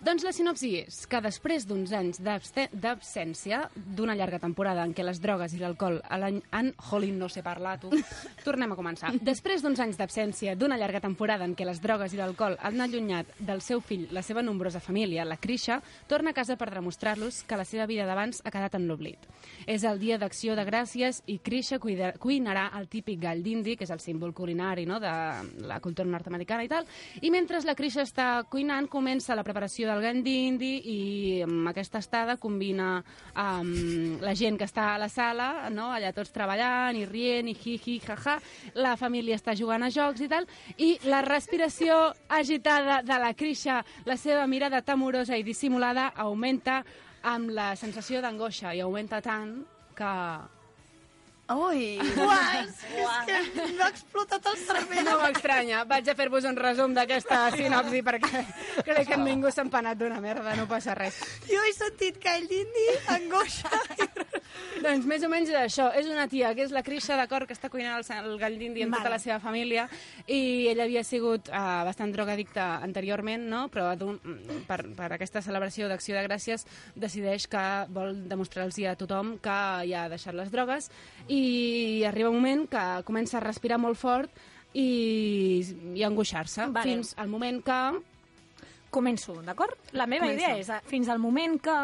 Doncs 0.00 0.22
la 0.24 0.30
sinopsi 0.32 0.70
és 0.78 1.02
que 1.04 1.18
després 1.20 1.66
d'uns 1.68 1.90
anys 1.92 2.22
d'absència, 2.24 3.58
d'una 3.76 4.14
llarga 4.16 4.38
temporada 4.40 4.80
en 4.88 4.94
què 4.96 5.04
les 5.04 5.18
drogues 5.20 5.52
i 5.52 5.58
l'alcohol 5.60 5.98
a 6.08 6.16
l'any 6.16 6.38
han... 6.56 6.70
Jolín, 6.88 7.18
no 7.20 7.28
sé 7.28 7.42
parlar, 7.44 7.74
tu. 7.82 7.90
Tornem 8.46 8.72
a 8.72 8.78
començar. 8.78 9.10
Després 9.20 9.60
d'uns 9.60 9.82
anys 9.84 9.98
d'absència, 10.00 10.54
d'una 10.56 10.78
llarga 10.80 11.02
temporada 11.04 11.44
en 11.44 11.52
què 11.52 11.66
les 11.68 11.82
drogues 11.84 12.14
i 12.16 12.20
l'alcohol 12.20 12.56
han 12.64 12.80
allunyat 12.80 13.34
del 13.44 13.60
seu 13.60 13.82
fill 13.84 14.06
la 14.16 14.22
seva 14.24 14.40
nombrosa 14.40 14.80
família, 14.80 15.26
la 15.28 15.36
Krisha, 15.36 15.82
torna 16.08 16.32
a 16.32 16.38
casa 16.38 16.56
per 16.56 16.70
demostrar-los 16.72 17.42
que 17.44 17.60
la 17.60 17.68
seva 17.68 17.84
vida 17.84 18.08
d'abans 18.08 18.40
ha 18.40 18.54
quedat 18.54 18.78
en 18.80 18.88
l'oblit. 18.88 19.28
És 19.68 19.84
el 19.84 20.00
dia 20.00 20.16
d'acció 20.16 20.56
de 20.56 20.64
gràcies 20.64 21.20
i 21.28 21.36
cuida, 21.44 22.14
cuinarà 22.16 22.70
el 22.80 22.88
típic 22.88 23.20
gall 23.20 23.44
d'indi, 23.44 23.76
que 23.76 23.84
és 23.84 23.92
el 23.92 24.00
símbol 24.00 24.32
culinari 24.32 24.86
no, 24.88 24.96
de 24.96 25.12
la 25.68 25.80
cultura 25.84 26.08
nord-americana 26.08 26.64
i 26.64 26.72
tal, 26.72 26.88
i 27.20 27.28
mentre 27.30 27.60
la 27.68 27.76
Krisha 27.76 28.00
està 28.08 28.46
cuinant, 28.48 28.88
comença 28.88 29.36
la 29.36 29.44
preparació 29.44 29.89
del 29.90 30.02
gall 30.04 30.20
d'indi 30.22 30.70
i 30.86 30.98
amb 31.44 31.70
aquesta 31.70 31.98
estada 31.98 32.36
combina 32.40 33.00
amb 33.34 34.22
la 34.22 34.34
gent 34.38 34.58
que 34.60 34.68
està 34.68 34.92
a 34.94 35.00
la 35.02 35.10
sala, 35.10 35.68
no, 35.74 35.90
allà 35.90 36.12
tots 36.14 36.32
treballant 36.34 36.98
i 36.98 37.06
rient 37.08 37.50
i 37.50 37.56
hi-hi, 37.56 37.98
ha-ha, 38.06 38.38
la 38.78 38.94
família 39.00 39.38
està 39.38 39.56
jugant 39.58 39.82
a 39.82 39.90
jocs 39.90 40.22
i 40.22 40.30
tal, 40.30 40.46
i 40.78 40.92
la 41.10 41.24
respiració 41.26 41.98
agitada 42.28 43.00
de 43.02 43.18
la 43.18 43.34
Krisha, 43.34 43.80
la 44.06 44.16
seva 44.20 44.46
mirada 44.46 44.82
temorosa 44.86 45.38
i 45.38 45.46
dissimulada 45.46 46.10
augmenta 46.14 46.84
amb 47.26 47.50
la 47.52 47.74
sensació 47.76 48.22
d'angoixa 48.22 48.72
i 48.74 48.80
augmenta 48.80 49.20
tant 49.24 49.58
que 49.96 50.14
Ui! 51.50 51.98
Uai, 51.98 52.60
és 53.34 53.48
que 53.56 53.64
m'ha 53.74 53.88
explotat 53.90 54.44
el 54.52 54.58
cervell. 54.62 55.02
No 55.06 55.16
m'estranya. 55.18 55.82
Vaig 55.90 56.10
a 56.12 56.14
fer-vos 56.18 56.46
un 56.46 56.58
resum 56.58 56.94
d'aquesta 56.94 57.40
sinopsi 57.56 58.04
perquè 58.06 58.44
crec 58.86 59.10
que 59.10 59.18
ningú 59.18 59.50
s'ha 59.50 59.64
empanat 59.66 59.98
d'una 59.98 60.20
merda, 60.22 60.54
no 60.58 60.68
passa 60.70 60.94
res. 60.94 61.18
Jo 61.50 61.62
he 61.66 61.72
sentit 61.74 62.20
call 62.22 62.46
d'indi, 62.50 62.86
angoixa. 63.16 63.72
Doncs 64.84 65.06
més 65.06 65.24
o 65.26 65.30
menys 65.30 65.50
és 65.50 65.58
això. 65.58 65.88
És 65.96 66.06
una 66.10 66.26
tia 66.30 66.52
que 66.54 66.64
és 66.64 66.74
la 66.74 66.84
Crisha, 66.86 67.16
d'acord, 67.18 67.48
que 67.48 67.54
està 67.56 67.70
cuinant 67.72 67.98
el, 67.98 68.06
el 68.30 68.38
gall 68.40 68.58
d'indi 68.60 68.86
amb 68.86 68.94
Vale. 68.94 69.02
tota 69.02 69.14
la 69.14 69.20
seva 69.22 69.38
família 69.42 69.88
i 70.26 70.70
ella 70.70 70.86
havia 70.86 71.02
sigut 71.06 71.50
uh, 71.50 71.82
bastant 71.86 72.14
drogadicta 72.14 72.68
anteriorment, 72.84 73.46
no? 73.50 73.66
però 73.72 73.90
per, 74.68 74.80
per 74.96 75.10
aquesta 75.16 75.42
celebració 75.44 75.90
d'Acció 75.90 76.16
de 76.16 76.24
Gràcies 76.28 76.66
decideix 76.94 77.46
que 77.50 77.64
vol 77.90 78.14
demostrar-los 78.30 78.78
a 78.86 78.96
tothom 78.98 79.34
que 79.42 79.58
ja 79.90 80.04
ha 80.04 80.10
deixat 80.12 80.36
les 80.38 80.50
drogues 80.52 80.88
i 81.28 81.39
arriba 82.08 82.30
un 82.30 82.38
moment 82.40 82.66
que 82.70 82.84
comença 83.08 83.38
a 83.38 83.44
respirar 83.44 83.78
molt 83.82 83.98
fort 84.00 84.30
i, 84.72 85.62
i 85.96 86.04
angoixar-se 86.06 86.68
Vale. 86.70 86.86
fins 86.86 87.14
al 87.18 87.30
moment 87.32 87.60
que 87.66 87.80
Començo, 88.90 89.36
d'acord? 89.46 89.76
La 89.92 90.06
meva 90.06 90.26
Comença. 90.26 90.42
idea 90.50 90.56
és 90.58 90.68
eh, 90.68 90.80
fins 90.90 91.08
al 91.08 91.20
moment 91.22 91.60
que 91.62 91.74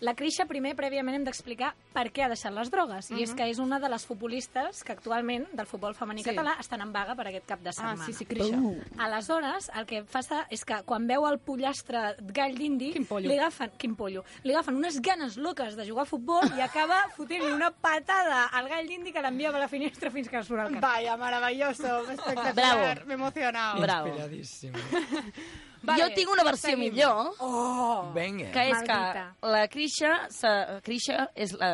la 0.00 0.14
Crisha 0.14 0.44
primer 0.46 0.74
prèviament 0.78 1.14
hem 1.14 1.24
d'explicar 1.26 1.72
per 1.94 2.04
què 2.14 2.24
ha 2.24 2.28
deixat 2.30 2.52
les 2.54 2.68
drogues. 2.70 3.10
I 3.12 3.22
és 3.22 3.30
Mhm. 3.30 3.36
que 3.36 3.46
és 3.50 3.58
una 3.58 3.78
de 3.78 3.88
les 3.88 4.04
futbolistes 4.06 4.82
que 4.84 4.92
actualment 4.92 5.46
del 5.52 5.66
futbol 5.66 5.94
femení 5.94 6.22
Sí. 6.24 6.30
català 6.30 6.56
estan 6.58 6.80
en 6.82 6.92
vaga 6.92 7.14
per 7.14 7.28
aquest 7.28 7.46
cap 7.46 7.60
de 7.60 7.68
Ah, 7.70 7.72
setmana. 7.72 8.04
sí, 8.06 8.12
sí, 8.12 8.24
Crisha. 8.26 8.56
Uh. 8.58 8.76
Aleshores, 8.98 9.70
el 9.74 9.86
que 9.86 10.02
passa 10.02 10.46
és 10.50 10.64
que 10.64 10.82
quan 10.84 11.06
veu 11.06 11.26
el 11.28 11.38
pollastre 11.38 12.16
gall 12.32 12.54
d'indi, 12.56 12.92
li 13.20 13.38
agafen, 13.38 13.70
quin 13.78 13.94
pollo, 13.94 14.24
li 14.42 14.52
agafen 14.52 14.76
unes 14.76 15.00
ganes 15.00 15.36
loques 15.36 15.76
de 15.76 15.86
jugar 15.88 16.02
a 16.02 16.06
futbol 16.06 16.42
i 16.56 16.60
acaba 16.60 17.08
fotent-li 17.16 17.52
una 17.52 17.70
patada 17.70 18.46
al 18.46 18.68
gall 18.68 18.86
d'indi 18.86 19.12
que 19.12 19.22
l'envia 19.22 19.50
a 19.50 19.58
la 19.58 19.68
finestra 19.68 20.10
fins 20.10 20.28
que 20.28 20.42
surt 20.42 20.58
al 20.60 20.66
carrer. 20.68 20.80
Vaya, 20.80 21.16
maravilloso, 21.16 22.02
espectacular, 22.10 22.54
Bravo. 22.54 23.06
m'he 23.06 23.14
emocionado. 23.14 23.80
Bravo. 23.80 24.06
Inspiradíssim. 24.08 24.72
Vale, 25.82 26.02
jo 26.02 26.08
tinc 26.14 26.30
una 26.32 26.44
versió 26.44 26.70
seguim. 26.70 26.92
millor. 26.92 27.34
Oh! 27.38 28.10
Vinga. 28.14 28.50
que 28.52 28.64
és 28.68 28.74
Maldita. 28.74 29.34
que 29.40 29.48
la 29.48 29.68
Crisha, 29.68 30.12
sa, 30.30 30.80
Crisha 30.82 31.28
és 31.34 31.52
la, 31.52 31.70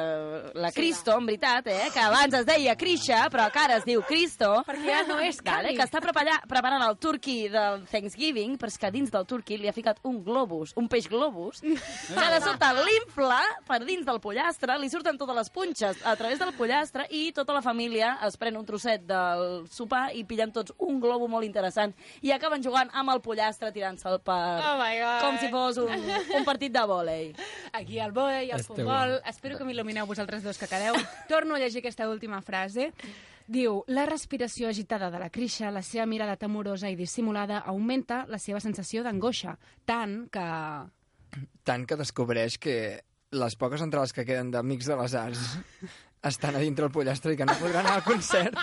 la 0.55 0.71
Cristo, 0.73 1.17
en 1.19 1.27
veritat, 1.27 1.67
eh? 1.69 1.91
que 1.93 2.01
abans 2.01 2.35
es 2.35 2.47
deia 2.47 2.77
Crisha, 2.77 3.29
però 3.31 3.51
que 3.53 3.59
ara 3.59 3.79
es 3.81 3.85
diu 3.85 4.03
Cristo. 4.03 4.63
Perquè 4.67 4.85
ja 4.91 5.03
no 5.09 5.19
és 5.21 5.41
vale, 5.43 5.69
Cali. 5.71 5.77
que 5.77 5.87
està 5.87 6.03
preparant, 6.05 6.45
preparant 6.49 6.85
el 6.89 6.97
turqui 7.01 7.49
del 7.49 7.85
Thanksgiving, 7.91 8.59
però 8.59 8.73
és 8.73 8.79
que 8.79 8.91
dins 8.95 9.11
del 9.11 9.27
turqui 9.27 9.59
li 9.59 9.69
ha 9.69 9.75
ficat 9.77 10.01
un 10.05 10.23
globus, 10.25 10.75
un 10.77 10.89
peix 10.89 11.09
globus, 11.09 11.61
que 11.61 12.29
de 12.35 12.41
sobte 12.45 12.73
l'infla 12.85 13.41
per 13.67 13.81
dins 13.85 14.05
del 14.07 14.21
pollastre, 14.21 14.79
li 14.79 14.91
surten 14.93 15.19
totes 15.19 15.37
les 15.37 15.51
punxes 15.51 16.05
a 16.05 16.17
través 16.17 16.39
del 16.39 16.53
pollastre 16.57 17.07
i 17.11 17.31
tota 17.33 17.55
la 17.57 17.63
família 17.63 18.19
es 18.27 18.37
pren 18.41 18.57
un 18.57 18.67
trosset 18.67 19.05
del 19.07 19.65
sopar 19.71 20.11
i 20.15 20.25
pillen 20.29 20.53
tots 20.55 20.75
un 20.79 21.01
globo 21.01 21.29
molt 21.31 21.47
interessant 21.47 21.95
i 22.23 22.33
acaben 22.35 22.63
jugant 22.65 22.91
amb 22.93 23.13
el 23.15 23.23
pollastre 23.25 23.73
tirant-se'l 23.95 24.21
per... 24.23 24.61
Oh 24.65 24.77
my 24.79 24.99
God. 24.99 25.21
Com 25.23 25.39
si 25.39 25.51
fos 25.53 25.79
un, 25.83 25.93
un 26.39 26.45
partit 26.47 26.73
de 26.73 26.83
vòlei. 26.87 27.31
Aquí 27.73 27.99
el 28.01 28.13
vòlei, 28.13 28.51
el 28.51 28.61
Esteu 28.61 28.77
futbol... 28.77 29.21
Espero 29.29 29.59
que 29.59 29.65
m'il·lumineu 29.65 30.07
vosaltres 30.07 30.43
dos 30.43 30.59
que 30.59 30.69
quedeu. 30.71 30.97
Torno 31.29 31.55
a 31.55 31.63
llegir 31.63 31.83
aquesta 31.83 32.09
última 32.09 32.41
frase. 32.43 32.91
Diu, 33.47 33.83
la 33.89 34.07
respiració 34.09 34.69
agitada 34.69 35.11
de 35.13 35.21
la 35.21 35.31
Crisha, 35.31 35.71
la 35.71 35.83
seva 35.85 36.07
mirada 36.07 36.37
temorosa 36.41 36.89
i 36.89 36.97
dissimulada 36.97 37.61
augmenta 37.61 38.25
la 38.29 38.39
seva 38.39 38.61
sensació 38.61 39.05
d'angoixa, 39.05 39.59
tant 39.85 40.25
que... 40.33 40.47
Tant 41.67 41.85
que 41.85 41.99
descobreix 41.99 42.57
que 42.63 43.03
les 43.35 43.57
poques 43.59 43.83
entrades 43.83 44.15
que 44.15 44.25
queden 44.25 44.53
d'Amics 44.55 44.87
de 44.87 44.97
les 44.97 45.15
Arts 45.19 45.41
estan 46.29 46.57
a 46.57 46.63
dintre 46.63 46.87
el 46.89 46.93
pollastre 46.93 47.35
i 47.35 47.39
que 47.39 47.47
no 47.49 47.57
podran 47.61 47.85
anar 47.85 47.99
al 48.01 48.07
concert. 48.07 48.57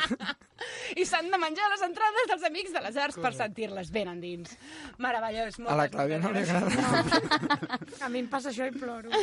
I 1.02 1.06
s'han 1.08 1.30
de 1.34 1.40
menjar 1.42 1.70
les 1.72 1.84
entrades 1.86 2.28
dels 2.30 2.46
amics 2.50 2.74
de 2.74 2.82
les 2.86 2.98
arts 3.04 3.20
per 3.22 3.32
sentir-les 3.38 3.92
ben 3.94 4.10
endins. 4.12 4.56
Meravellós. 5.02 5.60
A 5.66 5.78
la 5.78 5.88
Clàudia 5.94 6.20
no 6.22 6.34
li 6.34 6.44
agrada. 6.44 7.78
A 8.02 8.10
mi 8.10 8.24
em 8.26 8.30
passa 8.32 8.52
això 8.52 8.68
i 8.70 8.76
ploro. 8.76 9.14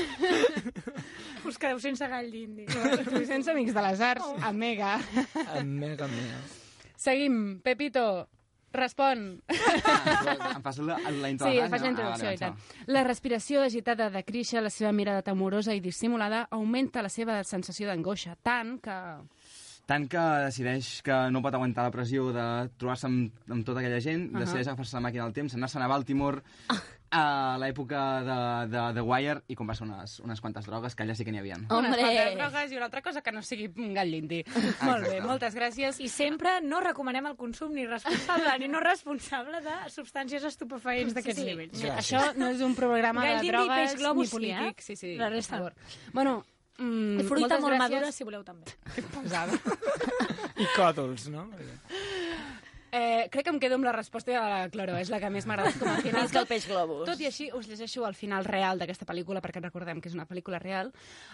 Us 1.49 1.59
quedeu 1.59 1.79
sense 1.83 2.09
gall 2.11 2.31
d'indi. 2.33 2.67
Sense 3.29 3.53
amics 3.53 3.75
de 3.77 3.85
les 3.91 4.03
arts, 4.13 4.27
oh. 4.27 4.53
mega. 4.53 4.97
Mega, 5.65 6.09
mega. 6.11 6.41
Seguim. 6.99 7.61
Pepito, 7.63 8.29
respon. 8.73 9.41
Em 9.49 10.63
fas 10.63 10.79
la, 10.79 10.99
la 10.99 11.31
introducció. 11.31 11.65
Sí, 11.65 11.71
faig 11.73 11.83
la 11.83 11.93
introducció 11.93 12.33
i 12.33 12.41
tant. 12.41 12.59
La 12.87 13.05
respiració 13.07 13.63
agitada 13.65 14.11
de 14.11 14.23
Crisha, 14.25 14.61
la 14.65 14.71
seva 14.71 14.93
mirada 14.93 15.23
temorosa 15.23 15.75
i 15.75 15.81
dissimulada, 15.81 16.47
augmenta 16.51 17.03
la 17.03 17.13
seva 17.13 17.43
sensació 17.45 17.89
d'angoixa, 17.89 18.37
tant 18.43 18.79
que... 18.85 18.99
Tant 19.89 20.05
que 20.13 20.21
decideix 20.45 20.99
que 21.01 21.17
no 21.33 21.41
pot 21.41 21.55
aguantar 21.57 21.87
la 21.87 21.93
pressió 21.95 22.27
de 22.35 22.45
trobar-se 22.77 23.09
amb, 23.09 23.33
amb 23.49 23.65
tota 23.65 23.81
aquella 23.81 24.01
gent, 24.05 24.27
uh. 24.29 24.35
-huh. 24.35 24.45
decideix 24.45 24.69
agafar-se 24.69 24.97
la 24.99 25.05
màquina 25.07 25.25
del 25.25 25.33
temps, 25.33 25.55
anar-se'n 25.55 25.83
a 25.83 25.89
Baltimore 25.89 26.43
a 27.11 27.57
l'època 27.57 28.01
de, 28.21 28.39
de 28.69 28.83
The 28.99 29.01
Wire 29.01 29.41
i 29.49 29.55
comprar-se 29.57 29.85
unes, 29.85 30.19
unes 30.21 30.43
quantes 30.45 30.67
drogues, 30.67 30.95
que 30.95 31.05
allà 31.05 31.15
sí 31.17 31.25
que 31.25 31.33
n'hi 31.33 31.39
havia. 31.41 31.57
Unes 31.57 31.97
quantes 31.97 32.35
drogues 32.37 32.73
i 32.73 32.77
una 32.77 32.85
altra 32.85 33.01
cosa 33.01 33.23
que 33.23 33.33
no 33.33 33.41
sigui 33.43 33.71
gall 33.95 34.13
d'indi. 34.13 34.43
Molt 34.83 35.09
bé, 35.09 35.23
moltes 35.25 35.57
gràcies. 35.57 36.01
I 36.05 36.09
sempre 36.13 36.61
no 36.61 36.81
recomanem 36.85 37.31
el 37.33 37.37
consum 37.37 37.73
ni 37.73 37.87
responsable 37.87 38.59
ni 38.59 38.69
no 38.69 38.81
responsable 38.85 39.63
de 39.65 39.79
substàncies 39.89 40.45
estupefaents 40.45 41.15
d'aquests 41.15 41.41
sí, 41.41 41.47
sí. 41.47 41.49
nivells. 41.49 41.81
Gràcies. 41.81 42.13
Això 42.13 42.37
no 42.37 42.53
és 42.53 42.61
un 42.61 42.77
programa 42.77 43.25
Gall 43.25 43.41
de 43.41 43.49
drogues 43.49 43.97
ni 43.97 44.29
polític. 44.29 44.81
sí, 44.81 44.97
Sí, 44.97 44.97
sí, 44.97 45.17
La 45.17 45.29
per 45.29 45.33
resta. 45.37 45.57
favor. 45.57 45.75
Bueno, 46.13 46.45
mm, 46.79 47.21
I 47.21 47.27
fruita 47.29 47.59
molt 47.61 47.75
gràcies. 47.75 47.83
madura, 47.85 48.13
si 48.13 48.25
voleu, 48.25 48.45
també. 48.47 48.73
Que 48.95 49.03
pesada. 49.03 49.59
I 50.59 50.67
còdols, 50.77 51.29
no? 51.35 51.49
Eh, 52.91 53.29
crec 53.31 53.45
que 53.45 53.53
em 53.53 53.59
quedo 53.61 53.77
amb 53.77 53.85
la 53.85 53.93
resposta 53.93 54.33
de 54.33 54.39
la 54.41 54.69
Cloro, 54.73 54.97
és 54.97 55.11
la 55.13 55.19
que 55.21 55.29
més 55.31 55.45
m'ha 55.47 55.59
agradat 55.59 55.79
com 55.81 55.91
a 55.93 55.97
final. 56.07 56.25
Visca 56.25 56.41
el 56.41 56.49
peix 56.49 56.67
globus. 56.69 57.05
Tot 57.09 57.21
i 57.21 57.29
així, 57.29 57.51
us 57.53 57.69
llegeixo 57.69 58.07
el 58.09 58.17
final 58.17 58.47
real 58.49 58.81
d'aquesta 58.81 59.05
pel·lícula, 59.09 59.43
perquè 59.45 59.61
recordem 59.61 60.01
que 60.01 60.09
és 60.09 60.17
una 60.17 60.27
pel·lícula 60.29 60.61
real. 60.63 60.93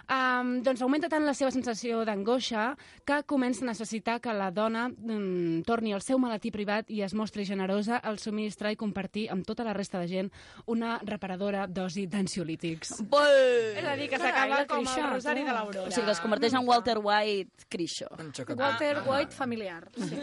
Um, 0.09 0.57
doncs 0.67 0.83
augmenta 0.83 1.11
tant 1.13 1.27
la 1.27 1.35
seva 1.37 1.53
sensació 1.55 2.03
d'angoixa 2.09 2.73
que 3.07 3.21
comença 3.31 3.65
a 3.65 3.71
necessitar 3.71 4.19
que 4.25 4.35
la 4.35 4.51
dona 4.51 4.89
um, 4.91 5.63
torni 5.67 5.95
al 5.95 6.03
seu 6.03 6.19
malatí 6.19 6.51
privat 6.55 6.91
i 6.91 7.03
es 7.07 7.15
mostri 7.15 7.47
generosa 7.47 8.01
al 8.03 8.19
subministrar 8.19 8.75
i 8.75 8.81
compartir 8.81 9.29
amb 9.31 9.47
tota 9.47 9.65
la 9.67 9.77
resta 9.77 10.01
de 10.03 10.09
gent 10.11 10.33
una 10.67 10.99
reparadora 11.05 11.69
dosi 11.69 12.07
d'ansiolítics. 12.11 12.99
És 13.05 13.85
a 13.87 13.95
dir, 13.97 14.11
que 14.11 14.19
s'acaba 14.19 14.65
com 14.67 14.83
Crisha, 14.83 15.07
el 15.07 15.15
rosari 15.15 15.45
tu. 15.45 15.47
de 15.47 15.55
l'Aurora. 15.55 15.87
O 15.89 15.95
sigui, 15.95 16.07
que 16.07 16.17
es 16.19 16.25
converteix 16.25 16.59
en 16.59 16.67
Walter 16.67 16.99
White 16.99 17.69
Crisho. 17.69 18.11
Walter 18.57 19.03
White 19.07 19.35
familiar. 19.35 19.89
Sí. 19.97 20.19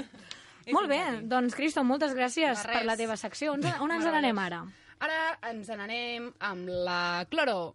Molt 0.73 0.89
bé, 0.91 0.99
doncs, 1.31 1.55
Cristo, 1.57 1.83
moltes 1.83 2.13
gràcies 2.17 2.63
per 2.67 2.83
la 2.87 2.95
teva 2.99 3.17
secció. 3.19 3.53
On, 3.57 3.65
on 3.85 3.91
ens 3.97 4.05
n'anem 4.07 4.39
ara? 4.39 4.61
Ara 5.01 5.21
ens 5.51 5.69
n'anem 5.73 6.31
amb 6.51 6.69
la 6.87 6.99
Cloro. 7.31 7.73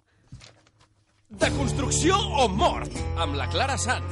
De 1.29 1.49
construcció 1.57 2.17
o 2.45 2.47
mort, 2.49 2.93
amb 3.19 3.35
la 3.35 3.49
Clara 3.51 3.77
Sant. 3.83 4.07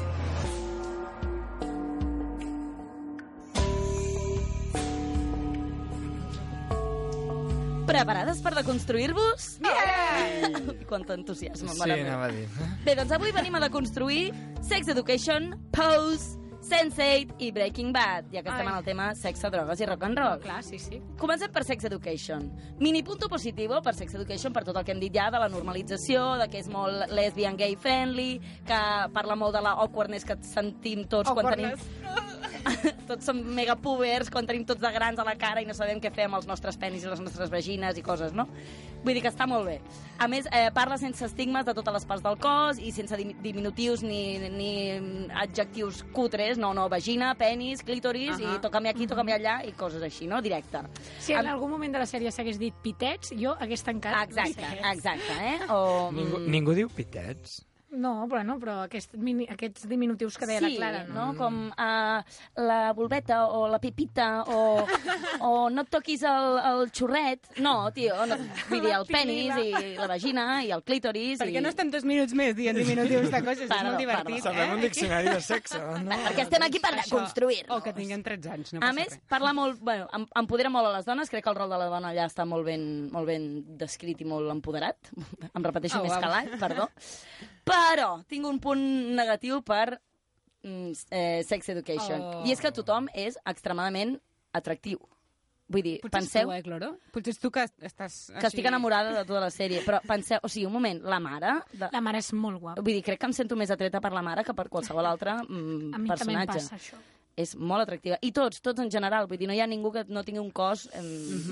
Preparades 7.85 8.39
per 8.41 8.55
deconstruir-vos? 8.57 9.59
Yeah! 9.61 10.55
Quant 10.89 11.05
entusiasme, 11.19 11.69
Sí, 11.69 11.79
mare 11.79 11.99
meva. 11.99 12.15
anava 12.15 12.31
a 12.31 12.33
dir. 12.33 12.47
Bé, 12.87 12.95
doncs 12.97 13.13
avui 13.13 13.33
venim 13.37 13.59
a 13.59 13.61
deconstruir 13.67 14.31
Sex 14.65 14.89
Education, 14.95 15.51
Pose, 15.75 16.39
Sense8 16.65 17.35
i 17.45 17.51
Breaking 17.53 17.93
Bad, 17.93 18.31
ja 18.33 18.41
que 18.43 18.49
estem 18.49 18.67
Ai. 18.67 18.73
en 18.73 18.79
el 18.79 18.85
tema 18.87 19.11
sexe, 19.19 19.51
drogues 19.53 19.81
i 19.81 19.89
rock 19.89 20.07
and 20.09 20.19
roll. 20.19 20.39
Clar, 20.41 20.63
sí, 20.65 20.79
sí. 20.81 21.01
Comencem 21.21 21.53
per 21.53 21.65
Sex 21.69 21.85
Education. 21.85 22.47
Mini 22.81 23.03
punto 23.05 23.29
positivo 23.29 23.83
per 23.85 23.93
Sex 23.95 24.17
Education 24.17 24.53
per 24.53 24.65
tot 24.65 24.79
el 24.81 24.87
que 24.87 24.95
hem 24.95 25.03
dit 25.03 25.13
ja 25.13 25.29
de 25.31 25.43
la 25.43 25.51
normalització, 25.53 26.39
de 26.41 26.49
que 26.49 26.63
és 26.65 26.71
molt 26.73 27.13
lesbian 27.13 27.59
gay 27.61 27.77
friendly, 27.77 28.39
que 28.65 28.81
parla 29.13 29.37
molt 29.37 29.59
de 29.59 29.65
la 29.67 29.77
awkwardness 29.85 30.25
que 30.25 30.39
sentim 30.49 31.05
tots 31.05 31.31
quan 31.37 31.53
tenim... 31.53 31.77
tots 33.09 33.27
som 33.29 33.37
mega 33.57 33.77
pubers 33.77 34.31
quan 34.33 34.47
tenim 34.49 34.65
tots 34.65 34.81
de 34.81 34.89
grans 34.95 35.19
a 35.21 35.25
la 35.27 35.35
cara 35.37 35.61
i 35.61 35.67
no 35.69 35.75
sabem 35.77 36.01
què 36.01 36.09
fer 36.15 36.31
amb 36.31 36.39
els 36.39 36.49
nostres 36.49 36.79
penis 36.81 37.05
i 37.05 37.11
les 37.11 37.21
nostres 37.21 37.53
vagines 37.53 37.99
i 38.01 38.05
coses, 38.05 38.33
no? 38.33 38.49
Vull 39.05 39.13
dir 39.15 39.23
que 39.23 39.29
està 39.29 39.47
molt 39.47 39.67
bé. 39.69 39.81
A 40.19 40.29
més, 40.31 40.47
eh, 40.51 40.71
parla 40.73 40.97
sense 40.97 41.25
estigmes 41.27 41.67
de 41.67 41.75
totes 41.75 41.93
les 41.93 42.05
parts 42.09 42.23
del 42.23 42.39
cos 42.41 42.79
i 42.79 42.91
sense 42.95 43.17
dim- 43.19 43.35
diminutius 43.43 44.03
ni, 44.03 44.39
ni 44.49 44.71
adjectius 45.35 46.03
cutres, 46.15 46.57
no, 46.59 46.73
no, 46.73 46.89
vagina, 46.89 47.35
penis, 47.35 47.83
clítoris 47.85 48.39
Ahà. 48.39 48.55
i 48.57 48.63
toca'm 48.65 48.87
aquí, 48.87 49.07
toca'm 49.11 49.29
allà 49.35 49.59
i 49.69 49.73
coses 49.77 50.03
així, 50.03 50.27
no? 50.31 50.41
Directe. 50.41 50.81
Si 51.19 51.35
en 51.37 51.47
algun 51.47 51.71
moment 51.75 51.93
de 51.93 51.99
la 51.99 52.07
sèrie 52.09 52.33
s'hagués 52.33 52.59
dit 52.59 52.75
pitets, 52.83 53.35
jo 53.37 53.55
hagués 53.61 53.83
tancat. 53.85 54.25
Exacte, 54.29 54.65
exacte, 54.95 55.39
eh? 55.53 55.59
O... 55.69 56.11
Ningú, 56.15 56.39
mm, 56.41 56.51
ningú 56.57 56.75
diu 56.75 56.89
pitets? 56.89 57.61
No, 57.95 58.27
bueno, 58.27 58.57
però 58.59 58.81
aquest, 58.85 59.15
mini, 59.15 59.47
aquests 59.51 59.87
diminutius 59.89 60.37
que 60.41 60.47
deia 60.51 60.61
sí, 60.61 60.73
la 60.75 60.77
Clara, 60.77 61.03
no? 61.09 61.15
no? 61.33 61.39
Com 61.39 61.59
uh, 61.71 62.23
la 62.61 62.79
volveta 62.97 63.45
o 63.55 63.69
la 63.71 63.79
pipita 63.79 64.43
o, 64.51 64.87
o 65.41 65.51
no 65.71 65.85
et 65.85 65.91
toquis 65.95 66.23
el, 66.27 66.59
el 66.71 66.91
xurret. 66.91 67.47
No, 67.63 67.91
tio, 67.95 68.17
no, 68.27 68.39
vull 68.71 68.83
dir, 68.85 68.93
el 68.97 69.07
penis 69.07 69.55
i 69.63 69.95
la 69.99 70.09
vagina 70.11 70.47
i 70.67 70.73
el 70.75 70.83
clítoris. 70.83 71.39
Per 71.41 71.49
i... 71.51 71.55
què 71.55 71.63
no 71.65 71.71
estem 71.73 71.93
dos 71.95 72.05
minuts 72.09 72.35
més 72.35 72.55
dient 72.59 72.77
diminutius 72.79 73.31
de 73.31 73.43
coses? 73.47 73.65
és 73.65 73.71
Perdó, 73.71 73.93
molt 73.93 74.03
divertit, 74.03 74.41
perdó. 74.43 74.45
Sabrem 74.51 74.71
eh? 74.71 74.75
un 74.75 74.85
diccionari 74.85 75.31
de 75.33 75.41
sexe, 75.45 75.81
no? 76.05 76.19
Perquè 76.27 76.45
estem 76.49 76.67
aquí 76.69 76.83
per 76.83 76.95
Això. 76.99 77.15
construir. 77.17 77.63
O 77.71 77.81
que 77.85 77.95
tinguem 77.97 78.23
13 78.27 78.53
anys, 78.59 78.75
no 78.75 78.83
a 78.83 78.89
passa 78.89 78.99
més, 78.99 79.15
res. 79.15 79.23
parla 79.31 79.55
molt, 79.57 79.79
bueno, 79.81 80.09
em- 80.19 80.29
empodera 80.43 80.73
molt 80.75 80.91
a 80.91 80.97
les 80.99 81.07
dones, 81.09 81.31
crec 81.33 81.45
que 81.47 81.53
el 81.55 81.59
rol 81.63 81.71
de 81.71 81.79
la 81.81 81.89
dona 81.93 82.11
allà 82.13 82.27
està 82.31 82.45
molt 82.49 82.67
ben, 82.67 82.85
molt 83.15 83.31
ben 83.31 83.49
descrit 83.81 84.21
i 84.21 84.29
molt 84.29 84.51
empoderat. 84.53 85.13
Em 85.55 85.63
repeteixo 85.63 86.01
Oh, 86.01 86.03
més 86.03 86.11
wow. 86.17 86.21
que 86.25 86.31
l'any, 86.33 86.49
perdó. 86.59 86.89
Però 87.65 88.11
tinc 88.29 88.47
un 88.49 88.61
punt 88.61 88.85
negatiu 89.17 89.63
per 89.65 89.97
mm, 89.97 90.93
eh, 91.11 91.43
sex 91.49 91.73
education. 91.73 92.21
Oh. 92.21 92.45
I 92.45 92.53
és 92.55 92.61
que 92.61 92.73
tothom 92.77 93.09
és 93.15 93.39
extremadament 93.49 94.19
atractiu. 94.55 95.01
Vull 95.73 95.81
dir, 95.81 95.95
Potser 96.03 96.19
penseu 96.19 96.51
és 96.53 96.61
tu, 96.61 96.61
eh, 96.61 96.65
Cloro? 96.67 96.91
Potser 97.15 97.33
és 97.33 97.41
tu 97.41 97.51
que 97.51 97.65
estàs... 97.89 98.19
que 98.37 98.49
estic 98.51 98.67
enamorada 98.69 99.15
de 99.17 99.23
tota 99.25 99.41
la 99.47 99.51
sèrie, 99.53 99.81
però 99.87 100.03
penseu, 100.05 100.43
o 100.45 100.51
sigui, 100.53 100.67
un 100.69 100.75
moment, 100.77 101.01
la 101.09 101.19
mare... 101.25 101.55
De... 101.73 101.89
La 101.95 102.03
mare 102.05 102.21
és 102.21 102.29
molt 102.37 102.61
guapa. 102.61 102.85
Vull 102.85 102.99
dir, 102.99 103.05
crec 103.07 103.23
que 103.23 103.31
em 103.31 103.37
sento 103.37 103.57
més 103.57 103.73
atreta 103.73 104.03
per 104.05 104.13
la 104.13 104.23
mare 104.23 104.45
que 104.45 104.53
per 104.57 104.69
qualsevol 104.69 105.09
altre 105.09 105.39
mm, 105.49 105.95
A 105.97 106.03
mi 106.03 106.13
també 106.13 106.37
em 106.37 106.45
personatge. 106.45 106.61
passa 106.61 106.77
això. 106.77 107.01
És 107.41 107.57
molt 107.57 107.83
atractiva. 107.83 108.21
I 108.23 108.31
tots, 108.31 108.61
tots 108.63 108.85
en 108.85 108.93
general. 108.93 109.27
Vull 109.27 109.41
dir, 109.41 109.49
no 109.51 109.57
hi 109.57 109.63
ha 109.65 109.67
ningú 109.67 109.91
que 109.95 110.05
no 110.07 110.23
tingui 110.23 110.43
un 110.43 110.53
cos 110.55 110.85
eh, 110.93 111.03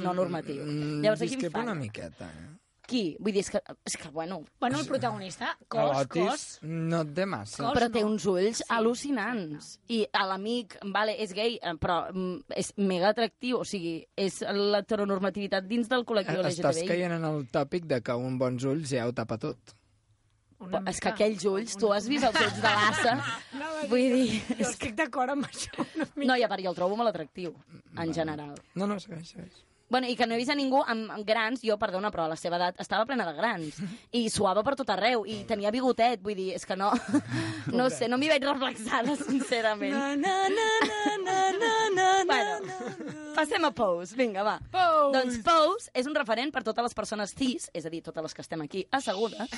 no 0.04 0.12
normatiu. 0.14 0.60
Mm, 0.60 1.00
Llavors, 1.02 1.24
aquí 1.24 1.34
em 1.34 1.40
discrepo 1.40 1.64
una 1.64 1.74
miqueta, 1.74 2.28
eh? 2.28 2.50
Qui? 2.92 3.02
Vull 3.18 3.32
dir, 3.34 3.42
és 3.42 3.50
que, 3.54 3.60
és 3.88 3.96
que 3.98 4.10
bueno... 4.12 4.42
Bueno, 4.60 4.78
el 4.82 4.86
protagonista, 4.90 5.54
cos, 5.72 5.90
L'Otis 5.96 6.28
cos... 6.28 6.44
no 6.68 7.02
et 7.06 7.12
té 7.16 7.24
massa. 7.26 7.62
Cos 7.64 7.76
Però 7.78 7.88
té 7.94 8.02
no. 8.04 8.12
uns 8.12 8.26
ulls 8.28 8.62
al·lucinants. 8.68 9.72
I 9.96 10.02
a 10.12 10.26
l'amic, 10.28 10.76
vale, 10.94 11.16
és 11.24 11.32
gay, 11.36 11.56
eh, 11.58 11.74
però 11.80 11.98
mm, 12.12 12.54
és 12.60 12.72
mega 12.82 13.10
atractiu. 13.14 13.62
O 13.62 13.68
sigui, 13.68 13.96
és 14.16 14.42
l'heteronormativitat 14.44 15.66
dins 15.70 15.88
del 15.90 16.04
col·lectiu 16.08 16.42
Estàs 16.44 16.58
LGTBI. 16.82 16.88
caient 16.90 17.16
en 17.16 17.24
el 17.28 17.46
tòpic 17.52 17.88
de 17.90 18.02
que 18.04 18.16
un 18.18 18.36
bons 18.40 18.64
ulls 18.68 18.92
ja 18.92 19.06
ho 19.08 19.14
tapa 19.16 19.38
tot. 19.40 19.74
Una 20.62 20.78
És 20.86 21.00
que 21.02 21.10
mica. 21.10 21.16
aquells 21.16 21.44
ulls, 21.50 21.72
tu 21.74 21.88
has 21.90 22.04
vist 22.06 22.22
els 22.28 22.36
ulls 22.38 22.60
de 22.62 22.70
l'assa? 22.70 23.16
Vull 23.90 24.12
dir... 24.14 24.38
Jo 24.60 24.68
estic 24.68 24.94
d'acord 25.00 25.32
amb 25.34 25.48
això. 25.48 25.74
Una 25.82 26.06
mica. 26.12 26.28
No, 26.28 26.36
i 26.38 26.44
a 26.46 26.50
part, 26.52 26.62
jo 26.62 26.70
el 26.70 26.76
trobo 26.78 26.98
molt 27.00 27.10
atractiu, 27.10 27.56
en 27.98 28.12
general. 28.14 28.54
No, 28.78 28.86
no, 28.86 29.00
segueix, 29.02 29.32
segueix. 29.34 29.64
Bueno, 29.92 30.08
i 30.08 30.16
que 30.16 30.24
no 30.24 30.32
he 30.32 30.40
vist 30.40 30.48
a 30.48 30.56
ningú 30.56 30.78
amb 30.88 31.10
amb 31.12 31.26
grans, 31.28 31.60
jo, 31.60 31.76
perdona, 31.76 32.08
però 32.14 32.24
a 32.24 32.30
la 32.32 32.36
seva 32.40 32.56
edat 32.56 32.78
estava 32.80 33.04
plena 33.04 33.26
de 33.28 33.34
grans. 33.36 33.76
I 34.16 34.22
suava 34.32 34.62
per 34.64 34.72
tot 34.78 34.88
arreu, 34.94 35.26
i 35.28 35.42
tenia 35.44 35.72
bigotet, 35.74 36.22
vull 36.24 36.38
dir, 36.38 36.54
és 36.56 36.64
que 36.64 36.78
no... 36.80 36.94
No 37.78 37.90
sé, 37.92 38.08
no 38.08 38.16
m'hi 38.18 38.28
veig 38.32 38.44
reflexada, 38.44 39.14
sincerament. 39.20 39.92
Na, 39.92 40.16
na, 40.16 40.34
na, 40.48 40.70
na, 40.88 41.04
na, 41.26 41.36
na, 41.60 41.76
na, 41.98 42.08
Bueno, 42.32 43.31
passem 43.36 43.64
a 43.64 43.70
Pose, 43.74 44.16
vinga, 44.16 44.44
va. 44.46 44.56
Pose. 44.72 45.12
Doncs 45.16 45.38
Pose 45.46 45.90
és 45.98 46.08
un 46.08 46.16
referent 46.16 46.52
per 46.54 46.62
totes 46.66 46.86
les 46.86 46.96
persones 46.96 47.34
cis, 47.36 47.68
és 47.74 47.86
a 47.86 47.92
dir, 47.92 48.02
totes 48.04 48.24
les 48.26 48.34
que 48.36 48.44
estem 48.44 48.62
aquí 48.64 48.84
assegudes, 48.92 49.52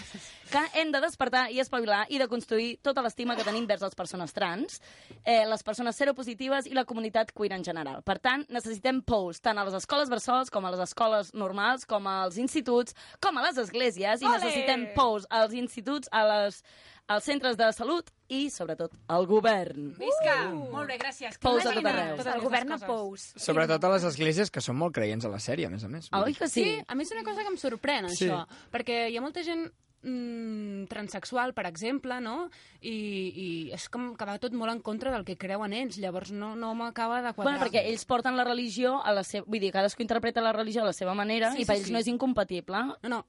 que 0.52 0.62
hem 0.80 0.92
de 0.94 1.00
despertar 1.04 1.46
i 1.52 1.60
espavilar 1.62 2.04
i 2.08 2.20
de 2.22 2.28
construir 2.30 2.78
tota 2.82 3.02
l'estima 3.04 3.36
que 3.36 3.46
tenim 3.46 3.66
vers 3.70 3.84
les 3.84 3.94
persones 3.98 4.32
trans, 4.36 4.80
eh, 5.24 5.44
les 5.48 5.62
persones 5.66 5.96
seropositives 5.96 6.66
i 6.70 6.74
la 6.76 6.86
comunitat 6.88 7.32
queer 7.34 7.52
en 7.58 7.64
general. 7.66 8.02
Per 8.06 8.18
tant, 8.18 8.46
necessitem 8.48 9.02
Pose, 9.02 9.42
tant 9.44 9.58
a 9.58 9.66
les 9.66 9.76
escoles 9.78 10.10
bressols 10.12 10.50
com 10.50 10.64
a 10.64 10.72
les 10.74 10.82
escoles 10.86 11.34
normals, 11.34 11.86
com 11.86 12.06
als 12.10 12.38
instituts, 12.38 12.94
com 13.20 13.38
a 13.38 13.46
les 13.48 13.60
esglésies, 13.60 14.22
i 14.22 14.28
Ole! 14.28 14.38
necessitem 14.38 14.88
Pose 14.96 15.28
als 15.30 15.54
instituts, 15.54 16.08
a 16.12 16.24
les, 16.30 16.62
als 17.06 17.24
centres 17.28 17.56
de 17.60 17.66
salut 17.76 18.08
i, 18.32 18.48
sobretot, 18.50 18.94
al 19.12 19.26
govern. 19.28 19.90
Visca! 19.98 20.36
Molt 20.54 20.88
bé, 20.88 20.96
gràcies. 20.98 21.36
Pous 21.42 21.66
a 21.66 21.74
tot 21.76 21.84
arreu. 21.90 22.16
totes 22.16 22.32
el 22.34 22.40
govern 22.40 22.72
a. 22.72 22.78
Pous. 22.80 23.26
Sobretot 23.36 23.84
a 23.84 23.90
les 23.92 24.04
esglésies, 24.08 24.50
que 24.50 24.62
són 24.64 24.78
molt 24.80 24.94
creients 24.96 25.24
a 25.28 25.32
la 25.32 25.40
sèrie, 25.42 25.66
a 25.68 25.72
més 25.72 25.84
a 25.84 25.88
més. 25.92 26.08
Oi 26.16 26.34
que 26.34 26.48
sí? 26.48 26.64
Sí, 26.64 26.76
a 26.86 26.94
mi 26.96 27.04
és 27.04 27.12
una 27.12 27.24
cosa 27.26 27.42
que 27.44 27.52
em 27.52 27.58
sorprèn, 27.60 28.08
Sí. 28.08 28.28
això. 28.30 28.46
Perquè 28.72 29.10
hi 29.10 29.16
ha 29.18 29.24
molta 29.24 29.44
gent 29.44 29.66
mm, 30.02 30.86
transexual, 30.88 31.52
per 31.54 31.66
exemple, 31.66 32.20
no? 32.20 32.48
I, 32.80 32.94
I 32.94 33.46
és 33.76 33.86
com 33.92 34.14
que 34.16 34.24
va 34.28 34.38
tot 34.40 34.52
molt 34.56 34.72
en 34.72 34.80
contra 34.84 35.12
del 35.12 35.24
que 35.28 35.36
creuen 35.40 35.72
ells, 35.76 35.98
llavors 36.00 36.32
no, 36.32 36.54
no 36.56 36.74
m'acaba 36.74 37.20
de 37.22 37.32
quadrar. 37.34 37.58
Bueno, 37.58 37.62
perquè 37.64 37.84
ells 37.88 38.04
porten 38.08 38.36
la 38.36 38.44
religió 38.44 38.98
a 39.04 39.12
la 39.12 39.24
seva... 39.24 39.44
Vull 39.48 39.60
dir, 39.60 39.72
cadascú 39.72 40.02
interpreta 40.04 40.40
la 40.44 40.52
religió 40.56 40.82
a 40.82 40.90
la 40.90 40.96
seva 40.96 41.14
manera 41.14 41.52
Sí, 41.52 41.62
i 41.62 41.64
per 41.68 41.76
sí, 41.76 41.80
ells 41.82 41.88
sí. 41.88 41.92
no 41.92 42.00
és 42.00 42.08
incompatible. 42.12 42.84
No, 42.84 42.96
no, 43.08 43.24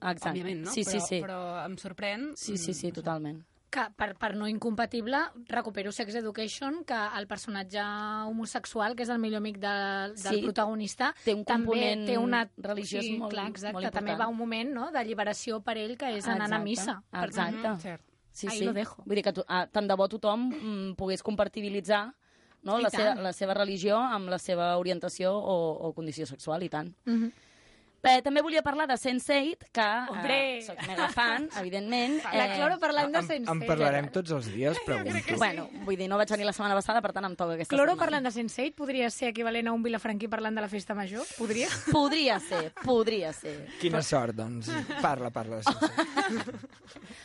Exacte. 0.00 0.30
òbviament, 0.30 0.64
no? 0.66 0.70
Sí, 0.70 0.84
sí, 0.84 0.98
però, 0.98 1.06
sí. 1.08 1.20
Però 1.22 1.64
em 1.66 1.76
sorprèn... 1.76 2.30
Sí, 2.36 2.56
sí, 2.58 2.74
sí, 2.74 2.92
totalment. 2.92 3.42
que 3.74 3.82
per, 3.98 4.14
per 4.14 4.36
no 4.38 4.46
incompatible 4.46 5.18
recupero 5.48 5.90
Sex 5.90 6.14
Education, 6.14 6.84
que 6.86 6.94
el 7.18 7.26
personatge 7.26 7.80
homosexual, 8.28 8.94
que 8.94 9.02
és 9.02 9.08
el 9.10 9.18
millor 9.18 9.38
amic 9.42 9.56
de, 9.58 9.72
del 10.14 10.36
Sí, 10.36 10.42
protagonista, 10.44 11.08
té 11.24 11.34
un 11.34 11.42
també 11.44 11.66
component 11.72 12.04
té 12.06 12.16
una... 12.18 12.44
religiós 12.56 13.02
sí, 13.04 13.16
molt- 13.18 13.32
clar, 13.34 13.48
exacte, 13.50 13.72
molt 13.74 13.90
també 13.90 14.12
important. 14.12 14.20
va 14.22 14.28
un 14.30 14.38
moment 14.38 14.70
no, 14.76 14.90
de 14.94 15.02
lliberació 15.04 15.58
per 15.66 15.74
ell, 15.82 15.96
que 15.98 16.12
és 16.20 16.28
anant 16.30 16.52
a 16.54 16.60
missa. 16.62 17.00
Per 17.10 17.24
exacte. 17.28 17.62
tant, 17.62 17.80
Cert. 17.82 18.04
Sí, 18.30 18.46
Ahí 18.46 18.58
sí. 18.60 18.64
lo 18.64 18.72
dejo. 18.74 19.02
Vull 19.06 19.16
dir 19.18 19.24
que 19.26 19.32
to, 19.32 19.44
ah, 19.48 19.66
tant 19.66 19.86
de 19.90 19.94
bo 19.98 20.06
tothom 20.08 20.48
mm, 20.54 20.94
pogués 20.98 21.22
compartibilitzar 21.22 22.12
no, 22.62 22.78
I 22.78 22.82
la, 22.86 22.90
seva, 22.90 23.14
la 23.26 23.32
seva 23.36 23.54
religió 23.58 23.98
amb 23.98 24.30
la 24.32 24.38
seva 24.38 24.70
orientació 24.78 25.34
o, 25.34 25.56
o 25.88 25.92
condició 25.92 26.26
sexual, 26.26 26.62
i 26.62 26.68
tant. 26.70 26.94
Mhm. 27.06 27.32
Bé, 28.04 28.18
també 28.22 28.42
volia 28.44 28.60
parlar 28.62 28.84
de 28.90 28.94
Sense8, 29.00 29.68
que 29.72 29.84
Hombre! 30.12 30.34
eh, 30.58 30.62
soc 30.66 30.80
mega 30.86 31.06
fan, 31.08 31.46
evidentment. 31.62 32.18
Eh, 32.20 32.36
La 32.36 32.46
Cloro 32.54 32.76
parlant 32.82 33.10
de 33.14 33.18
En, 33.22 33.28
Sense8. 33.30 33.50
en 33.54 33.62
parlarem 33.66 34.10
tots 34.12 34.30
els 34.36 34.50
dies, 34.52 34.78
pregunto. 34.86 35.38
Bueno, 35.40 35.68
vull 35.86 35.96
dir, 35.96 36.08
no 36.12 36.18
vaig 36.20 36.28
venir 36.34 36.44
la 36.44 36.52
setmana 36.52 36.76
passada, 36.76 37.00
per 37.00 37.14
tant 37.16 37.24
em 37.30 37.36
toca 37.36 37.54
aquesta 37.56 37.72
Cloro 37.74 37.94
setmana. 37.94 38.04
parlant 38.04 38.28
de 38.28 38.34
Sense8 38.36 38.74
podria 38.76 39.08
ser 39.10 39.30
equivalent 39.32 39.68
a 39.68 39.72
un 39.72 39.82
Vilafranquí 39.82 40.28
parlant 40.28 40.54
de 40.54 40.66
la 40.66 40.68
festa 40.68 40.94
major? 40.94 41.24
Podria? 41.38 41.68
Podria 41.94 42.38
ser, 42.40 42.72
podria 42.84 43.32
ser. 43.32 43.54
Quina 43.80 44.02
sort, 44.02 44.34
doncs. 44.36 44.68
Parla, 45.00 45.30
parla. 45.32 45.62
Sense. 45.62 46.44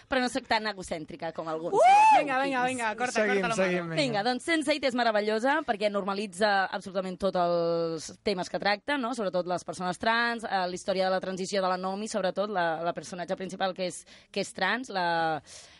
Però 0.09 0.21
no 0.23 0.29
sóc 0.31 0.47
tan 0.49 0.65
egocèntrica 0.71 1.31
com 1.35 1.47
alguns. 1.51 1.75
Vinga, 2.17 2.39
vinga, 2.43 2.63
vinga, 2.65 2.89
corta, 2.97 3.19
Seguim, 3.21 3.41
corta 3.43 3.49
la 3.51 3.55
seguim. 3.59 3.83
mano. 3.83 3.95
Vinga. 3.95 4.01
Vinga, 4.01 4.23
doncs 4.25 4.47
Sense8 4.47 4.87
és 4.89 4.95
meravellosa 4.97 5.57
perquè 5.67 5.89
normalitza 5.91 6.65
absolutament 6.71 7.17
tots 7.21 7.37
els 7.43 8.09
temes 8.25 8.49
que 8.49 8.59
tracta, 8.61 8.97
no? 8.97 9.13
sobretot 9.17 9.47
les 9.49 9.63
persones 9.67 9.99
trans, 10.01 10.43
eh, 10.47 10.63
la 10.69 10.77
història 10.77 11.07
de 11.07 11.13
la 11.15 11.21
transició 11.23 11.63
de 11.63 11.71
la 11.71 11.79
Nomi, 11.81 12.07
sobretot 12.07 12.53
la, 12.53 12.67
la 12.85 12.93
personatge 12.95 13.37
principal 13.39 13.75
que 13.77 13.89
és, 13.89 14.03
que 14.31 14.45
és 14.45 14.53
trans. 14.55 14.93
La... 14.93 15.07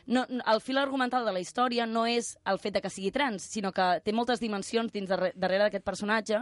No, 0.09 0.23
el 0.25 0.59
fil 0.65 0.79
argumental 0.81 1.21
de 1.27 1.31
la 1.35 1.39
història 1.43 1.85
no 1.85 2.07
és 2.09 2.31
el 2.49 2.57
fet 2.57 2.73
de 2.73 2.81
que 2.81 2.89
sigui 2.89 3.11
trans, 3.13 3.43
sinó 3.45 3.69
que 3.71 3.83
té 4.01 4.09
moltes 4.15 4.39
dimensions 4.41 4.89
dins 4.91 5.07
darrere, 5.11 5.35
darrere 5.37 5.67
d'aquest 5.67 5.85
personatge 5.85 6.39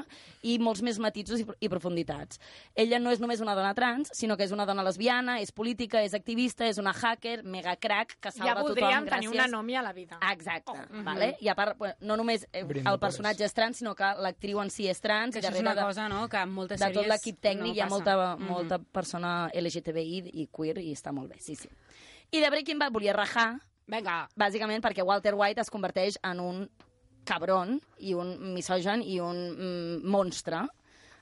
i 0.48 0.54
molts 0.64 0.80
més 0.88 1.00
matisos 1.04 1.42
i, 1.44 1.46
i 1.60 1.68
profunditats. 1.68 2.40
Ella 2.80 3.00
no 3.04 3.12
és 3.12 3.20
només 3.20 3.42
una 3.44 3.56
dona 3.60 3.74
trans, 3.76 4.10
sinó 4.16 4.38
que 4.40 4.46
és 4.48 4.54
una 4.56 4.66
dona 4.66 4.86
lesbiana, 4.88 5.42
és 5.44 5.52
política, 5.52 6.00
és 6.08 6.16
activista, 6.16 6.64
és 6.66 6.80
una 6.80 6.94
hacker, 6.96 7.44
mega 7.44 7.76
crack, 7.76 8.16
que 8.24 8.32
salva 8.32 8.48
Ja 8.48 8.56
tothom 8.56 8.70
voldríem 8.72 9.06
gràcies... 9.10 9.28
tenir 9.28 9.34
una 9.36 9.48
nòmia 9.52 9.80
a 9.82 9.84
la 9.90 9.94
vida. 9.94 10.20
Exacte, 10.32 10.72
oh. 10.88 11.04
vale? 11.04 11.34
I 11.44 11.52
a 11.52 11.56
part, 11.60 11.76
no 12.00 12.16
només 12.16 12.48
eh, 12.54 12.64
el 12.64 12.84
per 12.88 12.98
personatge 13.10 13.44
és 13.44 13.54
trans, 13.54 13.84
sinó 13.84 13.94
que 14.00 14.14
l'actriu 14.24 14.62
en 14.64 14.72
si 14.72 14.88
és 14.88 15.02
trans. 15.04 15.36
Que 15.36 15.44
i 15.44 15.52
és 15.52 15.60
una 15.60 15.76
de- 15.76 15.84
cosa, 15.84 16.08
no?, 16.08 16.24
que 16.32 16.40
en 16.40 16.50
moltes 16.56 16.80
de 16.80 16.86
sèries 16.86 17.02
tot 17.04 17.12
l'equip 17.12 17.42
tècnic 17.44 17.68
no 17.68 17.76
hi 17.76 17.82
ha 17.82 17.90
passa. 17.90 17.96
molta, 17.98 18.36
Mhm. 18.38 18.48
molta 18.48 18.80
persona 18.80 19.52
LGTBI 19.54 20.32
i 20.40 20.48
queer 20.48 20.78
i 20.80 20.94
està 20.96 21.12
molt 21.12 21.34
bé, 21.36 21.40
sí, 21.44 21.56
sí. 21.56 21.68
I 22.32 22.42
de 22.44 22.50
Breaking 22.52 22.80
Bad 22.80 22.92
volia 22.94 23.14
rajar, 23.16 23.60
Vinga, 23.88 24.26
bàsicament 24.36 24.82
perquè 24.84 25.04
Walter 25.08 25.32
White 25.40 25.62
es 25.64 25.70
converteix 25.72 26.18
en 26.28 26.42
un 26.44 26.66
cabron 27.28 27.78
i 28.04 28.12
un 28.20 28.34
misogen 28.54 29.00
i 29.04 29.20
un 29.24 29.38
mm, 29.54 30.02
monstre 30.12 30.60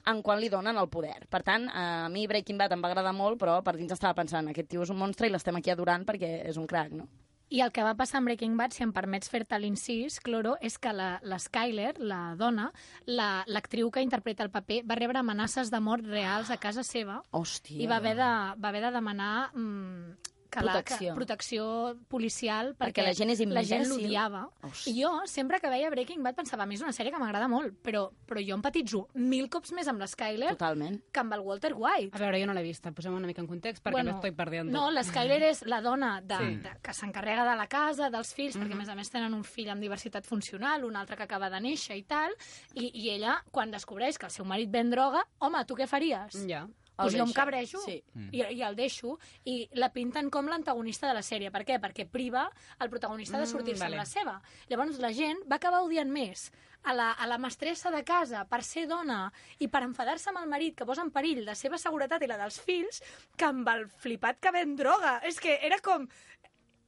en 0.09 0.21
quan 0.25 0.39
li 0.41 0.49
donen 0.49 0.77
el 0.77 0.89
poder. 0.89 1.27
Per 1.29 1.41
tant, 1.45 1.67
a 1.69 2.09
mi 2.13 2.25
Breaking 2.29 2.57
Bad 2.57 2.73
em 2.73 2.81
va 2.81 2.89
agradar 2.91 3.13
molt, 3.13 3.39
però 3.41 3.59
per 3.65 3.75
dins 3.77 3.93
estava 3.93 4.17
pensant, 4.17 4.49
aquest 4.49 4.69
tio 4.69 4.81
és 4.85 4.89
un 4.93 4.97
monstre 5.01 5.29
i 5.29 5.33
l'estem 5.33 5.55
aquí 5.61 5.69
adorant 5.73 6.05
perquè 6.05 6.39
és 6.49 6.57
un 6.61 6.65
crack, 6.69 6.91
no? 6.97 7.07
I 7.53 7.61
el 7.61 7.69
que 7.71 7.83
va 7.85 7.93
passar 7.93 8.17
amb 8.17 8.25
Breaking 8.31 8.55
Bad, 8.57 8.73
si 8.73 8.81
em 8.81 8.91
permets 8.93 9.29
fer-te 9.29 9.57
l'incís, 9.61 10.17
Cloro, 10.25 10.55
és 10.65 10.79
que 10.81 10.89
la, 10.93 11.19
la 11.21 11.37
Skyler, 11.37 11.91
la 12.01 12.33
dona, 12.37 12.71
la- 13.05 13.43
l'actriu 13.45 13.91
que 13.93 14.01
interpreta 14.01 14.41
el 14.45 14.49
paper, 14.49 14.81
va 14.89 14.97
rebre 14.97 15.21
amenaces 15.21 15.69
de 15.69 15.79
mort 15.79 16.05
reals 16.09 16.49
a 16.49 16.57
casa 16.57 16.81
seva 16.83 17.21
Hòstia. 17.31 17.77
i 17.77 17.85
va 17.85 17.97
haver 18.01 18.15
de, 18.17 18.31
va 18.57 18.69
haver 18.73 18.81
de 18.87 18.91
demanar 18.97 19.51
mm, 19.53 20.33
que 20.55 20.63
Protecció. 20.63 21.09
La, 21.09 21.13
que, 21.13 21.15
protecció 21.19 21.65
policial 22.11 22.73
Perquè 22.79 23.03
la 23.05 23.13
gent 23.17 23.29
és 23.33 23.41
la 23.51 23.63
gent 23.67 23.85
l'odiava. 23.89 24.45
I 24.87 24.93
jo, 25.01 25.11
sempre 25.29 25.59
que 25.59 25.69
veia 25.71 25.89
Breaking 25.93 26.23
Bad, 26.23 26.35
pensava, 26.39 26.63
a 26.63 26.65
mi 26.69 26.75
és 26.79 26.81
una 26.85 26.93
sèrie 26.95 27.11
que 27.13 27.19
m'agrada 27.21 27.47
molt, 27.51 27.75
però, 27.83 28.07
però 28.27 28.41
jo 28.43 28.55
empatitzo 28.57 29.05
mil 29.19 29.49
cops 29.53 29.73
més 29.75 29.87
amb 29.91 29.99
la 30.01 30.07
Skyler 30.07 30.53
Totalment. 30.55 31.01
que 31.11 31.19
amb 31.19 31.33
el 31.37 31.43
Walter 31.45 31.73
White. 31.75 32.15
a 32.15 32.21
veure, 32.23 32.39
jo 32.41 32.47
no 32.47 32.53
l'he 32.57 32.63
vista, 32.63 32.91
posem 32.95 33.13
una 33.13 33.27
mica 33.27 33.41
en 33.43 33.47
context 33.51 33.83
perquè 33.83 33.99
bueno, 33.99 34.13
m'estoy 34.13 34.31
perdiendo. 34.31 34.71
No, 34.71 34.89
la 34.91 35.03
Skyler 35.03 35.41
és 35.51 35.65
la 35.65 35.81
dona 35.81 36.21
de, 36.21 36.37
Sí. 36.39 36.55
de, 36.63 36.71
que 36.81 36.93
s'encarrega 36.93 37.43
de 37.49 37.55
la 37.57 37.67
casa, 37.67 38.09
dels 38.09 38.33
fills, 38.33 38.55
perquè 38.57 38.73
a 38.73 38.81
més 38.81 38.89
a 38.89 38.95
més 38.95 39.09
tenen 39.11 39.33
un 39.33 39.43
fill 39.43 39.69
amb 39.69 39.81
diversitat 39.81 40.25
funcional, 40.25 40.83
un 40.85 40.95
altre 40.95 41.17
que 41.17 41.23
acaba 41.23 41.49
de 41.49 41.59
néixer 41.59 41.97
i 41.97 42.03
tal, 42.03 42.31
i, 42.73 42.91
i 42.93 43.09
ella, 43.09 43.37
quan 43.51 43.71
descobreix 43.71 44.17
que 44.17 44.25
el 44.27 44.31
seu 44.31 44.45
marit 44.45 44.69
ven 44.71 44.89
droga, 44.89 45.25
home, 45.39 45.65
tu 45.65 45.75
què 45.75 45.87
faries? 45.87 46.39
Ja. 46.47 46.65
Doncs 46.97 47.13
jo 47.17 47.23
em 47.25 47.33
cabrejo 47.33 47.79
Sí. 47.85 48.01
i, 48.31 48.41
i 48.41 48.61
el 48.63 48.75
deixo 48.75 49.17
i 49.45 49.69
la 49.73 49.89
pinten 49.91 50.29
com 50.29 50.47
l'antagonista 50.47 51.07
de 51.07 51.13
la 51.13 51.21
sèrie. 51.21 51.51
Per 51.51 51.63
què? 51.65 51.79
Perquè 51.81 52.07
priva 52.09 52.49
el 52.79 52.89
protagonista 52.89 53.37
de 53.37 53.45
Mm, 53.45 53.51
sortir-se 53.51 53.83
vale. 53.83 53.95
amb 53.95 54.01
la 54.01 54.05
seva. 54.05 54.41
Llavors 54.69 54.99
la 54.99 55.11
gent 55.13 55.39
va 55.51 55.55
acabar 55.57 55.81
odiant 55.83 56.09
més 56.11 56.51
a 56.83 56.93
la, 56.93 57.11
a 57.11 57.25
la 57.25 57.37
mestressa 57.41 57.89
de 57.91 58.03
casa 58.03 58.45
per 58.45 58.61
ser 58.63 58.85
dona 58.87 59.31
i 59.59 59.67
per 59.67 59.81
enfadar-se 59.83 60.29
amb 60.29 60.37
el 60.43 60.47
marit 60.49 60.75
que 60.77 60.85
posa 60.85 61.01
en 61.01 61.09
perill 61.11 61.43
la 61.43 61.55
seva 61.55 61.77
seguretat 61.81 62.21
i 62.21 62.27
la 62.27 62.37
dels 62.37 62.59
fills 62.61 63.01
que 63.35 63.45
amb 63.45 63.67
el 63.67 63.87
flipat 63.89 64.39
que 64.39 64.51
ven 64.51 64.75
droga. 64.75 65.19
És 65.23 65.39
que 65.39 65.59
era 65.65 65.79
com... 65.79 66.07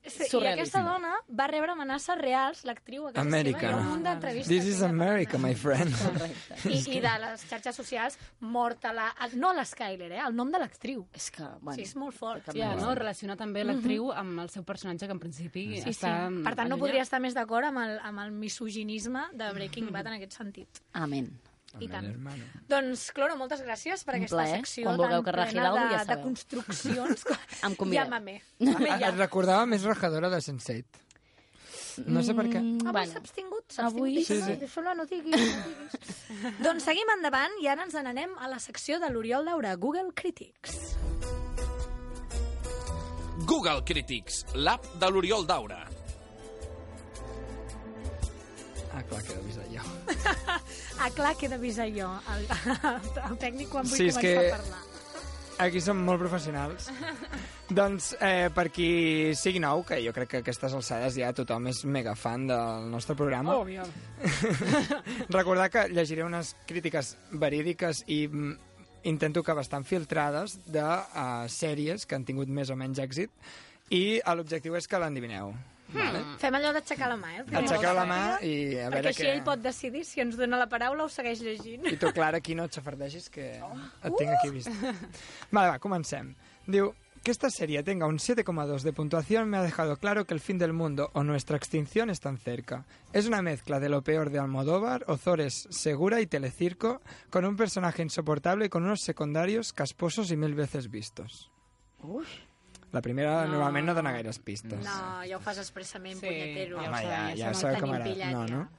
I 0.07 0.29
Surrealista. 0.29 0.79
aquesta 0.79 0.81
dona 0.83 1.13
va 1.39 1.47
rebre 1.47 1.71
amenaces 1.71 2.17
reals, 2.19 2.63
l'actriu 2.65 3.07
a 3.07 3.11
casa 3.13 3.27
America. 3.27 3.59
seva, 3.59 3.71
hi 3.71 3.75
ha 3.75 3.81
un 3.81 3.89
munt 3.91 4.03
d'entrevistes. 4.07 4.47
This 4.49 4.65
is 4.75 4.81
America, 4.85 5.37
my 5.37 5.53
friend. 5.55 5.93
I, 6.65 6.79
I 6.97 7.01
de 7.03 7.13
les 7.25 7.43
xarxes 7.49 7.75
socials, 7.75 8.17
morta 8.39 8.93
la... 8.93 9.09
No 9.35 9.51
l'Skyler, 9.53 10.11
eh? 10.11 10.21
El 10.27 10.35
nom 10.35 10.51
de 10.51 10.59
l'actriu. 10.61 11.05
És 11.13 11.29
que, 11.31 11.43
bueno... 11.61 11.75
Sí, 11.77 11.83
és 11.87 11.95
molt 11.99 12.15
fort. 12.15 12.51
Ja, 12.55 12.73
no? 12.79 12.93
Relacionar 12.95 13.37
també 13.37 13.63
l'actriu 13.67 14.11
amb 14.11 14.39
el 14.45 14.49
seu 14.53 14.63
personatge, 14.63 15.05
que 15.05 15.15
en 15.17 15.19
principi 15.19 15.67
Sí, 15.77 15.83
sí. 15.83 15.95
està... 15.97 16.15
Per 16.43 16.55
tant, 16.55 16.69
no 16.71 16.77
podria 16.81 17.03
estar 17.03 17.19
més 17.23 17.35
d'acord 17.37 17.67
amb, 17.67 17.83
el, 17.83 17.97
amb 18.07 18.23
el 18.25 18.31
misoginisme 18.31 19.27
de 19.33 19.51
Breaking 19.53 19.91
Bad 19.91 20.07
en 20.07 20.19
aquest 20.21 20.37
sentit. 20.39 20.81
Amén. 20.93 21.29
I 21.79 21.87
tant. 21.91 22.07
Doncs, 22.69 23.11
Cloro, 23.15 23.35
moltes 23.39 23.61
gràcies 23.65 24.03
per 24.03 24.15
aquesta 24.17 24.37
plaer. 24.37 24.55
secció 24.61 24.83
Quan 24.87 24.97
tan 25.01 25.23
que 25.23 25.31
plena 25.33 25.71
de, 25.73 25.83
ja 25.95 26.05
de 26.05 26.21
construccions. 26.23 27.25
Em 27.67 27.75
convideu. 27.79 28.03
Llámame. 28.05 28.41
Et 29.09 29.17
recordava 29.17 29.65
més 29.65 29.83
rajadora 29.83 30.29
de 30.33 30.37
Sense8. 30.43 31.03
No 32.13 32.21
sé 32.21 32.35
per 32.37 32.45
què. 32.45 32.59
Avui 32.61 32.91
Bueno. 32.93 33.11
s'ha 33.11 33.17
abstingut, 33.23 33.63
s'ha 33.73 33.85
Avui 33.87 34.17
abstingut. 34.19 34.59
sí, 34.61 34.67
Sí, 34.69 34.81
no, 34.85 34.93
no 34.93 35.05
diguis, 35.09 35.33
no 35.33 35.37
diguis. 35.39 36.59
doncs 36.61 36.83
seguim 36.85 37.09
endavant 37.15 37.55
i 37.63 37.67
ara 37.67 37.87
ens 37.87 37.95
n'anem 37.97 38.35
a 38.37 38.47
la 38.51 38.59
secció 38.61 38.99
de 39.01 39.09
l'Oriol 39.09 39.45
Daura, 39.49 39.73
Google 39.75 40.11
Critics. 40.13 40.77
Google 43.47 43.81
Critics, 43.85 44.43
l'app 44.53 44.85
de 45.01 45.09
l'Oriol 45.09 45.45
Daura. 45.49 45.81
Ah, 48.97 49.03
clar, 49.05 49.21
que 49.23 49.33
he 49.33 49.37
d'avisar 49.37 49.65
jo. 49.69 49.87
Ah, 50.99 51.09
clar, 51.13 51.35
que 51.37 51.45
he 51.45 51.49
d'avisar 51.51 51.85
jo, 51.93 52.07
el, 52.33 52.47
el 53.29 53.35
tècnic 53.37 53.69
quan 53.69 53.85
vull 53.85 53.93
Sí, 53.99 54.07
començar 54.09 54.21
que- 54.25 54.37
a 54.51 54.55
parlar. 54.57 54.83
Aquí 55.57 55.79
som 55.81 55.97
molt 56.05 56.19
professionals. 56.21 56.89
doncs, 57.79 58.11
eh, 58.21 58.49
per 58.53 58.67
qui 58.69 59.33
sigui 59.37 59.57
nou, 59.61 59.81
que 59.85 59.97
jo 60.05 60.11
crec 60.13 60.29
que 60.29 60.37
a 60.37 60.43
aquestes 60.45 60.73
alçades 60.77 61.15
ja 61.17 61.31
tothom 61.33 61.65
és 61.71 61.79
mega 61.89 62.13
fan 62.15 62.45
del 62.49 62.85
nostre 62.91 63.15
programa, 63.17 63.55
Òbvio. 63.57 63.85
recordar 65.33 65.69
que 65.73 65.87
llegiré 65.89 66.23
unes 66.23 66.55
crítiques 66.69 67.15
verídiques 67.31 68.03
i 68.07 68.27
mm, 68.27 68.53
intento 69.09 69.41
que 69.43 69.53
bastant 69.57 69.85
filtrades 69.87 70.59
de 70.65 70.83
uh, 70.85 71.47
sèries 71.49 72.05
que 72.05 72.15
han 72.17 72.25
tingut 72.27 72.49
més 72.53 72.69
o 72.69 72.77
menys 72.77 72.99
èxit 73.01 73.33
i 73.89 74.19
eh, 74.19 74.35
l'objectiu 74.35 74.75
és 74.77 74.87
que 74.87 74.99
l'endivineu. 75.01 75.53
Vale? 75.93 76.21
Fem 76.41 76.57
allò 76.57 76.73
d'aixecar 76.75 77.07
la 77.13 77.17
mà, 77.19 77.33
eh? 77.39 77.43
Aixequeu 77.61 77.95
la 77.95 78.05
mà 78.09 78.21
i 78.43 78.53
a 78.75 78.89
Perquè 78.89 78.95
veure 78.97 79.11
així 79.13 79.23
què... 79.23 79.33
ell 79.37 79.43
pot 79.47 79.63
decidir 79.63 80.03
si 80.07 80.21
ens 80.23 80.35
dona 80.39 80.59
la 80.59 80.67
paraula 80.67 81.05
o 81.07 81.09
segueix 81.11 81.41
llegint. 81.45 81.87
I 81.87 81.95
tu, 82.01 82.11
Clara, 82.15 82.41
aquí 82.43 82.55
no 82.59 82.67
et 82.67 82.75
xafardegis, 82.75 83.29
que 83.31 83.49
et 83.55 84.17
tinc 84.19 84.35
aquí 84.35 84.51
vist. 84.51 84.71
Vale, 85.55 85.69
va, 85.71 85.77
comencem. 85.79 86.33
Diu, 86.67 86.91
que 87.23 87.31
esta 87.31 87.49
serie 87.49 87.83
tenga 87.83 88.07
un 88.07 88.19
7,2 88.19 88.83
de 88.83 88.93
puntuación 88.93 89.49
me 89.49 89.57
ha 89.57 89.61
dejado 89.61 89.97
claro 89.97 90.25
que 90.25 90.33
el 90.33 90.39
fin 90.39 90.57
del 90.57 90.71
mundo 90.71 91.09
o 91.13 91.23
nuestra 91.23 91.57
extinción 91.57 92.09
están 92.09 92.37
cerca. 92.37 92.85
Es 93.11 93.27
una 93.27 93.41
mezcla 93.41 93.79
de 93.79 93.89
lo 93.89 94.01
peor 94.01 94.29
de 94.29 94.39
Almodóvar, 94.39 95.03
Ozores, 95.07 95.67
Segura 95.69 96.21
y 96.21 96.27
Telecirco, 96.27 97.01
con 97.29 97.43
un 97.43 97.57
personaje 97.57 98.01
insoportable 98.01 98.67
y 98.67 98.69
con 98.69 98.83
unos 98.83 99.01
secundarios 99.01 99.73
casposos 99.73 100.31
y 100.31 100.37
mil 100.37 100.53
veces 100.53 100.89
vistos. 100.89 101.51
La 102.91 103.01
primera 103.01 103.45
No. 103.45 103.51
normalment 103.53 103.85
no 103.87 103.93
dona 103.93 104.11
gaires 104.11 104.39
pistes. 104.39 104.79
No, 104.83 105.21
ja 105.27 105.35
ho 105.37 105.39
fas 105.39 105.57
expressament, 105.57 106.19
Sí, 106.19 106.25
punyetero. 106.25 106.77
Home, 106.79 106.87
tenim 106.97 107.93
era. 107.95 108.03
pillat, 108.03 108.31
No, 108.31 108.47
ja. 108.47 108.55
¿no? 108.55 108.69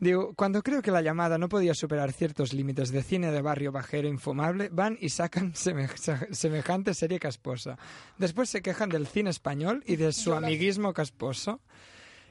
Digo, 0.00 0.34
cuando 0.34 0.64
creo 0.64 0.82
que 0.82 0.90
la 0.90 1.00
llamada 1.00 1.38
no 1.38 1.48
podía 1.48 1.74
superar 1.74 2.12
ciertos 2.12 2.52
límites 2.52 2.90
de 2.90 3.04
cine 3.04 3.30
de 3.30 3.40
barrio 3.40 3.70
bajero 3.70 4.08
infumable, 4.08 4.68
van 4.72 4.98
y 5.00 5.10
sacan 5.10 5.52
seme- 5.54 5.88
semejante 6.32 6.92
serie 6.94 7.20
casposa. 7.20 7.78
Después 8.18 8.50
se 8.50 8.62
quejan 8.62 8.88
del 8.88 9.06
cine 9.06 9.30
español 9.30 9.84
y 9.86 9.94
de 9.96 10.12
su 10.12 10.34
amiguismo 10.34 10.92
casposo. 10.92 11.60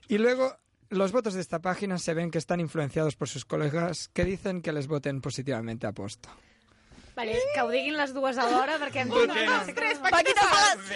Y 0.10 0.18
luego 0.18 0.58
los 0.90 1.14
votos 1.14 1.34
de 1.36 1.40
esta 1.40 1.60
página 1.60 1.98
se 1.98 2.14
ven 2.14 2.30
que 2.30 2.40
están 2.40 2.60
influenciados 2.60 3.16
por 3.16 3.30
sus 3.30 3.46
colegas 3.46 4.10
que 4.10 4.26
dicen 4.26 4.62
que 4.62 4.74
les 4.74 4.88
voten 4.88 5.22
positivamente 5.22 5.88
a 5.88 5.94
posto. 5.94 6.28
Vale, 7.16 7.36
que 7.54 7.62
ho 7.62 7.70
diguin 7.70 7.98
les 8.00 8.14
dues 8.16 8.38
alhora 8.40 8.78
perquè 8.80 9.02
em 9.04 9.10
Perquè- 9.12 9.48
els 9.60 9.76
tres, 9.76 10.00
Paquita 10.00 10.46
Salas! 10.48 10.92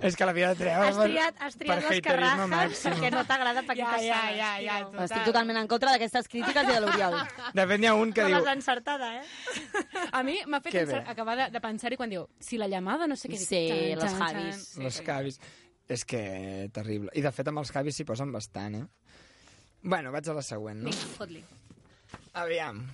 Es 0.00 0.16
que 0.16 0.24
la 0.24 0.32
vida 0.32 0.48
de 0.48 0.56
treure 0.56 0.86
Has 0.88 0.96
triat, 0.96 1.34
has 1.44 1.56
triat 1.60 1.68
per 1.68 1.76
les 1.76 1.84
haterisme 1.84 2.06
carrajes 2.08 2.48
màxim. 2.48 2.92
perquè 2.94 3.10
no 3.12 3.24
t'agrada 3.28 3.62
Paquita 3.68 3.98
Ja, 4.00 4.00
ja, 4.00 4.20
ja, 4.32 4.50
ja, 4.64 4.78
total. 4.86 5.04
Estic 5.04 5.24
totalment 5.28 5.58
en 5.60 5.68
contra 5.68 5.92
d'aquestes 5.92 6.28
crítiques 6.32 6.64
i 6.64 6.72
de 6.72 6.80
l'Oriol. 6.80 7.16
De 7.52 7.66
fet, 7.68 7.80
n'hi 7.82 7.86
ha 7.90 7.94
un 7.94 8.14
que 8.16 8.24
diu... 8.24 8.38
l'has 8.38 8.48
encertada, 8.56 9.10
eh? 9.20 9.24
A 10.10 10.22
mi 10.24 10.38
m'ha 10.46 10.62
fet 10.64 10.94
acabar 11.04 11.36
de, 11.36 11.50
de 11.52 11.60
pensar-hi 11.60 11.98
quan 12.00 12.08
diu 12.10 12.24
si 12.40 12.56
la 12.56 12.66
llamada 12.72 13.06
no 13.06 13.14
sé 13.20 13.28
què... 13.28 13.36
dic, 13.36 13.46
Sí, 13.46 13.62
xan, 14.00 14.16
Javis. 14.24 14.64
Los 14.80 15.02
Javis. 15.04 15.40
És 15.90 16.04
que 16.08 16.70
terrible. 16.72 17.10
I 17.12 17.20
de 17.20 17.32
fet 17.36 17.48
amb 17.52 17.60
els 17.60 17.70
Javis 17.74 18.00
s'hi 18.00 18.08
posen 18.08 18.32
bastant, 18.32 18.80
eh? 18.80 18.86
Bueno, 19.82 20.12
vaig 20.16 20.26
a 20.32 20.32
la 20.40 20.42
següent, 20.42 20.80
no? 20.80 20.88
Vinga, 20.90 21.12
fot-li. 21.18 21.44
Aviam, 22.32 22.86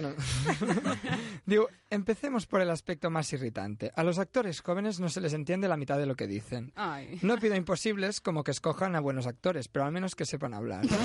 no- 0.00 0.14
Diu, 1.46 1.66
empecemos 1.90 2.46
por 2.46 2.60
el 2.60 2.70
aspecto 2.70 3.10
más 3.10 3.32
irritante. 3.32 3.90
A 3.96 4.04
los 4.04 4.18
actores 4.18 4.60
jóvenes 4.60 5.00
no 5.00 5.08
se 5.08 5.20
les 5.20 5.32
entiende 5.32 5.66
la 5.68 5.76
mitad 5.76 5.98
de 5.98 6.06
lo 6.06 6.14
que 6.14 6.26
dicen. 6.28 6.72
Ai. 6.76 7.18
No 7.22 7.36
pido 7.38 7.56
imposibles 7.56 8.20
como 8.20 8.44
que 8.44 8.52
escojan 8.52 8.94
a 8.94 9.00
buenos 9.00 9.26
actores, 9.26 9.68
pero 9.68 9.84
al 9.84 9.92
menos 9.92 10.14
que 10.14 10.24
sepan 10.24 10.54
hablar. 10.54 10.84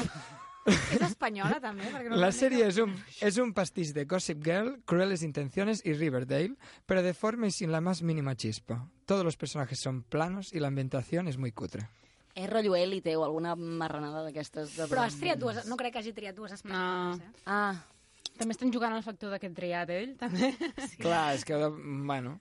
És 0.68 0.99
espanyola, 0.99 1.61
també? 1.63 1.88
Perquè 1.93 2.11
La 2.20 2.34
serie 2.36 2.65
es 2.68 2.76
un, 2.78 2.91
es 3.24 3.38
un 3.39 3.53
pastiz 3.55 3.93
de 3.95 4.03
Gossip 4.03 4.43
Girl, 4.43 4.82
Crueles 4.84 5.24
Intenciones 5.24 5.80
y 5.86 5.93
Riverdale, 5.93 6.57
pero 6.86 7.01
deforme 7.01 7.47
y 7.47 7.51
sin 7.51 7.72
la 7.72 7.80
más 7.80 8.01
mínima 8.01 8.36
chispa. 8.36 8.89
Todos 9.05 9.24
los 9.24 9.38
personajes 9.38 9.80
son 9.80 10.03
planos 10.03 10.51
y 10.51 10.59
la 10.59 10.68
ambientación 10.68 11.30
es 11.30 11.38
muy 11.38 11.53
cutre. 11.53 11.88
És 12.38 12.50
rotllo 12.52 12.76
élite 12.78 13.16
o 13.18 13.24
alguna 13.26 13.56
marranada 13.58 14.22
d'aquestes. 14.28 14.76
De... 14.78 14.86
Però 14.92 15.02
has 15.08 15.16
triat 15.18 15.40
dues... 15.42 15.64
No 15.66 15.78
crec 15.80 15.96
que 15.96 16.04
hagi 16.04 16.14
triat 16.14 16.36
dues 16.38 16.54
espanyoles, 16.54 17.24
eh? 17.24 17.46
Ah, 17.50 17.74
També 18.38 18.54
estan 18.54 18.70
jugant 18.74 18.94
al 18.94 19.02
factor 19.02 19.32
d'aquest 19.34 19.56
triat, 19.58 19.90
ell, 19.90 20.14
també. 20.20 20.52
Sí. 20.86 21.00
Clar, 21.02 21.32
és 21.34 21.46
que, 21.48 21.58
bueno... 21.58 22.36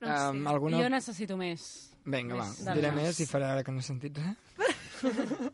No 0.00 0.08
sé. 0.08 0.16
Um, 0.32 0.46
alguna... 0.50 0.80
Jo 0.82 0.88
necessito 0.90 1.36
més. 1.38 1.68
Vinga, 2.08 2.38
va, 2.40 2.46
Més 2.48 2.74
diré 2.74 2.90
més 2.96 3.18
i 3.20 3.26
faré 3.28 3.44
ara 3.52 3.62
que 3.62 3.70
no 3.70 3.82
he 3.82 3.86
sentit 3.86 4.16
res. 4.18 4.34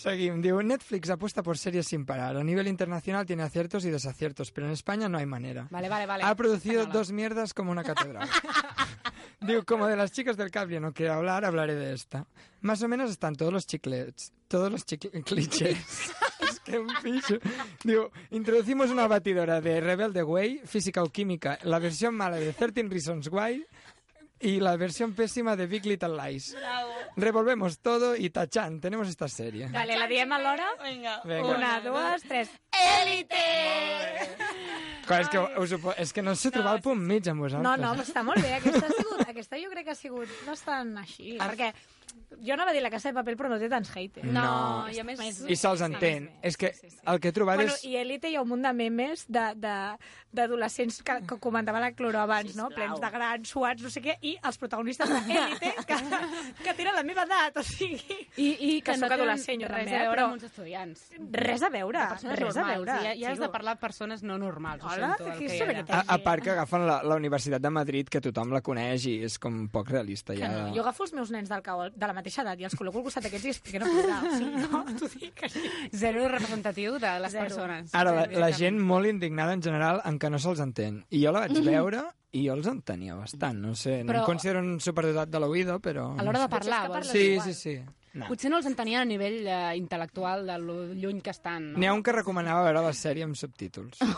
Seguim. 0.00 0.40
Diu, 0.44 0.58
Netflix 0.64 1.10
apuesta 1.12 1.42
por 1.44 1.58
series 1.58 1.88
sin 1.88 2.04
parar. 2.08 2.36
A 2.36 2.44
nivel 2.44 2.68
internacional 2.68 3.26
tiene 3.26 3.42
aciertos 3.42 3.84
y 3.84 3.90
desaciertos, 3.90 4.50
pero 4.52 4.66
en 4.66 4.72
España 4.72 5.08
no 5.08 5.18
hay 5.18 5.26
manera. 5.26 5.68
Vale, 5.70 5.88
vale, 5.88 6.06
vale. 6.06 6.24
Ha 6.24 6.34
producido 6.34 6.80
Española. 6.80 6.98
dos 6.98 7.12
mierdas 7.12 7.54
como 7.54 7.70
una 7.70 7.84
catedral. 7.84 8.28
Digo, 9.40 9.64
como 9.64 9.86
de 9.86 9.96
las 9.96 10.12
chicas 10.12 10.36
del 10.36 10.50
cable 10.50 10.80
no 10.80 10.92
quiero 10.92 11.14
hablar, 11.14 11.44
hablaré 11.46 11.74
de 11.74 11.94
esta. 11.94 12.26
Más 12.60 12.82
o 12.82 12.88
menos 12.88 13.10
están 13.10 13.34
todos 13.36 13.52
los 13.52 13.66
chiclets, 13.66 14.32
todos 14.48 14.70
los 14.70 14.84
chicle- 14.86 15.24
clichés. 15.24 15.78
es 16.40 16.60
que 16.60 16.78
un 16.78 16.92
piso. 17.02 17.36
Digo, 17.82 18.10
introducimos 18.30 18.90
una 18.90 19.06
batidora 19.06 19.60
de 19.62 19.80
Rebelde 19.80 20.22
Way, 20.22 20.60
física 20.66 21.02
o 21.02 21.08
química, 21.08 21.58
la 21.62 21.78
versión 21.78 22.14
mala 22.14 22.36
de 22.36 22.52
13 22.52 22.82
Reasons 22.88 23.28
Why 23.32 23.64
y 24.40 24.60
la 24.60 24.76
versión 24.76 25.14
pésima 25.14 25.56
de 25.56 25.66
Big 25.66 25.86
Little 25.86 26.16
Lies. 26.16 26.54
Revolvemos 27.16 27.78
todo 27.78 28.16
y 28.16 28.28
tachan, 28.30 28.78
tenemos 28.80 29.08
esta 29.08 29.26
serie. 29.28 29.68
Vale, 29.68 29.96
la 29.98 30.06
diem 30.06 30.30
alhora? 30.32 30.66
Vinga. 30.84 31.22
Vinga. 31.24 31.46
Una, 31.56 31.80
dues, 31.80 32.22
tres. 32.28 32.50
Élite! 33.02 33.36
Clar, 35.10 35.24
és, 35.24 35.30
que 35.32 35.40
us 35.58 35.72
ho, 35.74 35.94
és 35.98 36.12
que 36.14 36.22
no 36.22 36.36
sé 36.38 36.52
trobar 36.54 36.76
el 36.78 36.82
punt 36.84 37.00
mig 37.02 37.26
amb 37.30 37.42
vosaltres. 37.42 37.66
No, 37.66 37.74
no, 37.82 37.94
però 37.98 38.06
està 38.06 38.22
molt 38.26 38.38
bé. 38.44 38.52
Aquesta, 38.60 38.86
ha 38.86 38.94
sigut, 38.94 39.24
aquesta 39.26 39.58
jo 39.58 39.70
crec 39.72 39.88
que 39.88 39.96
ha 39.96 39.98
sigut 39.98 40.36
bastant 40.46 40.92
així. 41.02 41.34
Perquè 41.40 41.72
jo 42.40 42.54
anava 42.54 42.70
a 42.70 42.74
dir 42.74 42.80
la 42.82 42.90
casa 42.90 43.10
de 43.10 43.14
paper, 43.18 43.34
però 43.36 43.48
no 43.52 43.58
té 43.60 43.68
tants 43.68 43.90
haters. 43.92 44.26
No. 44.32 44.86
i 44.92 44.98
a 45.00 45.04
més... 45.04 45.20
I 45.50 45.56
se'ls 45.58 45.82
entén. 45.84 46.30
És 46.42 46.56
que 46.56 46.72
el 47.10 47.20
que 47.20 47.28
he 47.28 47.36
trobat 47.36 47.56
Bueno, 47.60 47.74
és... 47.74 47.84
i 47.84 47.96
Elite 48.00 48.30
hi 48.30 48.36
ha 48.38 48.42
un 48.42 48.48
munt 48.48 48.62
de 48.64 48.72
memes 48.72 49.26
de- 49.28 49.54
de- 49.60 49.96
d'adolescents 50.32 51.00
que, 51.02 51.16
que 51.26 51.36
comentava 51.42 51.80
la 51.82 51.90
Cloro 51.92 52.20
abans, 52.22 52.54
no? 52.56 52.68
Plens 52.70 53.00
de 53.02 53.10
grans, 53.10 53.48
suats, 53.50 53.82
no 53.82 53.90
sé 53.90 54.00
què, 54.04 54.14
i 54.22 54.36
els 54.46 54.58
protagonistes 54.62 55.10
d'Elite 55.10 55.72
que, 55.88 55.96
que 56.64 56.74
tenen 56.78 56.94
la 56.94 57.02
meva 57.02 57.24
edat, 57.26 57.56
o 57.58 57.64
sigui... 57.66 57.98
I, 58.36 58.46
i 58.46 58.70
que, 58.80 58.92
Que 58.92 58.96
no 58.96 59.08
sóc 59.08 59.16
tenen 59.16 59.32
res 59.34 59.46
també, 59.48 59.66
a 59.66 59.82
eh, 59.82 59.90
veure 59.90 60.12
però- 60.14 60.26
amb 60.28 60.36
uns 60.38 60.46
estudiants. 60.46 61.02
Res 61.34 61.64
a 61.66 61.70
veure, 61.74 62.04
res 62.14 62.24
a 62.24 62.30
normals. 62.30 62.70
veure. 62.70 62.98
Ja, 63.08 63.14
ja 63.18 63.32
has 63.34 63.42
de 63.42 63.48
parlar 63.50 63.74
de 63.76 63.80
persones 63.82 64.22
no 64.22 64.38
normals. 64.38 64.84
Ho 64.84 64.92
Hola, 64.94 65.10
sento, 65.16 65.26
el 65.32 65.38
que 65.38 65.50
que 65.50 65.56
hi 65.58 65.82
ha. 65.82 65.98
A, 65.98 66.04
a 66.14 66.18
part 66.22 66.44
que 66.46 66.54
agafen 66.54 66.86
la, 66.86 67.00
la 67.02 67.18
Universitat 67.18 67.60
de 67.62 67.70
Madrid, 67.74 68.08
que 68.08 68.22
tothom 68.22 68.54
la 68.54 68.62
coneix 68.62 69.06
i 69.10 69.16
és 69.26 69.36
com 69.42 69.64
poc 69.68 69.90
realista. 69.90 70.32
Ja. 70.38 70.48
no, 70.54 70.70
jo 70.76 70.84
agafo 70.86 71.04
els 71.08 71.12
meus 71.18 71.30
nens 71.34 71.50
del, 71.50 71.62
cau, 71.66 71.82
de 72.00 72.06
la 72.08 72.14
mateixa 72.16 72.42
edat 72.42 72.60
i 72.60 72.64
els 72.68 72.76
col·loco 72.78 72.98
al 73.02 73.04
costat 73.06 73.26
d'aquests 73.26 73.46
i 73.46 73.52
expliquen 73.52 73.84
a 73.84 73.90
plorar. 73.90 74.20
O 74.24 74.36
sigui, 74.38 74.62
no, 74.64 74.80
t'ho 74.98 75.08
dic 75.18 75.42
així. 75.48 75.64
Zero 75.92 76.26
representatiu 76.32 76.96
de 76.98 77.12
les 77.20 77.32
Zero. 77.36 77.44
persones. 77.44 77.92
Ara, 77.94 78.14
la, 78.16 78.24
la 78.46 78.50
gent 78.56 78.80
molt 78.80 79.06
indignada 79.10 79.52
en 79.54 79.62
general 79.62 80.00
en 80.08 80.18
què 80.18 80.30
no 80.32 80.38
se'ls 80.42 80.60
entén. 80.64 81.04
I 81.10 81.22
jo 81.26 81.32
la 81.36 81.44
vaig 81.46 81.60
veure 81.66 82.06
i 82.32 82.44
jo 82.46 82.54
els 82.54 82.66
entenia 82.70 83.14
bastant. 83.18 83.58
No 83.60 83.74
sé, 83.74 84.02
no 84.04 84.12
Però- 84.12 84.20
Mm. 84.20 84.24
em 84.24 84.26
considero 84.32 84.60
un 84.64 84.80
superdotat 84.80 85.28
de 85.30 85.40
l'oïdo, 85.42 85.80
però... 85.82 86.12
A 86.16 86.22
l'hora 86.22 86.38
no 86.38 86.44
de 86.46 86.52
parlar, 86.52 86.82
que 86.86 86.92
vols 86.94 87.08
Sí, 87.10 87.24
igual. 87.32 87.46
sí, 87.48 87.54
sí. 87.54 87.80
No. 88.12 88.26
Potser 88.26 88.50
no 88.50 88.56
els 88.58 88.66
entenien 88.66 89.02
a 89.02 89.04
nivell 89.06 89.44
eh, 89.46 89.76
intel·lectual 89.78 90.44
de 90.46 90.56
lo 90.58 90.78
lluny 90.94 91.20
que 91.22 91.30
estan. 91.30 91.72
No? 91.72 91.78
N'hi 91.78 91.86
ha 91.86 91.92
un 91.94 92.02
que 92.02 92.10
recomanava 92.16 92.64
veure 92.66 92.82
la 92.88 92.92
sèrie 92.92 93.22
amb 93.22 93.36
subtítols. 93.38 94.00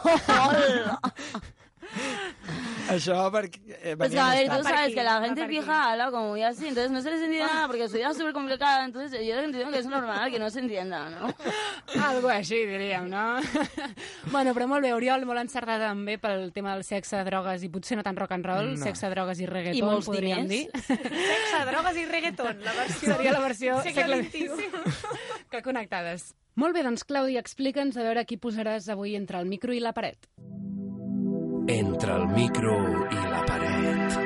Això 2.93 3.17
perquè... 3.33 3.61
Eh, 3.83 3.97
Pues 3.97 4.11
que, 4.13 4.19
a 4.21 4.31
ver, 4.31 4.49
tú 4.49 4.63
sabes 4.63 4.95
que 4.95 5.03
la 5.03 5.21
gente 5.23 5.47
fija 5.49 5.93
habla 5.93 6.11
como 6.11 6.31
muy 6.31 6.43
así, 6.43 6.67
entonces 6.69 6.91
no 6.91 7.01
se 7.01 7.11
les 7.11 7.21
entiende 7.23 7.47
nada 7.47 7.67
porque 7.67 7.89
su 7.89 7.97
vida 7.97 8.11
es 8.11 8.17
súper 8.17 8.33
complicada, 8.33 8.85
entonces 8.85 9.21
yo 9.27 9.39
entiendo 9.39 9.71
que 9.73 9.79
es 9.79 9.87
normal 9.87 10.31
que 10.31 10.39
no 10.39 10.51
se 10.51 10.61
entienda, 10.61 11.09
¿no? 11.11 11.35
Algo 12.05 12.29
així, 12.29 12.65
diríem, 12.67 13.09
no? 13.09 13.41
bueno, 14.33 14.55
però 14.55 14.67
molt 14.69 14.83
bé, 14.85 14.93
Oriol, 14.95 15.25
molt 15.29 15.41
encertat 15.43 15.81
també 15.83 16.19
pel 16.23 16.51
tema 16.53 16.75
del 16.77 16.85
sexe, 16.85 17.23
drogues 17.27 17.63
i 17.65 17.71
potser 17.73 17.97
no 17.99 18.05
tant 18.07 18.19
rock 18.19 18.33
and 18.37 18.47
roll, 18.47 18.71
No. 18.77 18.85
sexe, 18.85 19.11
drogues 19.13 19.41
i 19.41 19.47
reggaeton, 19.47 19.79
I 19.79 19.83
molts 19.87 20.07
podríem 20.11 20.47
diners. 20.49 20.87
dir. 20.89 21.01
Sexe, 21.33 21.65
drogues 21.71 21.97
i 21.97 22.07
reggaeton. 22.07 22.63
La 22.65 22.73
versió... 22.79 23.15
Seria 23.15 23.33
la 23.33 23.41
versió 23.41 23.81
segle 23.83 24.23
segle 24.23 24.23
XXI. 24.31 25.47
que 25.51 25.63
connectades. 25.63 26.33
Molt 26.55 26.75
bé, 26.77 26.83
doncs, 26.85 27.05
Clàudia, 27.09 27.41
explica'ns 27.41 27.97
a 27.97 28.03
veure 28.05 28.25
qui 28.29 28.37
posaràs 28.37 28.89
avui 28.93 29.15
entre 29.17 29.39
el 29.41 29.47
micro 29.49 29.73
i 29.73 29.81
la 29.81 29.93
paret. 29.97 30.29
Entre 31.67 32.13
el 32.13 32.27
micro 32.29 32.75
i 33.11 33.23
la 33.31 33.45
paret. 33.47 34.22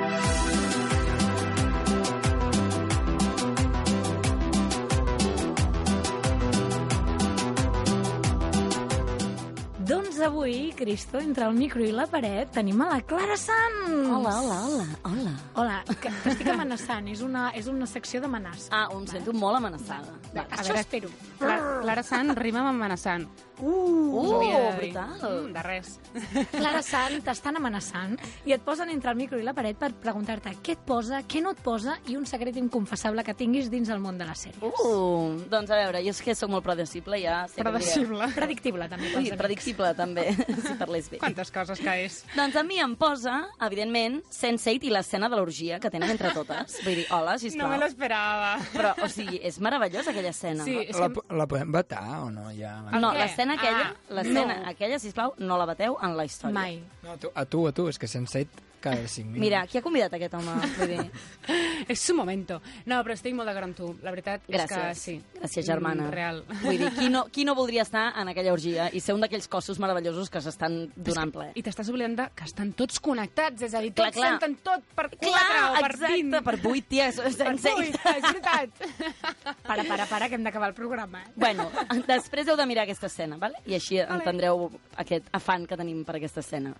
Avui, 10.26 10.72
Cristo, 10.76 11.20
entre 11.20 11.44
el 11.46 11.54
micro 11.54 11.84
i 11.86 11.92
la 11.94 12.04
paret, 12.10 12.50
tenim 12.50 12.80
a 12.82 12.88
la 12.90 13.00
Clara 13.06 13.36
Sanz. 13.38 14.08
Hola, 14.10 14.32
hola, 14.40 14.56
hola, 14.66 14.86
hola. 15.06 15.34
Hola, 15.54 15.76
que 16.02 16.10
t'estic 16.24 16.48
amenaçant. 16.50 17.06
És 17.12 17.22
una, 17.22 17.50
és 17.54 17.68
una 17.70 17.86
secció 17.86 18.18
d'amenaça. 18.24 18.66
Ah, 18.74 18.88
em 18.90 19.06
sento 19.06 19.30
molt 19.36 19.60
amenaçada. 19.60 20.16
Va, 20.34 20.42
A 20.50 20.56
això 20.58 20.72
veure, 20.74 20.80
espero. 20.82 21.10
Cla- 21.38 21.60
Clara 21.84 22.02
Sant 22.02 22.34
rima 22.34 22.64
amb 22.64 22.72
amenaçant. 22.74 23.28
Uh, 23.56 23.94
Uh, 24.16 24.74
brutal. 24.76 25.14
Mm, 25.22 25.52
de 25.54 25.62
res. 25.64 25.92
Clara 26.58 26.82
Sant 26.84 27.22
t'estan 27.24 27.56
amenaçant 27.56 28.18
i 28.44 28.52
et 28.52 28.60
posen 28.66 28.90
entre 28.92 29.10
el 29.14 29.16
micro 29.16 29.38
i 29.40 29.44
la 29.46 29.54
paret 29.56 29.78
per 29.80 29.92
preguntar-te 30.02 30.50
què 30.60 30.74
et 30.74 30.82
posa, 30.84 31.22
què 31.24 31.40
no 31.40 31.54
et 31.54 31.62
posa 31.64 31.94
i 32.10 32.16
un 32.18 32.26
secret 32.28 32.56
inconfessable 32.60 33.24
que 33.24 33.32
tinguis 33.38 33.70
dins 33.72 33.88
el 33.94 34.02
món 34.02 34.18
de 34.20 34.26
les 34.28 34.42
sèries. 34.48 34.82
Uh, 34.82 35.38
doncs 35.48 35.70
a 35.72 35.78
veure, 35.84 36.02
jo 36.04 36.12
és 36.12 36.20
que 36.26 36.34
sóc 36.36 36.50
molt 36.52 36.66
predecible, 36.66 37.20
ja. 37.22 37.44
Predecible. 37.56 38.28
Predictible, 38.36 38.88
també. 38.92 39.14
Amics. 39.16 39.36
predictible, 39.40 39.94
també, 39.96 40.15
si 40.66 40.74
parlés 40.80 41.10
bé. 41.12 41.18
Quantes 41.22 41.50
coses 41.54 41.80
que 41.82 41.94
és. 42.04 42.18
Doncs 42.36 42.56
a 42.56 42.62
mi 42.66 42.78
em 42.82 42.94
posa, 42.96 43.34
evidentment, 43.66 44.20
Sense8 44.32 44.86
i 44.88 44.92
l'escena 44.94 45.28
de 45.32 45.36
l'orgia 45.38 45.78
que 45.82 45.90
tenen 45.92 46.10
entre 46.14 46.32
totes. 46.36 46.78
Vull 46.84 47.00
dir, 47.02 47.06
hola, 47.14 47.36
sisplau. 47.42 47.66
No 47.66 47.72
me 47.74 47.80
lo 47.82 47.88
esperava. 47.90 48.54
Però, 48.72 48.94
o 49.04 49.08
sigui, 49.12 49.40
és 49.42 49.58
meravellosa 49.60 50.10
aquella 50.14 50.32
escena. 50.34 50.64
Sí, 50.64 50.78
és 50.86 50.96
La, 51.00 51.08
que... 51.12 51.24
la 51.36 51.46
podem 51.50 51.72
vetar 51.74 52.04
o 52.24 52.30
no? 52.30 52.48
Ja, 52.56 52.76
No, 52.98 53.12
l'escena 53.16 53.54
aquella, 53.60 53.90
Ah, 53.92 54.14
l'escena 54.20 54.60
no. 54.62 54.70
aquella, 54.70 54.98
sisplau, 55.02 55.34
no 55.38 55.58
la 55.60 55.66
bateu 55.68 55.98
en 56.02 56.16
la 56.16 56.24
història. 56.24 56.54
Mai. 56.56 56.80
no, 57.02 57.12
a, 57.12 57.16
tu, 57.20 57.30
a 57.34 57.44
tu, 57.44 57.66
a 57.68 57.72
tu, 57.76 57.88
és 57.92 57.98
que 57.98 58.06
Sense8 58.10 58.64
cada 58.86 59.06
5 59.06 59.26
minuts. 59.26 59.42
Mira, 59.44 59.64
qui 59.66 59.78
ha 59.80 59.82
convidat 59.84 60.14
aquest 60.16 60.34
home? 60.38 60.54
Vull 60.78 60.92
dir, 60.94 61.04
És 61.92 62.00
su 62.02 62.14
momento. 62.16 62.56
No, 62.88 62.96
però 63.04 63.14
estic 63.14 63.34
molt 63.36 63.46
d'acord 63.50 63.68
amb 63.68 63.76
tu. 63.78 63.88
La 64.02 64.10
veritat 64.14 64.46
és 64.48 64.48
que 64.48 64.62
gràcies. 64.64 65.02
sí. 65.02 65.12
Gràcies, 65.36 65.66
germana. 65.68 66.06
Mm, 66.08 66.14
Real. 66.14 66.40
Vull 66.62 66.78
dir, 66.80 66.88
qui 66.96 67.10
no, 67.12 67.26
qui 67.34 67.44
no 67.46 67.54
voldria 67.54 67.84
estar 67.86 68.08
en 68.18 68.30
aquella 68.32 68.54
orgia 68.54 68.88
i 68.96 69.02
ser 69.04 69.14
un 69.14 69.22
d'aquells 69.22 69.46
cossos 69.52 69.78
meravellosos 69.82 70.30
que 70.32 70.40
s'estan 70.42 70.78
donant 70.96 71.30
ple? 71.34 71.50
I 71.54 71.62
t'estàs 71.66 71.90
oblidant 71.92 72.16
de 72.18 72.26
que 72.34 72.48
estan 72.48 72.72
tots 72.78 72.98
connectats, 73.04 73.62
és 73.68 73.74
a 73.76 73.82
dir, 73.84 73.92
Clar, 73.94 74.08
tots 74.10 74.18
clar. 74.22 74.32
senten 74.34 74.56
tot 74.66 74.82
per 74.96 75.06
4 75.12 75.28
Clar, 75.28 75.62
o 75.70 75.80
per 75.84 75.90
exacte, 75.92 76.12
20. 76.16 76.42
per 76.48 76.56
8, 76.62 76.88
tia, 76.90 77.10
per 77.12 77.32
sense 77.36 77.74
8, 77.76 78.00
és 78.16 78.26
veritat. 78.30 78.82
Para, 79.66 79.82
para, 79.84 80.06
para, 80.06 80.28
que 80.28 80.36
hem 80.36 80.44
d'acabar 80.46 80.68
el 80.70 80.74
programa. 80.74 81.20
Eh? 81.24 81.30
Bueno, 81.34 81.64
després 82.06 82.46
heu 82.48 82.56
de 82.58 82.66
mirar 82.70 82.84
aquesta 82.86 83.08
escena, 83.10 83.36
vale? 83.40 83.58
i 83.66 83.74
així 83.74 83.98
entendreu 84.00 84.68
aquest 85.02 85.26
afant 85.34 85.64
que 85.66 85.76
tenim 85.78 86.04
per 86.06 86.16
aquesta 86.18 86.40
escena. 86.44 86.70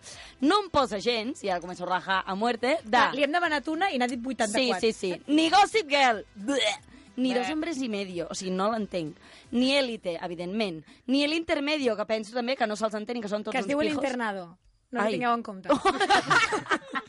No 0.41 0.61
em 0.63 0.69
posa 0.71 1.01
gens, 1.03 1.43
i 1.43 1.51
ara 1.51 1.61
començo 1.63 1.83
a 1.83 1.89
rajar 1.97 2.23
a 2.27 2.35
muerte, 2.39 2.77
de... 2.85 2.93
Va, 2.97 3.09
li 3.17 3.25
hem 3.27 3.33
demanat 3.35 3.67
una 3.73 3.91
i 3.93 3.99
n'ha 3.99 4.09
dit 4.11 4.21
84. 4.23 4.81
Sí, 4.81 4.93
sí, 4.93 4.93
sí. 4.93 5.33
Ni 5.33 5.49
Gossip 5.51 5.89
Girl. 5.91 6.23
Bleh. 6.35 6.77
Ni 7.17 7.31
dos 7.33 7.49
hombres 7.49 7.79
i 7.81 7.87
medio, 7.89 8.27
o 8.29 8.35
sigui, 8.37 8.51
no 8.53 8.67
l'entenc. 8.69 9.17
Ni 9.57 9.71
Élite, 9.73 10.19
evidentment. 10.21 10.83
Ni 11.09 11.23
el 11.25 11.33
intermedio, 11.33 11.95
que 11.97 12.05
penso 12.05 12.35
també 12.37 12.59
que 12.61 12.67
no 12.69 12.77
se'ls 12.77 12.93
entén 12.99 13.17
i 13.17 13.23
que 13.25 13.31
són 13.33 13.41
tots 13.47 13.55
Que 13.57 13.63
es 13.63 13.65
uns 13.65 13.73
diu 13.73 13.81
el 13.81 13.89
pijos. 13.89 14.05
internado. 14.05 14.43
No 14.93 15.01
Ai. 15.01 15.07
ho 15.09 15.11
tingueu 15.17 15.33
en 15.33 15.43
compte. 15.43 15.69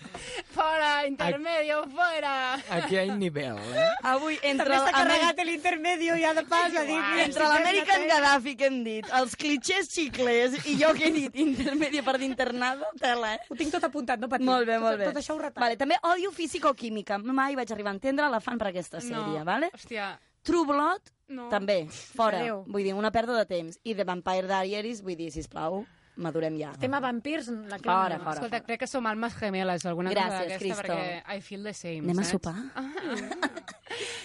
Fora, 0.57 1.05
intermedio, 1.05 1.83
fora. 1.93 2.55
Aquí 2.79 2.95
hi 2.95 2.99
ha 3.03 3.15
nivell, 3.15 3.59
eh? 3.77 3.83
Avui, 4.09 4.39
entre 4.41 4.65
També 4.65 4.77
s'ha 4.79 4.89
el- 4.89 4.95
carregat 4.95 5.41
l'intermedio 5.45 6.15
ja 6.17 6.31
de 6.33 6.43
pas 6.49 6.73
a 6.73 6.83
dir... 6.87 6.97
Entre 7.23 7.43
l'American 7.51 8.07
Gaddafi 8.09 8.55
que 8.57 8.65
hem 8.71 8.79
dit, 8.83 9.05
els 9.19 9.35
clichés 9.37 9.91
xiclers 9.93 10.57
i 10.65 10.73
jo 10.81 10.89
que 10.97 11.07
he 11.09 11.11
dit 11.13 11.35
intermedio 11.43 12.01
per 12.07 12.17
d'internada, 12.17 12.89
tela, 12.99 13.35
eh? 13.35 13.43
Ho 13.53 13.57
tinc 13.59 13.75
tot 13.75 13.85
apuntat, 13.85 14.19
no 14.19 14.29
patiu. 14.31 14.49
Molt 14.49 14.65
bé, 14.65 14.79
molt 14.81 14.97
tot, 14.97 15.03
bé. 15.03 15.11
Tot 15.11 15.21
això 15.21 15.35
ho 15.37 15.41
retallo. 15.43 15.63
Vale, 15.67 15.77
també 15.77 15.99
odio 16.09 16.31
físico-química. 16.33 17.19
Mai 17.21 17.53
vaig 17.59 17.71
arribar 17.75 17.93
a 17.93 17.99
entendre 17.99 18.29
l'afant 18.33 18.57
per 18.57 18.71
aquesta 18.71 18.97
sèrie, 19.03 19.43
no. 19.43 19.45
vale? 19.45 19.69
Hòstia, 19.77 20.15
True 20.47 20.65
Blood, 20.65 21.13
no. 21.37 21.49
també, 21.53 21.83
fora. 21.91 22.39
Adéu. 22.41 22.63
Vull 22.71 22.85
dir, 22.87 22.93
una 22.97 23.11
pèrdua 23.13 23.37
de 23.43 23.45
temps. 23.45 23.77
I 23.83 23.93
The 23.93 24.05
Vampire 24.07 24.47
Diaries, 24.49 25.03
vull 25.05 25.17
dir, 25.19 25.29
sisplau, 25.35 25.83
madurem 26.17 26.57
ja. 26.59 26.71
Tema 26.79 26.99
vampirs, 26.99 27.47
la 27.47 27.77
Fora, 27.77 27.83
Clàudia. 27.83 28.19
fora. 28.19 28.33
Escolta, 28.35 28.61
crec 28.65 28.79
que 28.81 28.87
som 28.87 29.05
almes 29.07 29.35
gemeles, 29.37 29.85
alguna 29.85 30.11
Gràcies, 30.11 30.27
cosa 30.27 30.39
d'aquesta, 30.43 30.59
Cristo. 30.59 30.83
perquè 30.93 31.37
I 31.37 31.41
feel 31.41 31.63
the 31.63 31.73
same, 31.73 31.99
Anem 32.05 32.19
a 32.19 32.23
saps? 32.23 32.31
sopar? 32.31 32.55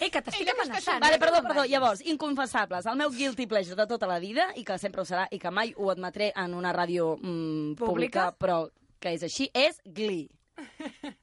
Ei, 0.02 0.10
que 0.10 0.20
t'estic 0.20 0.48
amenaçant. 0.50 1.00
Vale, 1.00 1.16
eh? 1.16 1.18
perdó, 1.22 1.36
No 1.40 1.48
perdó, 1.48 1.60
vagis. 1.62 1.70
llavors, 1.72 2.00
inconfessables. 2.04 2.86
El 2.86 2.96
meu 2.96 3.10
guilty 3.10 3.46
pleasure 3.46 3.76
de 3.76 3.86
tota 3.86 4.06
la 4.10 4.18
vida, 4.18 4.48
i 4.56 4.64
que 4.64 4.76
sempre 4.78 5.00
ho 5.00 5.04
serà, 5.04 5.28
i 5.30 5.38
que 5.38 5.50
mai 5.50 5.72
ho 5.76 5.90
admetré 5.90 6.32
en 6.36 6.54
una 6.54 6.72
ràdio 6.74 7.16
mm, 7.20 7.74
pública, 7.78 8.30
Pública? 8.32 8.36
però 8.38 8.68
que 9.00 9.14
és 9.14 9.22
així, 9.22 9.48
és 9.54 9.80
Glee. 9.86 10.28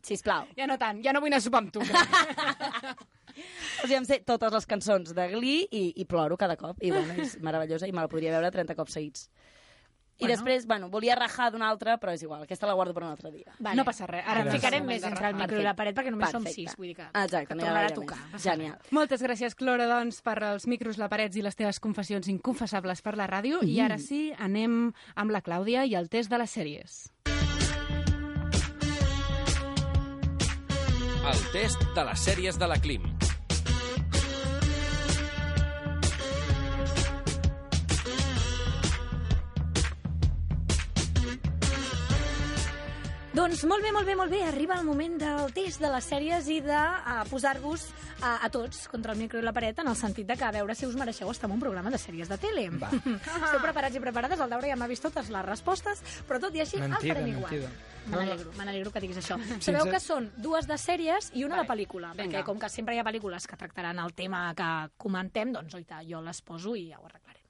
Sisplau. 0.02 0.48
Ja 0.58 0.66
no 0.68 0.78
tant, 0.82 1.04
ja 1.04 1.14
no 1.14 1.20
vull 1.22 1.30
anar 1.30 1.38
a 1.38 1.46
sopar 1.46 1.62
amb 1.62 1.72
tu. 1.72 1.80
O 3.80 3.88
sigui, 3.88 3.96
em 3.96 4.06
sé 4.08 4.18
totes 4.28 4.52
les 4.52 4.66
cançons 4.68 5.14
de 5.16 5.28
Glee 5.32 5.68
i, 5.72 5.84
i 6.02 6.06
ploro 6.10 6.36
cada 6.38 6.58
cop. 6.60 6.82
I 6.84 6.90
bueno, 6.92 7.14
és 7.22 7.38
meravellosa 7.40 7.88
i 7.88 7.94
me 7.96 8.02
la 8.02 8.10
podria 8.12 8.34
veure 8.36 8.50
30 8.52 8.76
cops 8.76 8.98
seguits. 8.98 9.30
I 10.20 10.26
Bueno. 10.26 10.36
després, 10.36 10.66
bueno, 10.68 10.90
volia 10.90 11.16
rajar 11.16 11.50
d'una 11.52 11.70
altra, 11.70 11.98
però 11.98 12.12
és 12.12 12.22
igual. 12.24 12.44
Aquesta 12.44 12.68
la 12.68 12.74
guardo 12.74 12.94
per 12.94 13.04
un 13.04 13.10
altre 13.10 13.32
dia. 13.32 13.54
Vale. 13.58 13.78
No 13.78 13.86
passa 13.86 14.06
res, 14.06 14.26
ara 14.28 14.42
és 14.44 14.52
ficarem 14.54 14.86
més 14.86 15.02
entre 15.04 15.30
el 15.30 15.36
micro 15.36 15.60
i 15.60 15.64
la 15.64 15.74
paret 15.76 15.96
perquè 15.96 16.12
només 16.12 16.30
som 16.30 16.44
Perfecte. 16.44 16.70
sis. 16.70 16.78
Vull 16.78 16.88
dir 16.88 16.96
que, 16.98 17.04
Exacte, 17.04 17.48
que 17.48 17.56
no 17.56 17.64
hi 17.64 17.66
ha 17.66 17.70
tornarà 17.70 17.86
a 17.86 17.88
gaire 17.88 17.96
tocar. 17.96 18.18
més. 18.34 18.44
Genial. 18.44 18.78
Moltes 18.92 19.22
gràcies, 19.24 19.56
Clora, 19.56 19.88
doncs, 19.88 20.22
per 20.22 20.44
els 20.44 20.68
micros, 20.68 20.98
la 20.98 21.08
parets 21.08 21.36
i 21.38 21.42
les 21.42 21.56
teves 21.56 21.80
confessions 21.80 22.28
inconfessables 22.28 23.02
per 23.02 23.16
la 23.16 23.28
ràdio. 23.28 23.64
I 23.64 23.80
ara 23.80 23.98
sí, 23.98 24.34
anem 24.38 24.92
amb 25.16 25.32
la 25.32 25.42
Clàudia 25.42 25.86
i 25.86 25.96
el 25.96 26.10
test 26.10 26.30
de 26.30 26.38
les 26.38 26.52
sèries. 26.52 27.12
El 31.30 31.52
test 31.54 31.80
de 31.96 32.04
les 32.04 32.20
sèries 32.20 32.58
de 32.58 32.68
la 32.68 32.78
Clim. 32.78 33.09
Doncs 43.50 43.64
molt 43.66 43.82
bé, 43.82 43.90
molt 43.90 44.06
bé, 44.06 44.14
molt 44.14 44.30
bé. 44.30 44.40
Arriba 44.46 44.76
el 44.78 44.86
moment 44.86 45.16
del 45.18 45.48
test 45.56 45.82
de 45.82 45.90
les 45.90 46.06
sèries 46.06 46.46
i 46.54 46.60
de 46.62 46.76
uh, 46.78 47.24
posar-vos 47.32 47.88
uh, 48.20 48.36
a 48.46 48.50
tots 48.54 48.84
contra 48.92 49.16
el 49.16 49.18
micro 49.18 49.40
i 49.42 49.42
la 49.42 49.50
paret 49.56 49.80
en 49.82 49.88
el 49.90 49.96
sentit 49.98 50.28
de 50.30 50.36
que 50.38 50.46
a 50.46 50.52
veure 50.54 50.76
si 50.78 50.86
us 50.86 50.94
mereixeu 51.00 51.32
estar 51.34 51.50
en 51.50 51.56
un 51.56 51.64
programa 51.64 51.90
de 51.90 51.98
sèries 51.98 52.30
de 52.30 52.38
tele. 52.38 52.68
Va. 52.78 52.92
Esteu 53.40 53.64
preparats 53.64 53.98
i 53.98 54.04
preparades? 54.04 54.44
El 54.46 54.54
Daura 54.54 54.70
ja 54.70 54.78
m'ha 54.78 54.90
vist 54.92 55.02
totes 55.08 55.32
les 55.34 55.48
respostes, 55.48 56.04
però 56.30 56.38
tot 56.44 56.54
i 56.54 56.62
així 56.62 56.78
Mentida, 56.78 57.00
el 57.02 57.08
farem 57.16 57.32
igual. 57.32 57.56
mentida. 57.56 57.72
Me 58.06 58.20
n'alegro, 58.20 58.54
me 58.60 58.70
n'alegro 58.70 58.94
que 58.94 59.02
diguis 59.08 59.18
això. 59.24 59.40
Sabeu 59.66 59.90
que 59.90 60.04
són 60.04 60.30
dues 60.38 60.70
de 60.70 60.78
sèries 60.78 61.32
i 61.34 61.42
una 61.48 61.58
Vale. 61.58 61.66
de 61.66 61.74
pel·lícula, 61.74 62.14
Vinga. 62.14 62.28
perquè 62.30 62.46
com 62.46 62.62
que 62.62 62.70
sempre 62.70 62.94
hi 62.94 63.02
ha 63.02 63.08
pel·lícules 63.10 63.50
que 63.50 63.58
tractaran 63.58 63.98
el 64.06 64.14
tema 64.14 64.44
que 64.54 64.70
comentem, 65.02 65.58
doncs 65.58 65.74
oita, 65.74 66.04
jo 66.06 66.22
les 66.22 66.46
poso 66.46 66.78
i 66.78 66.86
ja 66.94 67.02
ho 67.02 67.10
arreglaré. 67.10 67.42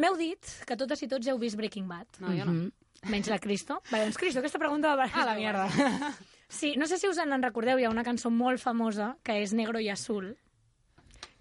M'heu 0.00 0.16
dit 0.16 0.56
que 0.64 0.76
totes 0.76 1.04
i 1.04 1.08
tots 1.12 1.28
heu 1.28 1.36
vist 1.40 1.60
Breaking 1.60 1.84
Bad. 1.88 2.20
No, 2.24 2.32
jo 2.32 2.48
no. 2.48 2.52
Mhm. 2.56 2.85
Menys 3.10 3.28
la 3.32 3.38
Cristo. 3.38 3.80
Vale, 3.90 4.08
doncs 4.08 4.18
Cristo, 4.18 4.40
aquesta 4.40 4.58
pregunta 4.62 4.94
va... 4.98 5.10
A 5.12 5.26
la 5.28 5.36
mierda. 5.38 5.68
Sí, 6.48 6.76
no 6.76 6.86
sé 6.86 6.96
si 6.98 7.08
us 7.08 7.18
en 7.18 7.42
recordeu, 7.42 7.78
hi 7.78 7.84
ha 7.84 7.90
una 7.90 8.04
cançó 8.06 8.30
molt 8.30 8.60
famosa 8.62 9.16
que 9.26 9.34
és 9.42 9.50
Negro 9.52 9.80
i 9.82 9.88
Azul, 9.90 10.36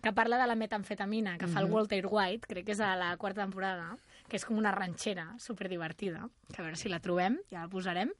que 0.01 0.13
parla 0.17 0.39
de 0.41 0.47
la 0.49 0.55
metamfetamina 0.57 1.35
que 1.37 1.45
fa 1.45 1.61
el 1.61 1.69
Walter 1.69 2.07
White, 2.09 2.49
crec 2.49 2.65
que 2.65 2.73
és 2.73 2.81
a 2.81 2.95
la 2.97 3.11
quarta 3.21 3.43
temporada, 3.43 3.91
que 4.25 4.39
és 4.39 4.45
com 4.45 4.57
una 4.57 4.73
ranxera 4.73 5.27
superdivertida, 5.41 6.25
que 6.51 6.57
a 6.57 6.65
veure 6.65 6.77
si 6.81 6.89
la 6.89 6.99
trobem, 7.05 7.37
ja 7.53 7.63
la 7.63 7.69
posarem. 7.69 8.11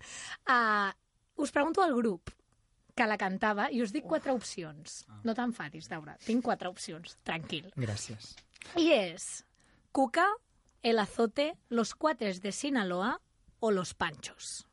Uh, 0.45 0.93
us 1.41 1.53
pregunto 1.53 1.81
al 1.81 1.97
grup, 1.97 2.29
que 2.95 3.09
la 3.09 3.17
cantava 3.19 3.67
i 3.73 3.81
us 3.83 3.91
dic 3.91 4.05
quatre 4.07 4.33
opcions. 4.33 5.03
No 5.25 5.35
t'enfadis, 5.35 5.89
Daura. 5.91 6.15
Tinc 6.25 6.45
quatre 6.45 6.71
opcions. 6.71 7.17
Tranquil. 7.27 7.67
Gràcies. 7.75 8.33
I 8.79 8.87
és 8.95 9.43
Cuca, 9.91 10.29
El 10.81 10.99
Azote, 10.99 11.51
Los 11.69 11.93
Cuates 11.93 12.41
de 12.41 12.53
Sinaloa 12.55 13.15
o 13.65 13.71
los 13.71 13.95
panchos? 13.97 14.67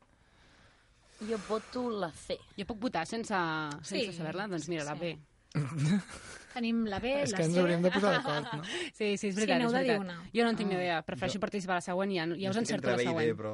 Jo 1.27 1.39
voto 1.47 1.89
la 1.89 2.11
C. 2.11 2.37
Jo 2.57 2.67
puc 2.69 2.79
votar 2.83 3.07
sense, 3.09 3.33
sense 3.81 4.11
sí. 4.11 4.17
saber-la? 4.17 4.47
Doncs 4.51 4.69
mira, 4.69 4.83
sí. 4.83 4.89
la 4.89 4.95
B. 4.99 5.15
Tenim 6.53 6.83
la 6.85 6.99
B, 7.01 7.09
és 7.23 7.31
la 7.33 7.39
C... 7.39 7.39
És 7.39 7.39
que 7.39 7.45
ens 7.47 7.57
hauríem 7.57 7.81
de 7.81 7.89
posar 7.93 8.11
d'acord, 8.13 8.51
no? 8.59 8.65
Sí, 8.97 9.15
sí, 9.17 9.31
és 9.31 9.37
veritat, 9.37 9.61
sí, 9.63 9.65
és 9.65 9.73
veritat. 9.73 10.03
Una. 10.03 10.17
Jo 10.35 10.45
no 10.45 10.51
en 10.53 10.59
tinc 10.59 10.69
ni 10.69 10.77
ah. 10.77 10.81
idea, 10.81 10.99
prefereixo 11.07 11.39
jo... 11.39 11.41
participar 11.41 11.77
a 11.77 11.79
la 11.79 11.85
següent 11.85 12.13
i 12.13 12.19
ja, 12.19 12.27
ja 12.43 12.51
us 12.53 12.59
encerto 12.61 12.91
la 12.91 12.99
següent. 13.01 13.25
Idea, 13.25 13.37
però... 13.39 13.53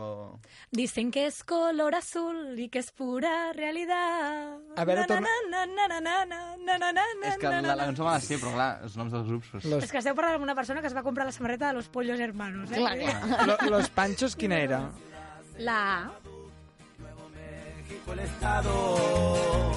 Dicen 0.76 1.12
que 1.16 1.26
és 1.30 1.40
color 1.48 1.96
azul 1.96 2.60
i 2.60 2.68
que 2.72 2.84
és 2.84 2.92
pura 2.96 3.34
realitat. 3.56 4.76
A 4.76 4.88
veure, 4.90 5.06
torna... 5.08 5.32
És 7.30 7.40
que 7.40 7.52
la, 7.52 7.76
la 7.76 7.86
cançó 7.86 8.08
va 8.08 8.18
ser, 8.24 8.40
però 8.44 8.56
clar, 8.58 8.72
els 8.88 9.00
noms 9.00 9.16
dels 9.16 9.30
grups... 9.32 9.54
Pues... 9.56 9.70
Los... 9.72 9.86
És 9.88 9.96
que 9.96 10.04
esteu 10.04 10.20
parlant 10.20 10.42
amb 10.42 10.50
una 10.50 10.58
persona 10.60 10.84
que 10.84 10.92
es 10.92 10.98
va 10.98 11.06
comprar 11.08 11.28
la 11.30 11.36
samarreta 11.36 11.72
de 11.72 11.80
Los 11.80 11.88
Pollos 11.92 12.20
Hermanos, 12.20 12.72
eh? 12.72 12.84
Clar, 12.84 12.98
clar. 13.00 13.70
Los 13.72 13.92
Panchos, 13.96 14.36
quina 14.40 14.60
era? 14.60 14.88
La 15.60 16.04
A. 16.04 16.12
México, 17.36 18.14
el 18.14 18.20
Estado. 18.20 19.72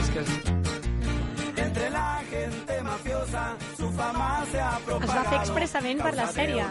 Es 0.00 0.10
que 0.10 0.20
es... 0.20 0.28
Entre 1.58 1.90
la 1.90 2.22
gente 2.30 2.82
mafiosa 2.82 3.56
Es 3.98 5.10
va 5.10 5.22
fer 5.26 5.38
expressament 5.40 6.00
per 6.04 6.12
la 6.14 6.26
sèrie. 6.30 6.64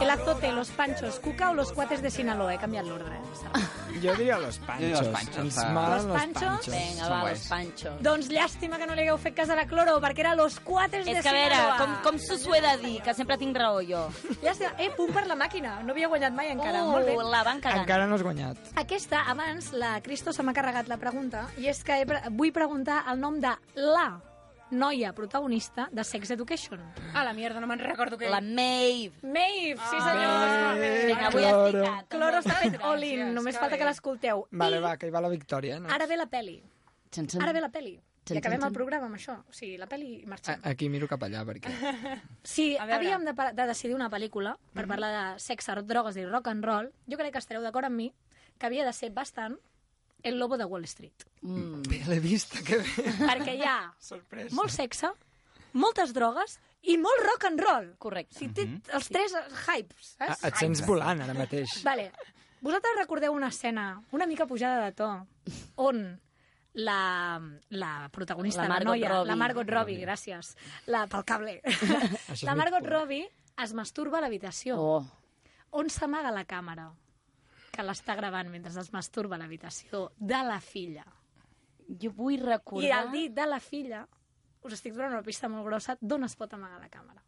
El 0.00 0.10
azote, 0.10 0.52
los 0.56 0.70
panchos, 0.72 1.18
cuca 1.20 1.50
o 1.50 1.54
los 1.54 1.72
cuates 1.72 2.00
de 2.02 2.10
Sinaloa. 2.10 2.54
He 2.54 2.58
canviat 2.58 2.86
l'ordre. 2.88 3.18
Jo 4.02 4.14
diria 4.16 4.38
los 4.38 4.56
panchos. 4.58 5.00
los 5.02 5.08
panchos, 5.08 5.36
Ens 5.44 5.56
malen 5.72 6.08
Los 6.08 6.16
panchos? 6.16 6.42
panchos. 6.42 6.74
Vinga, 6.74 7.08
va, 7.10 7.30
los 7.30 7.46
panchos. 7.48 8.02
Doncs 8.02 8.30
llàstima 8.32 8.78
que 8.80 8.86
no 8.88 8.94
li 8.96 9.02
hagueu 9.04 9.18
fet 9.20 9.34
cas 9.36 9.50
a 9.52 9.56
la 9.58 9.66
Cloro, 9.68 9.98
perquè 10.00 10.20
era 10.24 10.34
los 10.34 10.58
cuates 10.60 11.04
de 11.04 11.12
És 11.12 11.22
que 11.22 11.28
a 11.28 11.32
veure, 11.32 11.54
Sinaloa. 11.54 11.76
com, 11.78 11.94
com 12.08 12.18
s'us 12.18 12.46
ho 12.46 12.54
he 12.54 12.60
de 12.64 12.72
dir? 12.86 13.02
Que 13.02 13.14
sempre 13.14 13.36
tinc 13.38 13.56
raó 13.56 13.80
jo. 13.84 14.08
Llàstima. 14.42 14.72
Eh, 14.78 14.90
punt 14.96 15.12
per 15.12 15.26
la 15.26 15.36
màquina. 15.36 15.82
No 15.82 15.92
havia 15.92 16.08
guanyat 16.08 16.32
mai 16.32 16.50
encara. 16.56 16.84
Molt 16.84 17.04
bé. 17.06 17.16
Uh, 17.16 17.28
la 17.30 17.42
van 17.44 17.60
cagant. 17.60 17.80
Encara 17.84 18.06
no 18.06 18.14
has 18.16 18.22
guanyat. 18.22 18.56
Aquesta, 18.76 19.22
abans, 19.28 19.72
la 19.72 20.00
Cristo 20.00 20.32
se 20.32 20.42
m'ha 20.42 20.54
carregat 20.54 20.88
la 20.88 20.96
pregunta, 20.96 21.46
i 21.58 21.68
és 21.68 21.84
que 21.84 22.00
he, 22.00 22.06
pre- 22.06 22.22
vull 22.30 22.52
preguntar 22.52 23.04
el 23.12 23.20
nom 23.20 23.38
de 23.40 23.52
la 23.74 24.08
noia 24.72 25.12
protagonista 25.12 25.88
de 25.92 26.02
Sex 26.04 26.30
Education. 26.34 26.80
A 27.14 27.22
la 27.24 27.32
mierda, 27.36 27.60
no 27.60 27.68
me'n 27.68 27.78
recordo 27.84 28.16
què. 28.18 28.30
La 28.32 28.40
Maeve. 28.40 29.12
Maeve, 29.22 29.76
sí 29.90 29.96
Ah. 30.00 30.06
senyor. 30.08 31.06
Vinga, 31.06 31.26
avui 31.28 31.44
has 31.44 31.52
Cloro. 31.52 31.72
picat. 31.84 32.08
Cloro 32.08 32.38
està 32.40 32.54
fet 32.62 32.78
all-in, 32.82 33.34
només 33.34 33.54
que 33.54 33.60
falta 33.60 33.78
que 33.78 33.84
l'escolteu. 33.84 34.46
Vale, 34.50 34.78
I 34.78 34.80
va, 34.80 34.96
que 34.96 35.06
hi 35.06 35.10
va 35.14 35.20
la 35.20 35.28
victòria. 35.28 35.78
No? 35.78 35.88
ara 35.92 36.06
ve 36.06 36.16
la 36.16 36.26
peli. 36.26 36.62
Ara 37.40 37.52
ve 37.52 37.60
la 37.60 37.68
peli. 37.70 38.00
I 38.30 38.38
acabem 38.38 38.62
el 38.62 38.72
programa 38.72 39.06
amb 39.10 39.16
això. 39.16 39.34
O 39.48 39.52
sigui, 39.52 39.76
la 39.76 39.88
peli 39.90 40.20
i 40.20 40.22
A, 40.24 40.28
marxem. 40.30 40.60
aquí 40.62 40.88
miro 40.88 41.08
cap 41.08 41.20
allà, 41.26 41.44
perquè... 41.44 41.68
Veure. 42.78 42.94
havíem 42.94 43.24
de, 43.24 43.32
de 43.52 43.66
decidir 43.66 43.94
una 43.96 44.08
pel·lícula 44.08 44.56
per 44.72 44.86
parlar 44.86 45.10
de 45.34 45.40
sexe, 45.40 45.74
drogues 45.82 46.16
i 46.16 46.24
rock 46.24 46.46
and 46.48 46.64
roll, 46.64 46.92
jo 47.10 47.18
crec 47.18 47.32
que 47.32 47.38
estareu 47.42 47.62
d'acord 47.62 47.84
amb 47.86 47.96
mi 47.96 48.12
que 48.58 48.66
havia 48.66 48.84
de 48.86 48.92
ser 48.92 49.10
bastant 49.10 49.58
El 50.22 50.38
lobo 50.38 50.56
de 50.58 50.64
Wall 50.64 50.84
Street. 50.84 51.24
Mm. 51.42 51.82
Bé, 51.88 52.02
l'he 52.06 52.20
vista, 52.20 52.60
que 52.62 52.78
bé. 52.78 53.06
Perquè 53.18 53.56
hi 53.58 53.64
ha 53.66 53.92
Sorpresa. 53.98 54.54
molt 54.54 54.70
sexe, 54.70 55.10
moltes 55.72 56.12
drogues 56.14 56.58
i 56.82 56.96
molt 56.98 57.22
rock 57.26 57.44
and 57.48 57.60
roll. 57.60 57.88
Correcte. 57.98 58.38
Si 58.38 58.48
té 58.54 58.68
els 58.92 59.08
tres 59.08 59.34
hypes, 59.66 60.16
Ah, 60.20 60.28
saps? 60.34 60.44
et 60.44 60.56
sents 60.62 60.84
volant 60.86 61.20
ara 61.22 61.34
mateix. 61.34 61.82
Vale. 61.84 62.12
Vosaltres 62.62 62.94
recordeu 63.00 63.32
una 63.34 63.48
escena 63.48 64.00
una 64.12 64.26
mica 64.26 64.46
pujada 64.46 64.84
de 64.84 64.92
to 64.92 65.08
on 65.76 66.20
la, 66.74 67.40
la 67.70 68.08
protagonista, 68.12 68.62
La 68.62 68.68
la, 68.68 68.74
Margot 68.76 68.86
noia, 68.94 69.08
Robbie. 69.08 69.28
la 69.28 69.36
Margot 69.36 69.68
Robbie, 69.68 69.98
gràcies, 70.06 70.54
la, 70.86 71.06
pel 71.08 71.24
cable. 71.24 71.60
la 72.46 72.54
Margot. 72.54 72.86
Robbie 72.86 73.26
es 73.62 73.74
masturba 73.74 74.18
a 74.18 74.20
l'habitació. 74.22 74.78
Oh. 74.78 75.02
On 75.72 75.90
s'amaga 75.90 76.30
la 76.30 76.44
càmera 76.46 76.90
que 77.72 77.84
l'està 77.86 78.14
gravant 78.18 78.50
mentre 78.52 78.72
es 78.80 78.92
masturba 78.92 79.36
a 79.38 79.40
l'habitació 79.40 80.10
de 80.18 80.40
la 80.44 80.60
filla. 80.60 81.04
Jo 82.02 82.12
vull 82.16 82.40
recordar... 82.44 82.88
I 82.88 82.92
al 82.96 83.10
dit 83.12 83.32
de 83.34 83.46
la 83.48 83.58
filla, 83.60 84.04
us 84.62 84.76
estic 84.76 84.94
donant 84.94 85.16
una 85.16 85.24
pista 85.26 85.48
molt 85.48 85.64
grossa, 85.66 85.96
d'on 86.00 86.28
es 86.28 86.36
pot 86.36 86.52
amagar 86.54 86.78
la 86.80 86.90
càmera. 86.92 87.22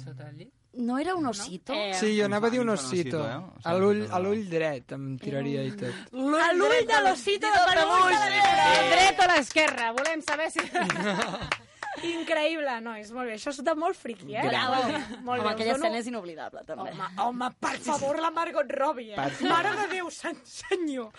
Sota 0.00 0.28
el 0.30 0.36
llit? 0.38 0.52
No 0.74 0.96
era 0.98 1.14
un 1.14 1.26
osito? 1.28 1.72
Eh, 1.76 1.92
Sí, 1.94 2.14
jo 2.18 2.24
anava 2.26 2.48
a 2.48 2.50
dir 2.50 2.60
un 2.60 2.68
osito. 2.72 3.20
un 3.20 3.26
osito, 3.30 3.58
eh? 3.60 3.68
A 3.70 3.74
l'ull 3.78 4.00
a 4.10 4.18
l'ull 4.18 4.40
dret 4.50 4.92
em 4.96 5.04
tiraria 5.22 5.62
i 5.62 5.74
tot. 5.78 6.14
A 6.14 6.48
l'ull 6.56 6.80
de 6.88 7.00
l'osito 7.04 7.50
de 7.52 7.60
peluix! 7.68 8.24
El 8.24 8.88
dret 8.94 9.20
o 9.20 9.28
l'esquerra? 9.34 9.92
Volem 9.92 10.24
saber 10.24 10.50
si... 10.50 10.64
Increïble, 12.12 12.74
nois, 12.84 13.10
molt 13.14 13.28
bé. 13.30 13.34
Això 13.38 13.50
és 13.54 13.58
de 13.64 13.74
molt 13.78 13.96
friqui, 13.96 14.34
eh? 14.36 14.44
Bravo. 14.46 14.82
Molt 15.24 15.40
Home, 15.40 15.48
bé, 15.48 15.52
aquella 15.54 15.72
dono- 15.74 15.84
escena 15.84 15.98
és 16.02 16.08
inoblidable, 16.10 16.62
també. 16.68 16.90
Home, 16.92 17.08
home, 17.26 17.50
per 17.60 17.74
favor, 17.86 18.18
la 18.20 18.30
Margot 18.30 18.70
Robbie, 18.78 19.12
eh? 19.14 19.16
Per 19.40 19.48
Mare 19.50 19.74
de 19.80 19.86
Déu, 19.94 20.10
sant 20.14 20.40
senyor. 20.44 21.12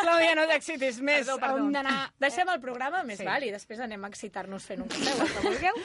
Clàudia, 0.00 0.34
no 0.38 0.46
t'excitis 0.50 1.00
més. 1.00 1.26
Perdó, 1.26 1.38
perdó. 1.42 1.64
Hem 1.64 1.72
d'anar... 1.72 1.98
Deixem 2.20 2.48
el 2.54 2.60
programa, 2.62 3.02
més 3.04 3.18
Sí. 3.20 3.26
val, 3.28 3.44
i 3.44 3.50
després 3.54 3.80
anem 3.80 4.04
a 4.04 4.08
excitar-nos 4.12 4.64
fent 4.64 4.82
un 4.82 4.88
cafè 4.88 5.16
el 5.20 5.28
que 5.34 5.46
vulgueu. 5.48 5.84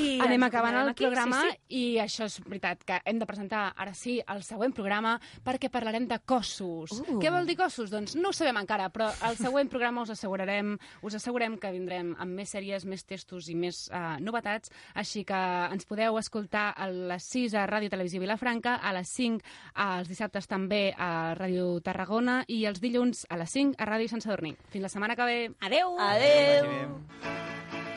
I 0.00 0.18
Anem 0.24 0.46
acabant 0.46 0.76
el 0.80 0.92
aquí, 0.92 1.04
programa 1.04 1.42
Sí, 1.42 1.50
sí. 1.50 1.80
i 1.80 1.98
això 2.00 2.26
és 2.28 2.38
veritat, 2.46 2.84
que 2.86 2.98
hem 3.04 3.18
de 3.20 3.26
presentar 3.28 3.64
ara 3.76 3.92
sí 3.94 4.18
el 4.20 4.42
següent 4.46 4.72
programa 4.72 5.18
perquè 5.44 5.70
parlarem 5.72 6.06
de 6.08 6.18
cossos. 6.24 6.94
Uh. 7.02 7.18
Què 7.20 7.32
vol 7.32 7.48
dir 7.48 7.56
cossos? 7.58 7.90
Doncs 7.92 8.16
no 8.16 8.30
ho 8.30 8.36
sabem 8.36 8.56
encara, 8.62 8.88
però 8.94 9.10
al 9.26 9.36
següent 9.36 9.70
programa 9.72 10.06
us 10.06 10.14
assegurarem, 10.14 10.74
us 11.02 11.18
assegurem 11.18 11.58
que 11.60 11.72
vindrem 11.74 12.14
amb 12.18 12.38
més 12.38 12.54
sèries, 12.54 12.86
més 12.88 13.04
textos 13.04 13.50
i 13.52 13.56
més 13.58 13.84
uh, 13.92 14.16
novetats, 14.22 14.72
així 14.94 15.26
que 15.28 15.42
ens 15.72 15.88
podeu 15.88 16.16
escoltar 16.20 16.70
a 16.76 16.88
les 16.88 17.28
6 17.28 17.56
a 17.58 17.66
Ràdio 17.68 17.92
Televisió 17.92 18.22
Vilafranca, 18.22 18.78
a 18.80 18.94
les 18.96 19.12
5 19.12 19.42
els 19.86 20.08
dissabtes 20.08 20.48
també 20.48 20.94
a 20.96 21.34
Ràdio 21.38 21.80
Tarragona 21.84 22.42
i 22.48 22.64
els 22.70 22.80
dilluns 22.82 23.26
a 23.28 23.40
les 23.40 23.52
5 23.52 23.78
a 23.78 23.88
Ràdio 23.92 24.12
Sant 24.12 24.24
Sadurní. 24.24 24.56
Fins 24.72 24.88
la 24.88 24.92
setmana 24.92 25.16
que 25.16 25.28
ve. 25.28 25.40
Adeu. 25.60 25.96
Adéu. 26.00 27.91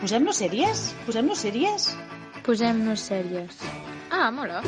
Posem-nos 0.00 0.38
sèries? 0.40 0.80
Posem-nos 1.04 1.40
sèries? 1.44 1.90
Posem-nos 2.46 3.02
sèries. 3.04 3.58
Ah, 4.08 4.30
mola. 4.32 4.62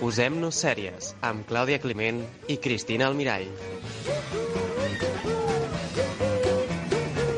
Posem-nos 0.00 0.58
sèries 0.64 1.14
amb 1.22 1.46
Clàudia 1.46 1.78
Climent 1.78 2.24
i 2.50 2.56
Cristina 2.58 3.06
Almirall. 3.06 3.46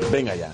Vinga 0.09 0.33
ja, 0.39 0.49